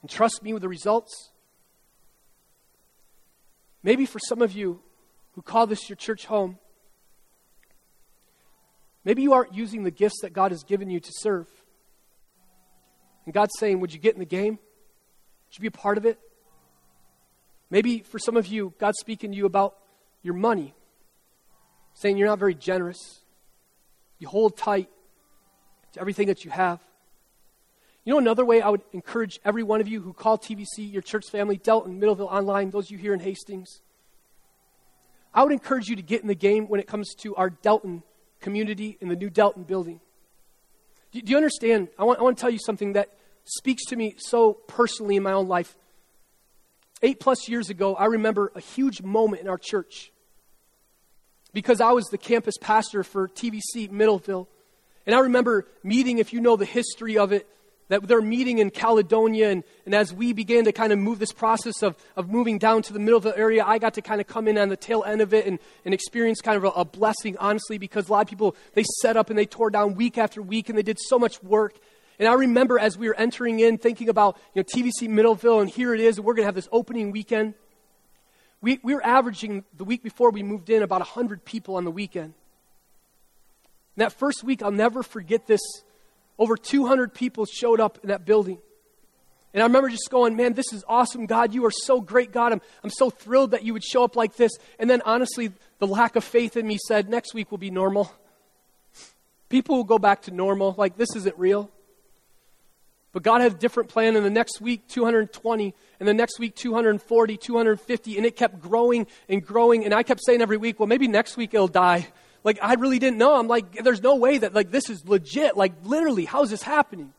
And 0.00 0.08
trust 0.08 0.44
me 0.44 0.52
with 0.52 0.62
the 0.62 0.68
results? 0.68 1.30
Maybe 3.82 4.06
for 4.06 4.20
some 4.20 4.42
of 4.42 4.52
you 4.52 4.80
who 5.32 5.42
call 5.42 5.66
this 5.66 5.88
your 5.88 5.96
church 5.96 6.26
home, 6.26 6.58
maybe 9.04 9.22
you 9.22 9.32
aren't 9.32 9.54
using 9.54 9.82
the 9.82 9.90
gifts 9.90 10.20
that 10.22 10.32
God 10.32 10.50
has 10.50 10.62
given 10.64 10.90
you 10.90 11.00
to 11.00 11.10
serve. 11.12 11.48
And 13.24 13.34
God's 13.34 13.52
saying, 13.58 13.80
Would 13.80 13.92
you 13.92 14.00
get 14.00 14.14
in 14.14 14.20
the 14.20 14.26
game? 14.26 14.58
Would 15.48 15.58
you 15.58 15.60
be 15.60 15.68
a 15.68 15.70
part 15.70 15.98
of 15.98 16.06
it? 16.06 16.18
Maybe 17.70 18.00
for 18.00 18.18
some 18.18 18.36
of 18.36 18.46
you, 18.46 18.74
God's 18.78 18.98
speaking 19.00 19.30
to 19.30 19.36
you 19.36 19.46
about 19.46 19.76
your 20.22 20.34
money, 20.34 20.74
saying 21.94 22.18
you're 22.18 22.28
not 22.28 22.38
very 22.38 22.54
generous. 22.54 22.98
You 24.18 24.28
hold 24.28 24.56
tight 24.56 24.88
to 25.94 26.00
everything 26.00 26.28
that 26.28 26.44
you 26.44 26.50
have. 26.50 26.80
You 28.04 28.12
know, 28.12 28.18
another 28.18 28.44
way 28.44 28.60
I 28.60 28.68
would 28.68 28.82
encourage 28.92 29.40
every 29.44 29.62
one 29.62 29.80
of 29.80 29.88
you 29.88 30.00
who 30.00 30.12
call 30.12 30.36
TVC 30.36 30.92
your 30.92 31.02
church 31.02 31.30
family, 31.30 31.56
Delton, 31.56 32.00
Middleville 32.00 32.32
Online, 32.32 32.70
those 32.70 32.86
of 32.86 32.90
you 32.90 32.98
here 32.98 33.14
in 33.14 33.20
Hastings, 33.20 33.80
I 35.32 35.42
would 35.42 35.52
encourage 35.52 35.88
you 35.88 35.96
to 35.96 36.02
get 36.02 36.20
in 36.20 36.28
the 36.28 36.34
game 36.34 36.68
when 36.68 36.80
it 36.80 36.86
comes 36.86 37.14
to 37.20 37.34
our 37.36 37.48
Delton 37.48 38.02
community 38.42 38.98
in 39.00 39.08
the 39.08 39.16
new 39.16 39.30
Delton 39.30 39.62
building. 39.62 40.00
Do, 41.12 41.20
do 41.22 41.30
you 41.30 41.36
understand? 41.36 41.88
I 41.98 42.04
want, 42.04 42.18
I 42.18 42.22
want 42.22 42.36
to 42.36 42.40
tell 42.40 42.50
you 42.50 42.58
something 42.58 42.94
that 42.94 43.10
speaks 43.44 43.84
to 43.86 43.96
me 43.96 44.14
so 44.18 44.52
personally 44.52 45.16
in 45.16 45.22
my 45.22 45.32
own 45.32 45.48
life. 45.48 45.76
Eight 47.02 47.18
plus 47.18 47.48
years 47.48 47.70
ago, 47.70 47.94
I 47.96 48.06
remember 48.06 48.52
a 48.54 48.60
huge 48.60 49.02
moment 49.02 49.42
in 49.42 49.48
our 49.48 49.58
church 49.58 50.12
because 51.52 51.80
I 51.80 51.92
was 51.92 52.06
the 52.06 52.18
campus 52.18 52.56
pastor 52.60 53.02
for 53.02 53.28
TVC 53.28 53.90
Middleville. 53.90 54.46
And 55.06 55.14
I 55.14 55.20
remember 55.20 55.66
meeting, 55.82 56.18
if 56.18 56.32
you 56.32 56.40
know 56.40 56.56
the 56.56 56.64
history 56.64 57.18
of 57.18 57.32
it, 57.32 57.48
that 57.92 58.08
they're 58.08 58.22
meeting 58.22 58.58
in 58.58 58.70
Caledonia. 58.70 59.50
And, 59.50 59.64
and 59.84 59.94
as 59.94 60.12
we 60.12 60.32
began 60.32 60.64
to 60.64 60.72
kind 60.72 60.92
of 60.92 60.98
move 60.98 61.18
this 61.18 61.32
process 61.32 61.82
of, 61.82 61.94
of 62.16 62.30
moving 62.30 62.58
down 62.58 62.80
to 62.82 62.92
the 62.92 62.98
middle 62.98 63.18
of 63.18 63.22
the 63.22 63.36
area, 63.36 63.62
I 63.64 63.78
got 63.78 63.94
to 63.94 64.02
kind 64.02 64.20
of 64.20 64.26
come 64.26 64.48
in 64.48 64.56
on 64.56 64.70
the 64.70 64.76
tail 64.76 65.04
end 65.04 65.20
of 65.20 65.34
it 65.34 65.46
and, 65.46 65.58
and 65.84 65.92
experience 65.92 66.40
kind 66.40 66.56
of 66.56 66.64
a, 66.64 66.68
a 66.68 66.84
blessing, 66.86 67.36
honestly, 67.38 67.76
because 67.76 68.08
a 68.08 68.12
lot 68.12 68.22
of 68.22 68.28
people, 68.28 68.56
they 68.72 68.84
set 69.02 69.18
up 69.18 69.28
and 69.28 69.38
they 69.38 69.44
tore 69.44 69.68
down 69.68 69.94
week 69.94 70.16
after 70.16 70.40
week 70.40 70.70
and 70.70 70.78
they 70.78 70.82
did 70.82 70.98
so 70.98 71.18
much 71.18 71.42
work. 71.42 71.74
And 72.18 72.26
I 72.26 72.32
remember 72.32 72.78
as 72.78 72.96
we 72.96 73.08
were 73.08 73.16
entering 73.16 73.60
in, 73.60 73.76
thinking 73.76 74.08
about 74.08 74.38
you 74.54 74.62
know, 74.62 74.64
TVC 74.64 75.08
Middleville, 75.08 75.60
and 75.60 75.68
here 75.68 75.94
it 75.94 76.00
is, 76.00 76.16
and 76.16 76.24
we're 76.24 76.34
going 76.34 76.44
to 76.44 76.46
have 76.46 76.54
this 76.54 76.68
opening 76.72 77.10
weekend. 77.10 77.54
We, 78.62 78.80
we 78.82 78.94
were 78.94 79.04
averaging 79.04 79.64
the 79.76 79.84
week 79.84 80.02
before 80.02 80.30
we 80.30 80.42
moved 80.42 80.70
in 80.70 80.82
about 80.82 81.00
100 81.00 81.44
people 81.44 81.76
on 81.76 81.84
the 81.84 81.90
weekend. 81.90 82.32
And 83.96 84.02
that 84.06 84.12
first 84.12 84.42
week, 84.44 84.62
I'll 84.62 84.70
never 84.70 85.02
forget 85.02 85.46
this 85.46 85.60
over 86.38 86.56
200 86.56 87.14
people 87.14 87.46
showed 87.46 87.80
up 87.80 87.98
in 88.02 88.08
that 88.08 88.24
building. 88.24 88.58
And 89.54 89.62
I 89.62 89.66
remember 89.66 89.90
just 89.90 90.10
going, 90.10 90.34
man, 90.34 90.54
this 90.54 90.72
is 90.72 90.82
awesome, 90.88 91.26
God. 91.26 91.52
You 91.52 91.66
are 91.66 91.70
so 91.70 92.00
great, 92.00 92.32
God. 92.32 92.52
I'm, 92.52 92.62
I'm 92.82 92.90
so 92.90 93.10
thrilled 93.10 93.50
that 93.50 93.64
you 93.64 93.74
would 93.74 93.84
show 93.84 94.02
up 94.02 94.16
like 94.16 94.36
this. 94.36 94.52
And 94.78 94.88
then, 94.88 95.02
honestly, 95.04 95.52
the 95.78 95.86
lack 95.86 96.16
of 96.16 96.24
faith 96.24 96.56
in 96.56 96.66
me 96.66 96.78
said, 96.88 97.10
next 97.10 97.34
week 97.34 97.50
will 97.50 97.58
be 97.58 97.70
normal. 97.70 98.10
People 99.50 99.76
will 99.76 99.84
go 99.84 99.98
back 99.98 100.22
to 100.22 100.30
normal. 100.30 100.74
Like, 100.78 100.96
this 100.96 101.14
isn't 101.14 101.38
real. 101.38 101.70
But 103.12 103.22
God 103.22 103.42
had 103.42 103.52
a 103.52 103.56
different 103.56 103.90
plan. 103.90 104.16
And 104.16 104.24
the 104.24 104.30
next 104.30 104.62
week, 104.62 104.88
220. 104.88 105.74
And 106.00 106.08
the 106.08 106.14
next 106.14 106.38
week, 106.38 106.56
240, 106.56 107.36
250. 107.36 108.16
And 108.16 108.24
it 108.24 108.36
kept 108.36 108.58
growing 108.58 109.06
and 109.28 109.44
growing. 109.44 109.84
And 109.84 109.92
I 109.92 110.02
kept 110.02 110.24
saying 110.24 110.40
every 110.40 110.56
week, 110.56 110.80
well, 110.80 110.86
maybe 110.86 111.08
next 111.08 111.36
week 111.36 111.52
it'll 111.52 111.68
die. 111.68 112.08
Like, 112.44 112.58
I 112.60 112.74
really 112.74 112.98
didn't 112.98 113.18
know. 113.18 113.38
I'm 113.38 113.48
like, 113.48 113.84
there's 113.84 114.02
no 114.02 114.16
way 114.16 114.38
that, 114.38 114.54
like, 114.54 114.70
this 114.70 114.90
is 114.90 115.06
legit. 115.06 115.56
Like, 115.56 115.72
literally, 115.84 116.24
how 116.24 116.42
is 116.42 116.50
this 116.50 116.62
happening? 116.62 117.12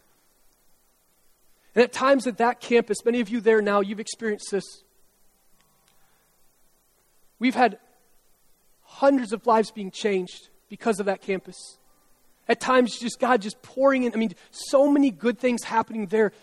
And 1.76 1.84
at 1.84 1.94
times 1.94 2.28
at 2.28 2.38
that 2.38 2.60
campus, 2.60 3.04
many 3.06 3.22
of 3.22 3.30
you 3.30 3.40
there 3.40 3.62
now, 3.62 3.80
you've 3.80 4.00
experienced 4.00 4.52
this. 4.52 4.84
We've 7.40 7.56
had 7.56 7.80
hundreds 8.84 9.34
of 9.34 9.48
lives 9.48 9.72
being 9.72 9.92
changed 9.92 10.50
because 10.70 11.00
of 11.00 11.08
that 11.08 11.22
campus. 11.22 11.78
At 12.48 12.60
times, 12.60 13.00
just 13.00 13.20
God 13.20 13.42
just 13.42 13.62
pouring 13.62 14.04
in. 14.04 14.14
I 14.14 14.18
mean, 14.18 14.34
so 14.52 14.92
many 14.92 15.10
good 15.10 15.40
things 15.40 15.64
happening 15.64 16.08
there 16.08 16.34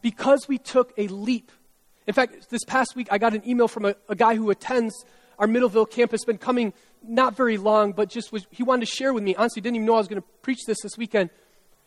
because 0.00 0.46
we 0.48 0.58
took 0.58 0.92
a 0.96 1.08
leap. 1.08 1.50
In 2.06 2.14
fact, 2.14 2.48
this 2.50 2.64
past 2.64 2.96
week, 2.96 3.08
I 3.10 3.18
got 3.18 3.34
an 3.34 3.46
email 3.46 3.68
from 3.68 3.84
a, 3.84 3.94
a 4.08 4.14
guy 4.14 4.34
who 4.36 4.50
attends 4.50 4.94
our 5.40 5.46
Middleville 5.46 5.90
campus, 5.90 6.24
been 6.24 6.38
coming 6.38 6.72
not 7.02 7.34
very 7.34 7.56
long, 7.56 7.92
but 7.92 8.10
just 8.10 8.30
was, 8.30 8.46
he 8.50 8.62
wanted 8.62 8.86
to 8.86 8.94
share 8.94 9.12
with 9.12 9.24
me. 9.24 9.34
Honestly, 9.34 9.62
didn't 9.62 9.76
even 9.76 9.86
know 9.86 9.94
I 9.94 9.98
was 9.98 10.06
going 10.06 10.20
to 10.20 10.28
preach 10.42 10.60
this 10.66 10.76
this 10.82 10.98
weekend. 10.98 11.30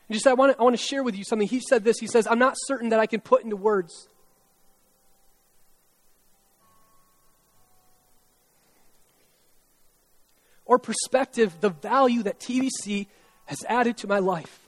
And 0.09 0.15
just 0.15 0.23
said, 0.23 0.31
I 0.31 0.33
want, 0.33 0.53
to, 0.53 0.59
I 0.59 0.63
want 0.63 0.75
to 0.75 0.83
share 0.83 1.03
with 1.03 1.15
you 1.15 1.23
something. 1.23 1.47
He 1.47 1.61
said 1.61 1.83
this. 1.83 1.99
He 1.99 2.07
says, 2.07 2.27
I'm 2.27 2.39
not 2.39 2.55
certain 2.65 2.89
that 2.89 2.99
I 2.99 3.05
can 3.05 3.21
put 3.21 3.43
into 3.43 3.55
words. 3.55 4.09
Or 10.65 10.79
perspective, 10.79 11.53
the 11.61 11.69
value 11.69 12.23
that 12.23 12.39
TVC 12.39 13.07
has 13.45 13.63
added 13.69 13.97
to 13.97 14.07
my 14.07 14.19
life. 14.19 14.61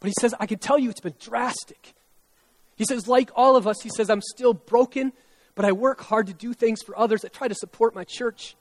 But 0.00 0.08
he 0.08 0.14
says, 0.20 0.34
I 0.40 0.46
can 0.46 0.58
tell 0.58 0.78
you 0.78 0.90
it's 0.90 1.00
been 1.00 1.14
drastic. 1.20 1.94
He 2.76 2.84
says, 2.84 3.06
like 3.06 3.30
all 3.36 3.56
of 3.56 3.68
us, 3.68 3.76
he 3.82 3.90
says, 3.90 4.10
I'm 4.10 4.20
still 4.20 4.52
broken, 4.52 5.12
but 5.54 5.64
I 5.64 5.72
work 5.72 6.00
hard 6.00 6.26
to 6.26 6.34
do 6.34 6.52
things 6.52 6.82
for 6.82 6.98
others. 6.98 7.24
I 7.24 7.28
try 7.28 7.48
to 7.48 7.54
support 7.54 7.94
my 7.94 8.04
church. 8.04 8.56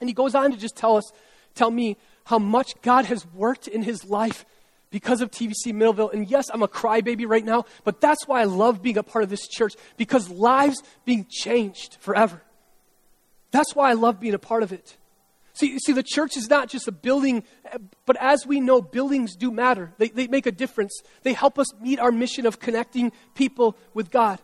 And 0.00 0.08
he 0.08 0.14
goes 0.14 0.34
on 0.34 0.52
to 0.52 0.56
just 0.56 0.76
tell 0.76 0.96
us, 0.96 1.10
tell 1.54 1.70
me 1.70 1.96
how 2.24 2.38
much 2.38 2.72
God 2.82 3.06
has 3.06 3.26
worked 3.32 3.66
in 3.66 3.82
his 3.82 4.04
life 4.04 4.44
because 4.90 5.20
of 5.20 5.30
TVC 5.30 5.72
Middleville. 5.72 6.12
And 6.12 6.28
yes, 6.28 6.46
I'm 6.52 6.62
a 6.62 6.68
crybaby 6.68 7.28
right 7.28 7.44
now, 7.44 7.64
but 7.84 8.00
that's 8.00 8.26
why 8.26 8.40
I 8.40 8.44
love 8.44 8.82
being 8.82 8.98
a 8.98 9.02
part 9.02 9.24
of 9.24 9.30
this 9.30 9.46
church 9.48 9.74
because 9.96 10.28
lives 10.30 10.82
being 11.04 11.26
changed 11.28 11.96
forever. 12.00 12.42
That's 13.50 13.74
why 13.74 13.90
I 13.90 13.94
love 13.94 14.20
being 14.20 14.34
a 14.34 14.38
part 14.38 14.62
of 14.62 14.72
it. 14.72 14.96
See, 15.54 15.76
see, 15.80 15.92
the 15.92 16.04
church 16.04 16.36
is 16.36 16.48
not 16.48 16.68
just 16.68 16.86
a 16.86 16.92
building, 16.92 17.42
but 18.06 18.16
as 18.20 18.46
we 18.46 18.60
know, 18.60 18.80
buildings 18.80 19.34
do 19.34 19.50
matter. 19.50 19.92
They, 19.98 20.08
they 20.08 20.28
make 20.28 20.46
a 20.46 20.52
difference. 20.52 21.02
They 21.24 21.32
help 21.32 21.58
us 21.58 21.66
meet 21.80 21.98
our 21.98 22.12
mission 22.12 22.46
of 22.46 22.60
connecting 22.60 23.10
people 23.34 23.76
with 23.92 24.10
God. 24.10 24.38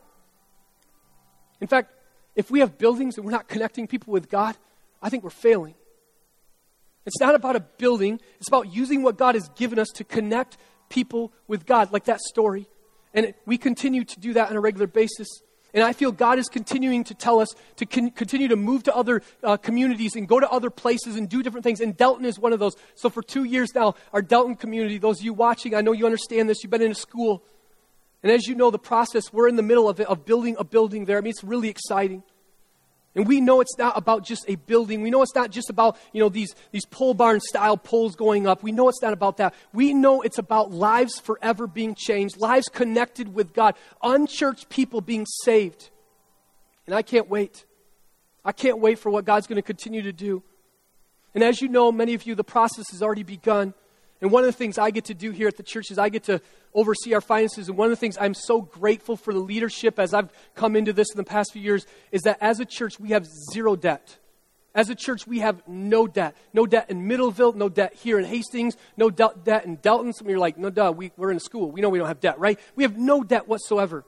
In 1.61 1.67
fact, 1.67 1.93
if 2.35 2.51
we 2.51 2.61
have 2.61 2.79
buildings 2.79 3.17
and 3.17 3.25
we're 3.25 3.33
not 3.33 3.49
connecting 3.49 3.87
people 3.87 4.13
with 4.13 4.29
God, 4.29 4.57
I 5.01 5.09
think 5.11 5.23
we're 5.23 5.31
failing. 5.31 5.75
It's 7.07 7.21
not 7.21 7.35
about 7.35 7.57
a 7.57 7.61
building, 7.61 8.21
it's 8.39 8.49
about 8.49 8.73
using 8.73 9.03
what 9.03 9.19
God 9.19 9.35
has 9.35 9.49
given 9.51 9.79
us 9.79 9.89
to 9.97 10.05
connect 10.05 10.57
people 10.89 11.33
with 11.47 11.67
God, 11.67 11.93
like 11.93 12.05
that 12.05 12.21
story. 12.21 12.67
And 13.13 13.35
we 13.47 13.59
continue 13.59 14.05
to 14.05 14.21
do 14.21 14.33
that 14.33 14.51
on 14.51 14.57
a 14.57 14.61
regular 14.61 14.87
basis. 14.87 15.29
And 15.75 15.83
I 15.83 15.93
feel 15.93 16.13
God 16.13 16.39
is 16.39 16.49
continuing 16.49 17.03
to 17.05 17.15
tell 17.15 17.41
us 17.41 17.49
to 17.77 17.87
con- 17.87 18.13
continue 18.13 18.49
to 18.49 18.57
move 18.57 18.85
to 18.85 18.95
other 18.95 19.23
uh, 19.43 19.57
communities 19.57 20.15
and 20.15 20.29
go 20.29 20.39
to 20.39 20.49
other 20.49 20.71
places 20.71 21.17
and 21.17 21.29
do 21.29 21.43
different 21.43 21.65
things. 21.65 21.81
And 21.81 21.97
Delton 21.97 22.25
is 22.25 22.39
one 22.39 22.53
of 22.53 22.61
those. 22.61 22.75
So 22.95 23.11
for 23.11 23.23
two 23.23 23.43
years 23.45 23.75
now, 23.75 23.97
our 24.13 24.23
Delton 24.23 24.55
community, 24.55 24.99
those 24.99 25.19
of 25.19 25.25
you 25.25 25.35
watching, 25.35 25.75
I 25.75 25.81
know 25.81 25.93
you 25.93 26.07
understand 26.07 26.49
this. 26.49 26.63
You've 26.63 26.71
been 26.71 26.83
in 26.83 26.93
a 26.93 26.95
school. 26.95 27.43
And 28.25 28.33
as 28.33 28.49
you 28.49 28.55
know, 28.55 28.71
the 28.71 28.79
process, 28.79 29.31
we're 29.35 29.49
in 29.49 29.57
the 29.57 29.63
middle 29.63 29.87
of 29.87 30.01
it, 30.01 30.09
of 30.09 30.25
building 30.25 30.57
a 30.59 30.65
building 30.65 31.05
there. 31.05 31.19
I 31.19 31.21
mean, 31.21 31.29
it's 31.29 31.45
really 31.45 31.69
exciting. 31.69 32.23
And 33.15 33.29
we 33.29 33.43
know 33.43 33.61
it's 33.61 33.77
not 33.77 33.99
about 33.99 34.25
just 34.25 34.47
a 34.49 34.57
building. 34.57 35.03
We 35.03 35.11
know 35.11 35.21
it's 35.21 35.35
not 35.35 35.51
just 35.51 35.69
about, 35.69 35.99
you 36.15 36.21
know, 36.21 36.31
these, 36.31 36.55
these 36.73 36.87
pole 36.87 37.13
barn 37.13 37.39
style 37.41 37.77
poles 37.77 38.17
going 38.17 38.47
up. 38.47 38.63
We 38.63 38.73
know 38.73 38.89
it's 38.89 39.03
not 39.03 39.13
about 39.13 39.37
that. 39.37 39.55
We 39.75 39.93
know 39.93 40.23
it's 40.23 40.39
about 40.39 40.73
lives 40.73 41.21
forever 41.21 41.67
being 41.67 41.95
changed, 41.95 42.39
lives 42.39 42.67
connected 42.69 43.35
with 43.35 43.53
God, 43.53 43.75
unchurched 44.03 44.71
people 44.71 45.03
being 45.03 45.27
saved. 45.45 45.91
And 46.87 46.95
I 46.95 47.03
can't 47.03 47.29
wait. 47.29 47.67
I 48.43 48.53
can't 48.53 48.81
wait 48.81 48.99
for 48.99 49.11
what 49.11 49.27
God's 49.27 49.47
going 49.47 49.57
to 49.57 49.63
continue 49.63 50.01
to 50.01 50.13
do. 50.15 50.43
And 51.35 51.45
as 51.45 51.61
you 51.61 51.69
know, 51.69 51.93
many 51.93 52.15
of 52.15 52.27
you, 52.27 52.35
the 52.35 52.43
process 52.43 52.87
has 52.91 53.03
already 53.03 53.23
begun. 53.23 53.75
And 54.25 54.33
one 54.33 54.43
of 54.43 54.49
the 54.49 54.57
things 54.57 54.79
I 54.79 54.91
get 54.91 55.05
to 55.05 55.15
do 55.15 55.33
here 55.33 55.49
at 55.49 55.59
the 55.59 55.63
church 55.63 55.91
is 55.91 55.99
I 55.99 56.09
get 56.09 56.25
to 56.25 56.41
oversee 56.73 57.13
our 57.13 57.21
finances. 57.21 57.69
And 57.69 57.77
one 57.77 57.89
of 57.89 57.91
the 57.91 57.97
things 57.97 58.17
I'm 58.19 58.33
so 58.33 58.63
grateful 58.63 59.19
for 59.19 59.35
the 59.35 59.39
leadership 59.39 59.99
as 59.99 60.15
I've 60.15 60.33
come 60.55 60.77
into 60.77 60.95
this 60.95 61.11
in 61.11 61.19
the 61.19 61.25
past 61.25 61.53
few 61.53 61.61
years 61.61 61.87
is 62.11 62.23
that 62.23 62.39
as 62.41 62.59
a 62.59 62.65
church, 62.65 62.99
we 62.99 63.11
have 63.11 63.27
zero 63.53 63.77
debt. 63.77 64.17
As 64.75 64.89
a 64.89 64.95
church, 64.95 65.27
we 65.27 65.41
have 65.41 65.63
no 65.69 66.07
debt. 66.07 66.35
No 66.55 66.65
debt 66.65 66.89
in 66.89 67.07
Middleville, 67.07 67.55
no 67.55 67.69
debt 67.69 67.93
here 67.97 68.19
in 68.19 68.25
Hastings, 68.25 68.79
no 68.97 69.11
de- 69.11 69.35
debt 69.45 69.67
in 69.67 69.77
Delton. 69.77 70.15
Some 70.15 70.27
of 70.27 70.31
you 70.31 70.37
are 70.37 70.41
like, 70.41 70.57
no, 70.57 70.71
duh, 70.71 70.95
we, 70.97 71.13
we're 71.19 71.31
in 71.31 71.37
a 71.37 71.41
school. 71.41 71.71
We 71.71 71.83
know 71.83 71.91
we 71.91 71.99
don't 71.99 72.09
have 72.09 72.21
debt, 72.21 72.39
right? 72.39 72.59
We 72.77 72.85
have 72.85 72.97
no 72.97 73.25
debt 73.25 73.47
whatsoever. 73.47 74.07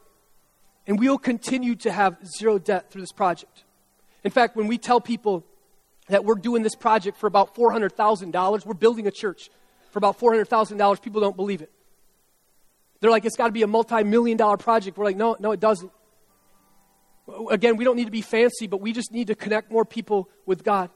And 0.87 0.99
we 0.99 1.11
will 1.11 1.19
continue 1.19 1.75
to 1.75 1.93
have 1.93 2.17
zero 2.39 2.59
debt 2.59 2.91
through 2.91 3.03
this 3.03 3.13
project. 3.13 3.65
In 4.25 4.31
fact, 4.31 4.57
when 4.57 4.67
we 4.67 4.79
tell 4.79 4.99
people 4.99 5.45
that 6.09 6.25
we're 6.25 6.37
doing 6.37 6.63
this 6.63 6.75
project 6.75 7.19
for 7.19 7.27
about 7.27 7.55
$400,000, 7.55 8.65
we're 8.65 8.73
building 8.73 9.07
a 9.07 9.11
church 9.11 9.51
for 9.97 9.99
about 9.99 10.21
$400,000, 10.21 11.01
people 11.01 11.23
don't 11.23 11.37
believe 11.37 11.63
it. 11.63 11.73
They're 13.01 13.11
like, 13.11 13.25
it's 13.25 13.35
got 13.35 13.47
to 13.47 13.53
be 13.53 13.63
a 13.63 13.67
multi 13.67 14.05
million 14.05 14.37
dollar 14.37 14.59
project. 14.59 14.99
We're 14.99 15.07
like, 15.07 15.17
no, 15.17 15.39
no, 15.41 15.53
it 15.53 15.61
doesn't. 15.61 15.91
Again, 17.51 17.79
we 17.79 17.85
don't 17.85 17.97
need 17.97 18.05
to 18.05 18.11
be 18.11 18.21
fancy, 18.21 18.67
but 18.67 18.83
we 18.83 18.93
just 18.93 19.11
need 19.11 19.29
to 19.29 19.35
connect 19.35 19.73
more 19.73 19.87
people 19.87 20.29
with 20.45 20.65
God. 20.65 20.91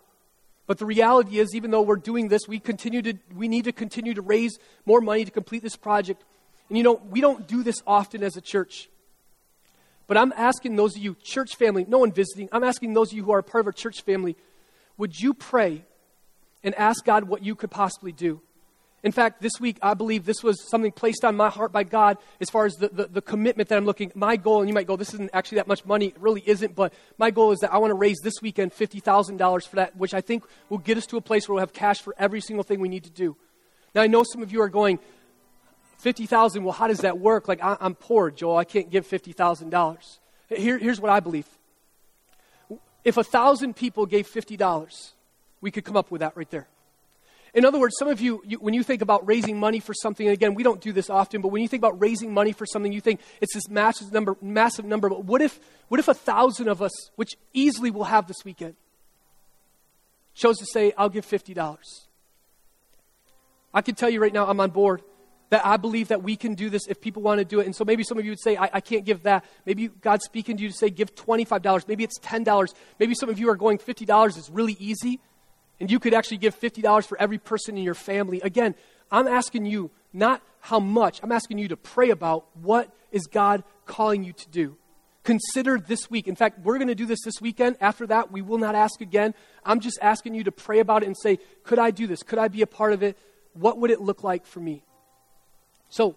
But 0.66 0.76
the 0.76 0.84
reality 0.84 1.38
is, 1.38 1.54
even 1.54 1.70
though 1.70 1.80
we're 1.80 1.96
doing 1.96 2.28
this, 2.28 2.42
we, 2.46 2.58
continue 2.58 3.00
to, 3.00 3.14
we 3.34 3.48
need 3.48 3.64
to 3.64 3.72
continue 3.72 4.12
to 4.12 4.20
raise 4.20 4.58
more 4.84 5.00
money 5.00 5.24
to 5.24 5.30
complete 5.30 5.62
this 5.62 5.76
project. 5.76 6.22
And 6.68 6.76
you 6.76 6.84
know, 6.84 7.00
we 7.08 7.22
don't 7.22 7.48
do 7.48 7.62
this 7.62 7.82
often 7.86 8.22
as 8.22 8.36
a 8.36 8.42
church. 8.42 8.90
But 10.08 10.18
I'm 10.18 10.34
asking 10.36 10.76
those 10.76 10.94
of 10.94 11.02
you, 11.02 11.16
church 11.22 11.56
family, 11.56 11.86
no 11.88 12.00
one 12.00 12.12
visiting, 12.12 12.50
I'm 12.52 12.64
asking 12.64 12.92
those 12.92 13.12
of 13.12 13.16
you 13.16 13.24
who 13.24 13.32
are 13.32 13.40
part 13.40 13.62
of 13.62 13.66
our 13.66 13.72
church 13.72 14.02
family, 14.02 14.36
would 14.98 15.18
you 15.18 15.32
pray 15.32 15.86
and 16.62 16.74
ask 16.74 17.02
God 17.02 17.24
what 17.24 17.42
you 17.42 17.54
could 17.54 17.70
possibly 17.70 18.12
do? 18.12 18.42
In 19.02 19.12
fact, 19.12 19.40
this 19.40 19.52
week, 19.58 19.78
I 19.80 19.94
believe 19.94 20.26
this 20.26 20.42
was 20.42 20.68
something 20.68 20.92
placed 20.92 21.24
on 21.24 21.34
my 21.34 21.48
heart 21.48 21.72
by 21.72 21.84
God 21.84 22.18
as 22.38 22.50
far 22.50 22.66
as 22.66 22.74
the, 22.74 22.88
the, 22.88 23.06
the, 23.06 23.22
commitment 23.22 23.70
that 23.70 23.78
I'm 23.78 23.86
looking. 23.86 24.12
My 24.14 24.36
goal, 24.36 24.60
and 24.60 24.68
you 24.68 24.74
might 24.74 24.86
go, 24.86 24.96
this 24.96 25.14
isn't 25.14 25.30
actually 25.32 25.56
that 25.56 25.66
much 25.66 25.86
money. 25.86 26.08
It 26.08 26.20
really 26.20 26.42
isn't, 26.44 26.74
but 26.74 26.92
my 27.16 27.30
goal 27.30 27.52
is 27.52 27.60
that 27.60 27.72
I 27.72 27.78
want 27.78 27.92
to 27.92 27.94
raise 27.94 28.18
this 28.22 28.34
weekend 28.42 28.72
$50,000 28.72 29.66
for 29.66 29.76
that, 29.76 29.96
which 29.96 30.12
I 30.12 30.20
think 30.20 30.44
will 30.68 30.78
get 30.78 30.98
us 30.98 31.06
to 31.06 31.16
a 31.16 31.22
place 31.22 31.48
where 31.48 31.54
we'll 31.54 31.62
have 31.62 31.72
cash 31.72 32.02
for 32.02 32.14
every 32.18 32.42
single 32.42 32.62
thing 32.62 32.78
we 32.78 32.90
need 32.90 33.04
to 33.04 33.10
do. 33.10 33.36
Now, 33.94 34.02
I 34.02 34.06
know 34.06 34.22
some 34.22 34.42
of 34.42 34.52
you 34.52 34.60
are 34.60 34.68
going, 34.68 34.98
50000 35.96 36.62
well, 36.62 36.72
how 36.72 36.86
does 36.86 37.00
that 37.00 37.18
work? 37.18 37.48
Like, 37.48 37.62
I, 37.62 37.78
am 37.80 37.94
poor, 37.94 38.30
Joel. 38.30 38.58
I 38.58 38.64
can't 38.64 38.90
give 38.90 39.08
$50,000. 39.08 40.18
Here, 40.50 40.76
here's 40.76 41.00
what 41.00 41.10
I 41.10 41.20
believe. 41.20 41.46
If 43.02 43.16
a 43.16 43.24
thousand 43.24 43.76
people 43.76 44.04
gave 44.04 44.30
$50, 44.30 45.12
we 45.62 45.70
could 45.70 45.84
come 45.84 45.96
up 45.96 46.10
with 46.10 46.20
that 46.20 46.36
right 46.36 46.50
there. 46.50 46.68
In 47.54 47.64
other 47.64 47.78
words, 47.78 47.96
some 47.98 48.08
of 48.08 48.20
you, 48.20 48.42
you, 48.46 48.58
when 48.58 48.74
you 48.74 48.82
think 48.82 49.02
about 49.02 49.26
raising 49.26 49.58
money 49.58 49.80
for 49.80 49.92
something, 49.92 50.26
and 50.26 50.32
again, 50.32 50.54
we 50.54 50.62
don't 50.62 50.80
do 50.80 50.92
this 50.92 51.10
often, 51.10 51.40
but 51.40 51.48
when 51.48 51.62
you 51.62 51.68
think 51.68 51.80
about 51.80 52.00
raising 52.00 52.32
money 52.32 52.52
for 52.52 52.64
something, 52.64 52.92
you 52.92 53.00
think 53.00 53.20
it's 53.40 53.54
this 53.54 53.68
massive 53.68 54.12
number, 54.12 54.36
massive 54.40 54.84
number. 54.84 55.08
But 55.08 55.24
what 55.24 55.42
if, 55.42 55.58
what 55.88 55.98
if 55.98 56.08
a 56.08 56.14
thousand 56.14 56.68
of 56.68 56.80
us, 56.80 56.92
which 57.16 57.36
easily 57.52 57.90
we'll 57.90 58.04
have 58.04 58.28
this 58.28 58.44
weekend, 58.44 58.74
chose 60.34 60.58
to 60.58 60.66
say, 60.66 60.92
I'll 60.96 61.08
give 61.08 61.26
$50? 61.26 61.68
I 63.72 63.82
can 63.82 63.94
tell 63.94 64.10
you 64.10 64.20
right 64.20 64.32
now, 64.32 64.46
I'm 64.46 64.60
on 64.60 64.70
board 64.70 65.02
that 65.50 65.66
I 65.66 65.76
believe 65.76 66.08
that 66.08 66.22
we 66.22 66.36
can 66.36 66.54
do 66.54 66.70
this 66.70 66.86
if 66.88 67.00
people 67.00 67.22
want 67.22 67.40
to 67.40 67.44
do 67.44 67.60
it. 67.60 67.66
And 67.66 67.74
so 67.74 67.84
maybe 67.84 68.04
some 68.04 68.18
of 68.18 68.24
you 68.24 68.30
would 68.30 68.40
say, 68.40 68.56
I, 68.56 68.70
I 68.74 68.80
can't 68.80 69.04
give 69.04 69.24
that. 69.24 69.44
Maybe 69.66 69.88
God's 69.88 70.24
speaking 70.24 70.56
to 70.56 70.62
you 70.62 70.68
to 70.68 70.74
say, 70.74 70.90
give 70.90 71.14
$25. 71.14 71.88
Maybe 71.88 72.04
it's 72.04 72.18
$10. 72.20 72.72
Maybe 73.00 73.14
some 73.14 73.28
of 73.28 73.38
you 73.38 73.50
are 73.50 73.56
going, 73.56 73.78
$50 73.78 74.38
is 74.38 74.48
really 74.50 74.76
easy. 74.78 75.20
And 75.80 75.90
you 75.90 75.98
could 75.98 76.14
actually 76.14 76.36
give 76.36 76.58
$50 76.58 77.06
for 77.06 77.20
every 77.20 77.38
person 77.38 77.76
in 77.78 77.82
your 77.82 77.94
family. 77.94 78.40
Again, 78.42 78.74
I'm 79.10 79.26
asking 79.26 79.66
you 79.66 79.90
not 80.12 80.42
how 80.60 80.78
much, 80.78 81.20
I'm 81.22 81.32
asking 81.32 81.58
you 81.58 81.68
to 81.68 81.76
pray 81.76 82.10
about 82.10 82.44
what 82.54 82.92
is 83.10 83.26
God 83.26 83.64
calling 83.86 84.22
you 84.22 84.32
to 84.34 84.48
do. 84.50 84.76
Consider 85.22 85.78
this 85.78 86.10
week. 86.10 86.28
In 86.28 86.36
fact, 86.36 86.60
we're 86.60 86.78
going 86.78 86.88
to 86.88 86.94
do 86.94 87.06
this 87.06 87.20
this 87.24 87.40
weekend. 87.40 87.76
After 87.80 88.06
that, 88.06 88.32
we 88.32 88.40
will 88.40 88.58
not 88.58 88.74
ask 88.74 89.00
again. 89.00 89.34
I'm 89.64 89.80
just 89.80 89.98
asking 90.00 90.34
you 90.34 90.44
to 90.44 90.52
pray 90.52 90.80
about 90.80 91.02
it 91.02 91.06
and 91.06 91.16
say, 91.16 91.38
could 91.62 91.78
I 91.78 91.90
do 91.90 92.06
this? 92.06 92.22
Could 92.22 92.38
I 92.38 92.48
be 92.48 92.62
a 92.62 92.66
part 92.66 92.92
of 92.92 93.02
it? 93.02 93.18
What 93.52 93.78
would 93.78 93.90
it 93.90 94.00
look 94.00 94.24
like 94.24 94.46
for 94.46 94.60
me? 94.60 94.82
So, 95.88 96.16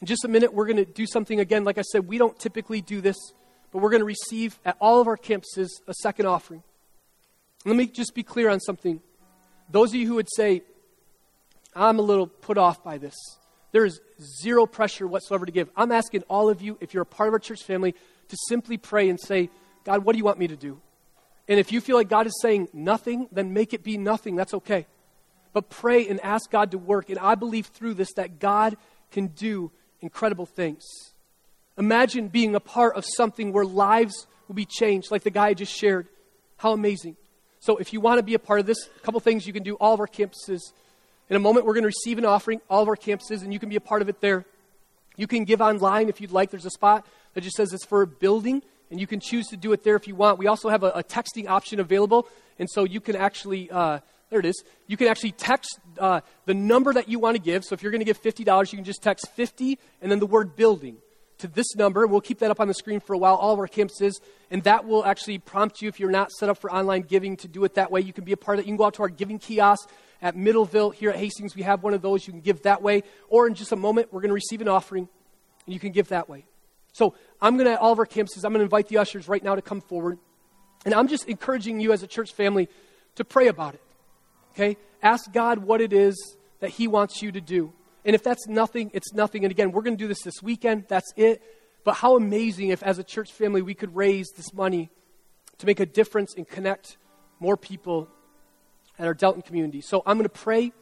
in 0.00 0.06
just 0.06 0.24
a 0.24 0.28
minute, 0.28 0.52
we're 0.52 0.66
going 0.66 0.76
to 0.76 0.84
do 0.84 1.06
something 1.06 1.38
again. 1.40 1.64
Like 1.64 1.78
I 1.78 1.82
said, 1.82 2.08
we 2.08 2.18
don't 2.18 2.38
typically 2.38 2.82
do 2.82 3.00
this, 3.00 3.16
but 3.70 3.80
we're 3.80 3.90
going 3.90 4.00
to 4.00 4.06
receive 4.06 4.58
at 4.64 4.76
all 4.80 5.00
of 5.00 5.06
our 5.06 5.16
campuses 5.16 5.68
a 5.86 5.94
second 5.94 6.26
offering. 6.26 6.62
Let 7.64 7.76
me 7.76 7.86
just 7.86 8.14
be 8.14 8.22
clear 8.22 8.48
on 8.48 8.60
something. 8.60 9.00
Those 9.70 9.90
of 9.90 9.94
you 9.96 10.06
who 10.06 10.16
would 10.16 10.28
say, 10.34 10.62
I'm 11.74 11.98
a 11.98 12.02
little 12.02 12.26
put 12.26 12.58
off 12.58 12.82
by 12.82 12.98
this, 12.98 13.14
there 13.70 13.84
is 13.84 14.00
zero 14.42 14.66
pressure 14.66 15.06
whatsoever 15.06 15.46
to 15.46 15.52
give. 15.52 15.70
I'm 15.76 15.92
asking 15.92 16.22
all 16.28 16.50
of 16.50 16.60
you, 16.60 16.76
if 16.80 16.92
you're 16.92 17.04
a 17.04 17.06
part 17.06 17.28
of 17.28 17.32
our 17.32 17.38
church 17.38 17.62
family, 17.64 17.94
to 18.28 18.36
simply 18.48 18.76
pray 18.76 19.08
and 19.08 19.18
say, 19.18 19.48
God, 19.84 20.04
what 20.04 20.12
do 20.12 20.18
you 20.18 20.24
want 20.24 20.38
me 20.38 20.48
to 20.48 20.56
do? 20.56 20.80
And 21.48 21.58
if 21.58 21.72
you 21.72 21.80
feel 21.80 21.96
like 21.96 22.08
God 22.08 22.26
is 22.26 22.38
saying 22.40 22.68
nothing, 22.72 23.28
then 23.32 23.52
make 23.52 23.72
it 23.74 23.82
be 23.82 23.96
nothing. 23.96 24.36
That's 24.36 24.54
okay. 24.54 24.86
But 25.52 25.70
pray 25.70 26.06
and 26.08 26.20
ask 26.20 26.50
God 26.50 26.70
to 26.70 26.78
work. 26.78 27.10
And 27.10 27.18
I 27.18 27.34
believe 27.34 27.66
through 27.66 27.94
this 27.94 28.12
that 28.14 28.38
God 28.38 28.76
can 29.10 29.28
do 29.28 29.72
incredible 30.00 30.46
things. 30.46 30.84
Imagine 31.78 32.28
being 32.28 32.54
a 32.54 32.60
part 32.60 32.96
of 32.96 33.04
something 33.16 33.52
where 33.52 33.64
lives 33.64 34.26
will 34.46 34.54
be 34.54 34.66
changed, 34.66 35.10
like 35.10 35.22
the 35.22 35.30
guy 35.30 35.48
I 35.48 35.54
just 35.54 35.74
shared. 35.74 36.08
How 36.56 36.72
amazing. 36.72 37.16
So, 37.62 37.76
if 37.76 37.92
you 37.92 38.00
want 38.00 38.18
to 38.18 38.24
be 38.24 38.34
a 38.34 38.40
part 38.40 38.58
of 38.58 38.66
this, 38.66 38.88
a 38.88 39.00
couple 39.02 39.20
things 39.20 39.46
you 39.46 39.52
can 39.52 39.62
do 39.62 39.76
all 39.76 39.94
of 39.94 40.00
our 40.00 40.08
campuses. 40.08 40.72
In 41.30 41.36
a 41.36 41.38
moment, 41.38 41.64
we're 41.64 41.74
going 41.74 41.84
to 41.84 41.92
receive 41.94 42.18
an 42.18 42.24
offering, 42.24 42.60
all 42.68 42.82
of 42.82 42.88
our 42.88 42.96
campuses, 42.96 43.42
and 43.44 43.52
you 43.52 43.60
can 43.60 43.68
be 43.68 43.76
a 43.76 43.80
part 43.80 44.02
of 44.02 44.08
it 44.08 44.20
there. 44.20 44.44
You 45.16 45.28
can 45.28 45.44
give 45.44 45.60
online 45.60 46.08
if 46.08 46.20
you'd 46.20 46.32
like. 46.32 46.50
There's 46.50 46.66
a 46.66 46.70
spot 46.70 47.06
that 47.34 47.42
just 47.42 47.54
says 47.54 47.72
it's 47.72 47.84
for 47.84 48.02
a 48.02 48.06
building, 48.08 48.64
and 48.90 49.00
you 49.00 49.06
can 49.06 49.20
choose 49.20 49.46
to 49.46 49.56
do 49.56 49.72
it 49.72 49.84
there 49.84 49.94
if 49.94 50.08
you 50.08 50.16
want. 50.16 50.40
We 50.40 50.48
also 50.48 50.70
have 50.70 50.82
a, 50.82 50.88
a 50.88 51.04
texting 51.04 51.46
option 51.46 51.78
available, 51.78 52.26
and 52.58 52.68
so 52.68 52.82
you 52.82 53.00
can 53.00 53.14
actually, 53.14 53.70
uh, 53.70 54.00
there 54.30 54.40
it 54.40 54.46
is, 54.46 54.64
you 54.88 54.96
can 54.96 55.06
actually 55.06 55.30
text 55.30 55.78
uh, 56.00 56.22
the 56.46 56.54
number 56.54 56.92
that 56.92 57.08
you 57.08 57.20
want 57.20 57.36
to 57.36 57.40
give. 57.40 57.64
So 57.64 57.74
if 57.74 57.82
you're 57.84 57.92
going 57.92 58.04
to 58.04 58.04
give 58.04 58.20
$50, 58.20 58.72
you 58.72 58.78
can 58.78 58.84
just 58.84 59.04
text 59.04 59.30
50 59.36 59.78
and 60.00 60.10
then 60.10 60.18
the 60.18 60.26
word 60.26 60.56
building 60.56 60.96
to 61.42 61.48
this 61.48 61.76
number. 61.76 62.06
We'll 62.06 62.20
keep 62.20 62.38
that 62.38 62.50
up 62.50 62.60
on 62.60 62.68
the 62.68 62.74
screen 62.74 63.00
for 63.00 63.12
a 63.12 63.18
while, 63.18 63.34
all 63.34 63.52
of 63.52 63.58
our 63.58 63.68
campuses, 63.68 64.14
and 64.50 64.62
that 64.64 64.86
will 64.86 65.04
actually 65.04 65.38
prompt 65.38 65.82
you 65.82 65.88
if 65.88 66.00
you're 66.00 66.10
not 66.10 66.30
set 66.32 66.48
up 66.48 66.58
for 66.58 66.72
online 66.72 67.02
giving 67.02 67.36
to 67.38 67.48
do 67.48 67.64
it 67.64 67.74
that 67.74 67.90
way. 67.90 68.00
You 68.00 68.12
can 68.12 68.24
be 68.24 68.32
a 68.32 68.36
part 68.36 68.58
of 68.58 68.64
it. 68.64 68.66
You 68.66 68.70
can 68.72 68.76
go 68.76 68.84
out 68.84 68.94
to 68.94 69.02
our 69.02 69.08
giving 69.08 69.38
kiosk 69.38 69.88
at 70.22 70.36
Middleville 70.36 70.94
here 70.94 71.10
at 71.10 71.16
Hastings. 71.16 71.54
We 71.54 71.62
have 71.62 71.82
one 71.82 71.94
of 71.94 72.02
those. 72.02 72.26
You 72.26 72.32
can 72.32 72.40
give 72.40 72.62
that 72.62 72.80
way. 72.80 73.02
Or 73.28 73.46
in 73.46 73.54
just 73.54 73.72
a 73.72 73.76
moment, 73.76 74.12
we're 74.12 74.20
going 74.20 74.30
to 74.30 74.34
receive 74.34 74.60
an 74.60 74.68
offering, 74.68 75.08
and 75.66 75.74
you 75.74 75.80
can 75.80 75.92
give 75.92 76.08
that 76.08 76.28
way. 76.28 76.46
So 76.92 77.14
I'm 77.40 77.56
going 77.56 77.66
to, 77.66 77.78
all 77.78 77.92
of 77.92 77.98
our 77.98 78.06
campuses, 78.06 78.44
I'm 78.44 78.52
going 78.52 78.60
to 78.60 78.64
invite 78.64 78.88
the 78.88 78.98
ushers 78.98 79.28
right 79.28 79.42
now 79.42 79.54
to 79.54 79.62
come 79.62 79.80
forward. 79.80 80.18
And 80.84 80.94
I'm 80.94 81.08
just 81.08 81.28
encouraging 81.28 81.80
you 81.80 81.92
as 81.92 82.02
a 82.02 82.06
church 82.06 82.32
family 82.32 82.68
to 83.16 83.24
pray 83.24 83.48
about 83.48 83.74
it. 83.74 83.82
Okay? 84.54 84.76
Ask 85.02 85.32
God 85.32 85.58
what 85.58 85.80
it 85.80 85.92
is 85.92 86.36
that 86.60 86.70
He 86.70 86.86
wants 86.86 87.22
you 87.22 87.32
to 87.32 87.40
do. 87.40 87.72
And 88.04 88.14
if 88.14 88.22
that's 88.22 88.46
nothing, 88.48 88.90
it's 88.94 89.12
nothing. 89.12 89.44
And 89.44 89.50
again, 89.50 89.72
we're 89.72 89.82
going 89.82 89.96
to 89.96 90.02
do 90.02 90.08
this 90.08 90.22
this 90.22 90.42
weekend. 90.42 90.86
That's 90.88 91.12
it. 91.16 91.42
But 91.84 91.94
how 91.94 92.16
amazing 92.16 92.68
if, 92.68 92.82
as 92.82 92.98
a 92.98 93.04
church 93.04 93.32
family, 93.32 93.62
we 93.62 93.74
could 93.74 93.94
raise 93.94 94.28
this 94.36 94.52
money 94.52 94.90
to 95.58 95.66
make 95.66 95.80
a 95.80 95.86
difference 95.86 96.34
and 96.36 96.46
connect 96.46 96.96
more 97.40 97.56
people 97.56 98.08
at 98.98 99.06
our 99.06 99.14
Delton 99.14 99.42
community. 99.42 99.80
So 99.80 100.02
I'm 100.06 100.16
going 100.16 100.28
to 100.28 100.28
pray, 100.28 100.72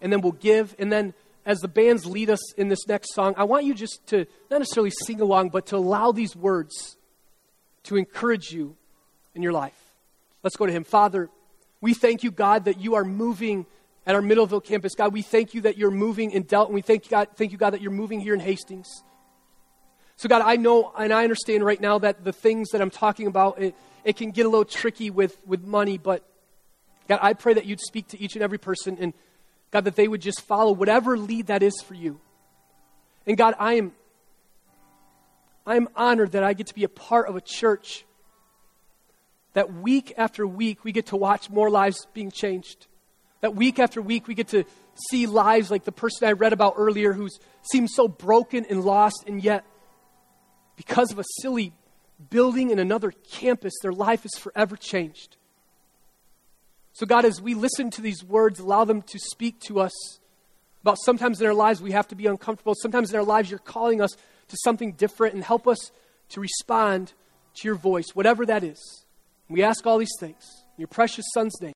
and 0.00 0.12
then 0.12 0.20
we'll 0.20 0.32
give. 0.32 0.74
And 0.78 0.92
then, 0.92 1.14
as 1.46 1.60
the 1.60 1.68
bands 1.68 2.04
lead 2.06 2.30
us 2.30 2.52
in 2.54 2.68
this 2.68 2.86
next 2.86 3.14
song, 3.14 3.34
I 3.36 3.44
want 3.44 3.64
you 3.64 3.74
just 3.74 4.06
to 4.08 4.26
not 4.50 4.58
necessarily 4.58 4.92
sing 5.04 5.20
along, 5.20 5.50
but 5.50 5.66
to 5.66 5.76
allow 5.76 6.12
these 6.12 6.34
words 6.36 6.96
to 7.84 7.96
encourage 7.96 8.52
you 8.52 8.76
in 9.34 9.42
your 9.42 9.52
life. 9.52 9.78
Let's 10.42 10.56
go 10.56 10.66
to 10.66 10.72
Him. 10.72 10.84
Father, 10.84 11.30
we 11.80 11.94
thank 11.94 12.22
you, 12.22 12.30
God, 12.30 12.64
that 12.64 12.80
you 12.80 12.94
are 12.94 13.04
moving 13.04 13.66
at 14.06 14.14
our 14.14 14.22
Middleville 14.22 14.64
campus. 14.64 14.94
God, 14.94 15.12
we 15.12 15.22
thank 15.22 15.54
you 15.54 15.62
that 15.62 15.76
you're 15.76 15.90
moving 15.90 16.30
in 16.30 16.42
Delton. 16.44 16.74
We 16.74 16.82
thank 16.82 17.04
you, 17.04 17.10
God, 17.10 17.28
thank 17.36 17.52
you, 17.52 17.58
God, 17.58 17.70
that 17.70 17.80
you're 17.80 17.90
moving 17.90 18.20
here 18.20 18.34
in 18.34 18.40
Hastings. 18.40 19.02
So, 20.16 20.28
God, 20.28 20.42
I 20.42 20.56
know 20.56 20.92
and 20.98 21.12
I 21.12 21.24
understand 21.24 21.64
right 21.64 21.80
now 21.80 21.98
that 21.98 22.24
the 22.24 22.32
things 22.32 22.70
that 22.70 22.80
I'm 22.80 22.90
talking 22.90 23.26
about, 23.26 23.60
it, 23.60 23.74
it 24.04 24.16
can 24.16 24.30
get 24.32 24.46
a 24.46 24.48
little 24.48 24.64
tricky 24.64 25.10
with, 25.10 25.38
with 25.46 25.64
money, 25.64 25.96
but 25.98 26.26
God, 27.08 27.20
I 27.22 27.32
pray 27.32 27.54
that 27.54 27.66
you'd 27.66 27.80
speak 27.80 28.08
to 28.08 28.20
each 28.20 28.34
and 28.34 28.42
every 28.42 28.58
person 28.58 28.98
and, 29.00 29.14
God, 29.70 29.84
that 29.84 29.96
they 29.96 30.08
would 30.08 30.20
just 30.20 30.42
follow 30.42 30.72
whatever 30.72 31.16
lead 31.16 31.46
that 31.46 31.62
is 31.62 31.80
for 31.82 31.94
you. 31.94 32.20
And, 33.26 33.36
God, 33.36 33.54
I 33.58 33.74
am, 33.74 33.92
I 35.66 35.76
am 35.76 35.88
honored 35.96 36.32
that 36.32 36.42
I 36.42 36.52
get 36.52 36.66
to 36.68 36.74
be 36.74 36.84
a 36.84 36.88
part 36.88 37.28
of 37.28 37.36
a 37.36 37.40
church 37.40 38.04
that 39.52 39.72
week 39.72 40.14
after 40.16 40.46
week 40.46 40.84
we 40.84 40.92
get 40.92 41.06
to 41.06 41.16
watch 41.16 41.50
more 41.50 41.70
lives 41.70 42.06
being 42.12 42.30
changed. 42.30 42.86
That 43.40 43.54
week 43.54 43.78
after 43.78 44.02
week, 44.02 44.28
we 44.28 44.34
get 44.34 44.48
to 44.48 44.64
see 45.08 45.26
lives 45.26 45.70
like 45.70 45.84
the 45.84 45.92
person 45.92 46.28
I 46.28 46.32
read 46.32 46.52
about 46.52 46.74
earlier 46.76 47.12
who 47.12 47.28
seems 47.62 47.94
so 47.94 48.06
broken 48.06 48.66
and 48.68 48.84
lost, 48.84 49.24
and 49.26 49.42
yet, 49.42 49.64
because 50.76 51.10
of 51.10 51.18
a 51.18 51.24
silly 51.40 51.72
building 52.28 52.70
in 52.70 52.78
another 52.78 53.12
campus, 53.30 53.72
their 53.82 53.92
life 53.92 54.26
is 54.26 54.32
forever 54.38 54.76
changed. 54.76 55.38
So, 56.92 57.06
God, 57.06 57.24
as 57.24 57.40
we 57.40 57.54
listen 57.54 57.90
to 57.92 58.02
these 58.02 58.22
words, 58.22 58.60
allow 58.60 58.84
them 58.84 59.00
to 59.02 59.18
speak 59.18 59.60
to 59.60 59.80
us 59.80 60.18
about 60.82 60.98
sometimes 61.02 61.40
in 61.40 61.46
our 61.46 61.54
lives 61.54 61.80
we 61.80 61.92
have 61.92 62.08
to 62.08 62.14
be 62.14 62.26
uncomfortable. 62.26 62.74
Sometimes 62.74 63.10
in 63.10 63.16
our 63.16 63.24
lives 63.24 63.50
you're 63.50 63.58
calling 63.58 64.00
us 64.00 64.12
to 64.48 64.56
something 64.64 64.92
different 64.92 65.34
and 65.34 65.44
help 65.44 65.66
us 65.66 65.92
to 66.30 66.40
respond 66.40 67.12
to 67.54 67.68
your 67.68 67.74
voice, 67.74 68.14
whatever 68.14 68.44
that 68.46 68.64
is. 68.64 69.04
We 69.48 69.62
ask 69.62 69.86
all 69.86 69.98
these 69.98 70.16
things 70.18 70.42
in 70.76 70.82
your 70.82 70.88
precious 70.88 71.24
Son's 71.34 71.54
name. 71.60 71.72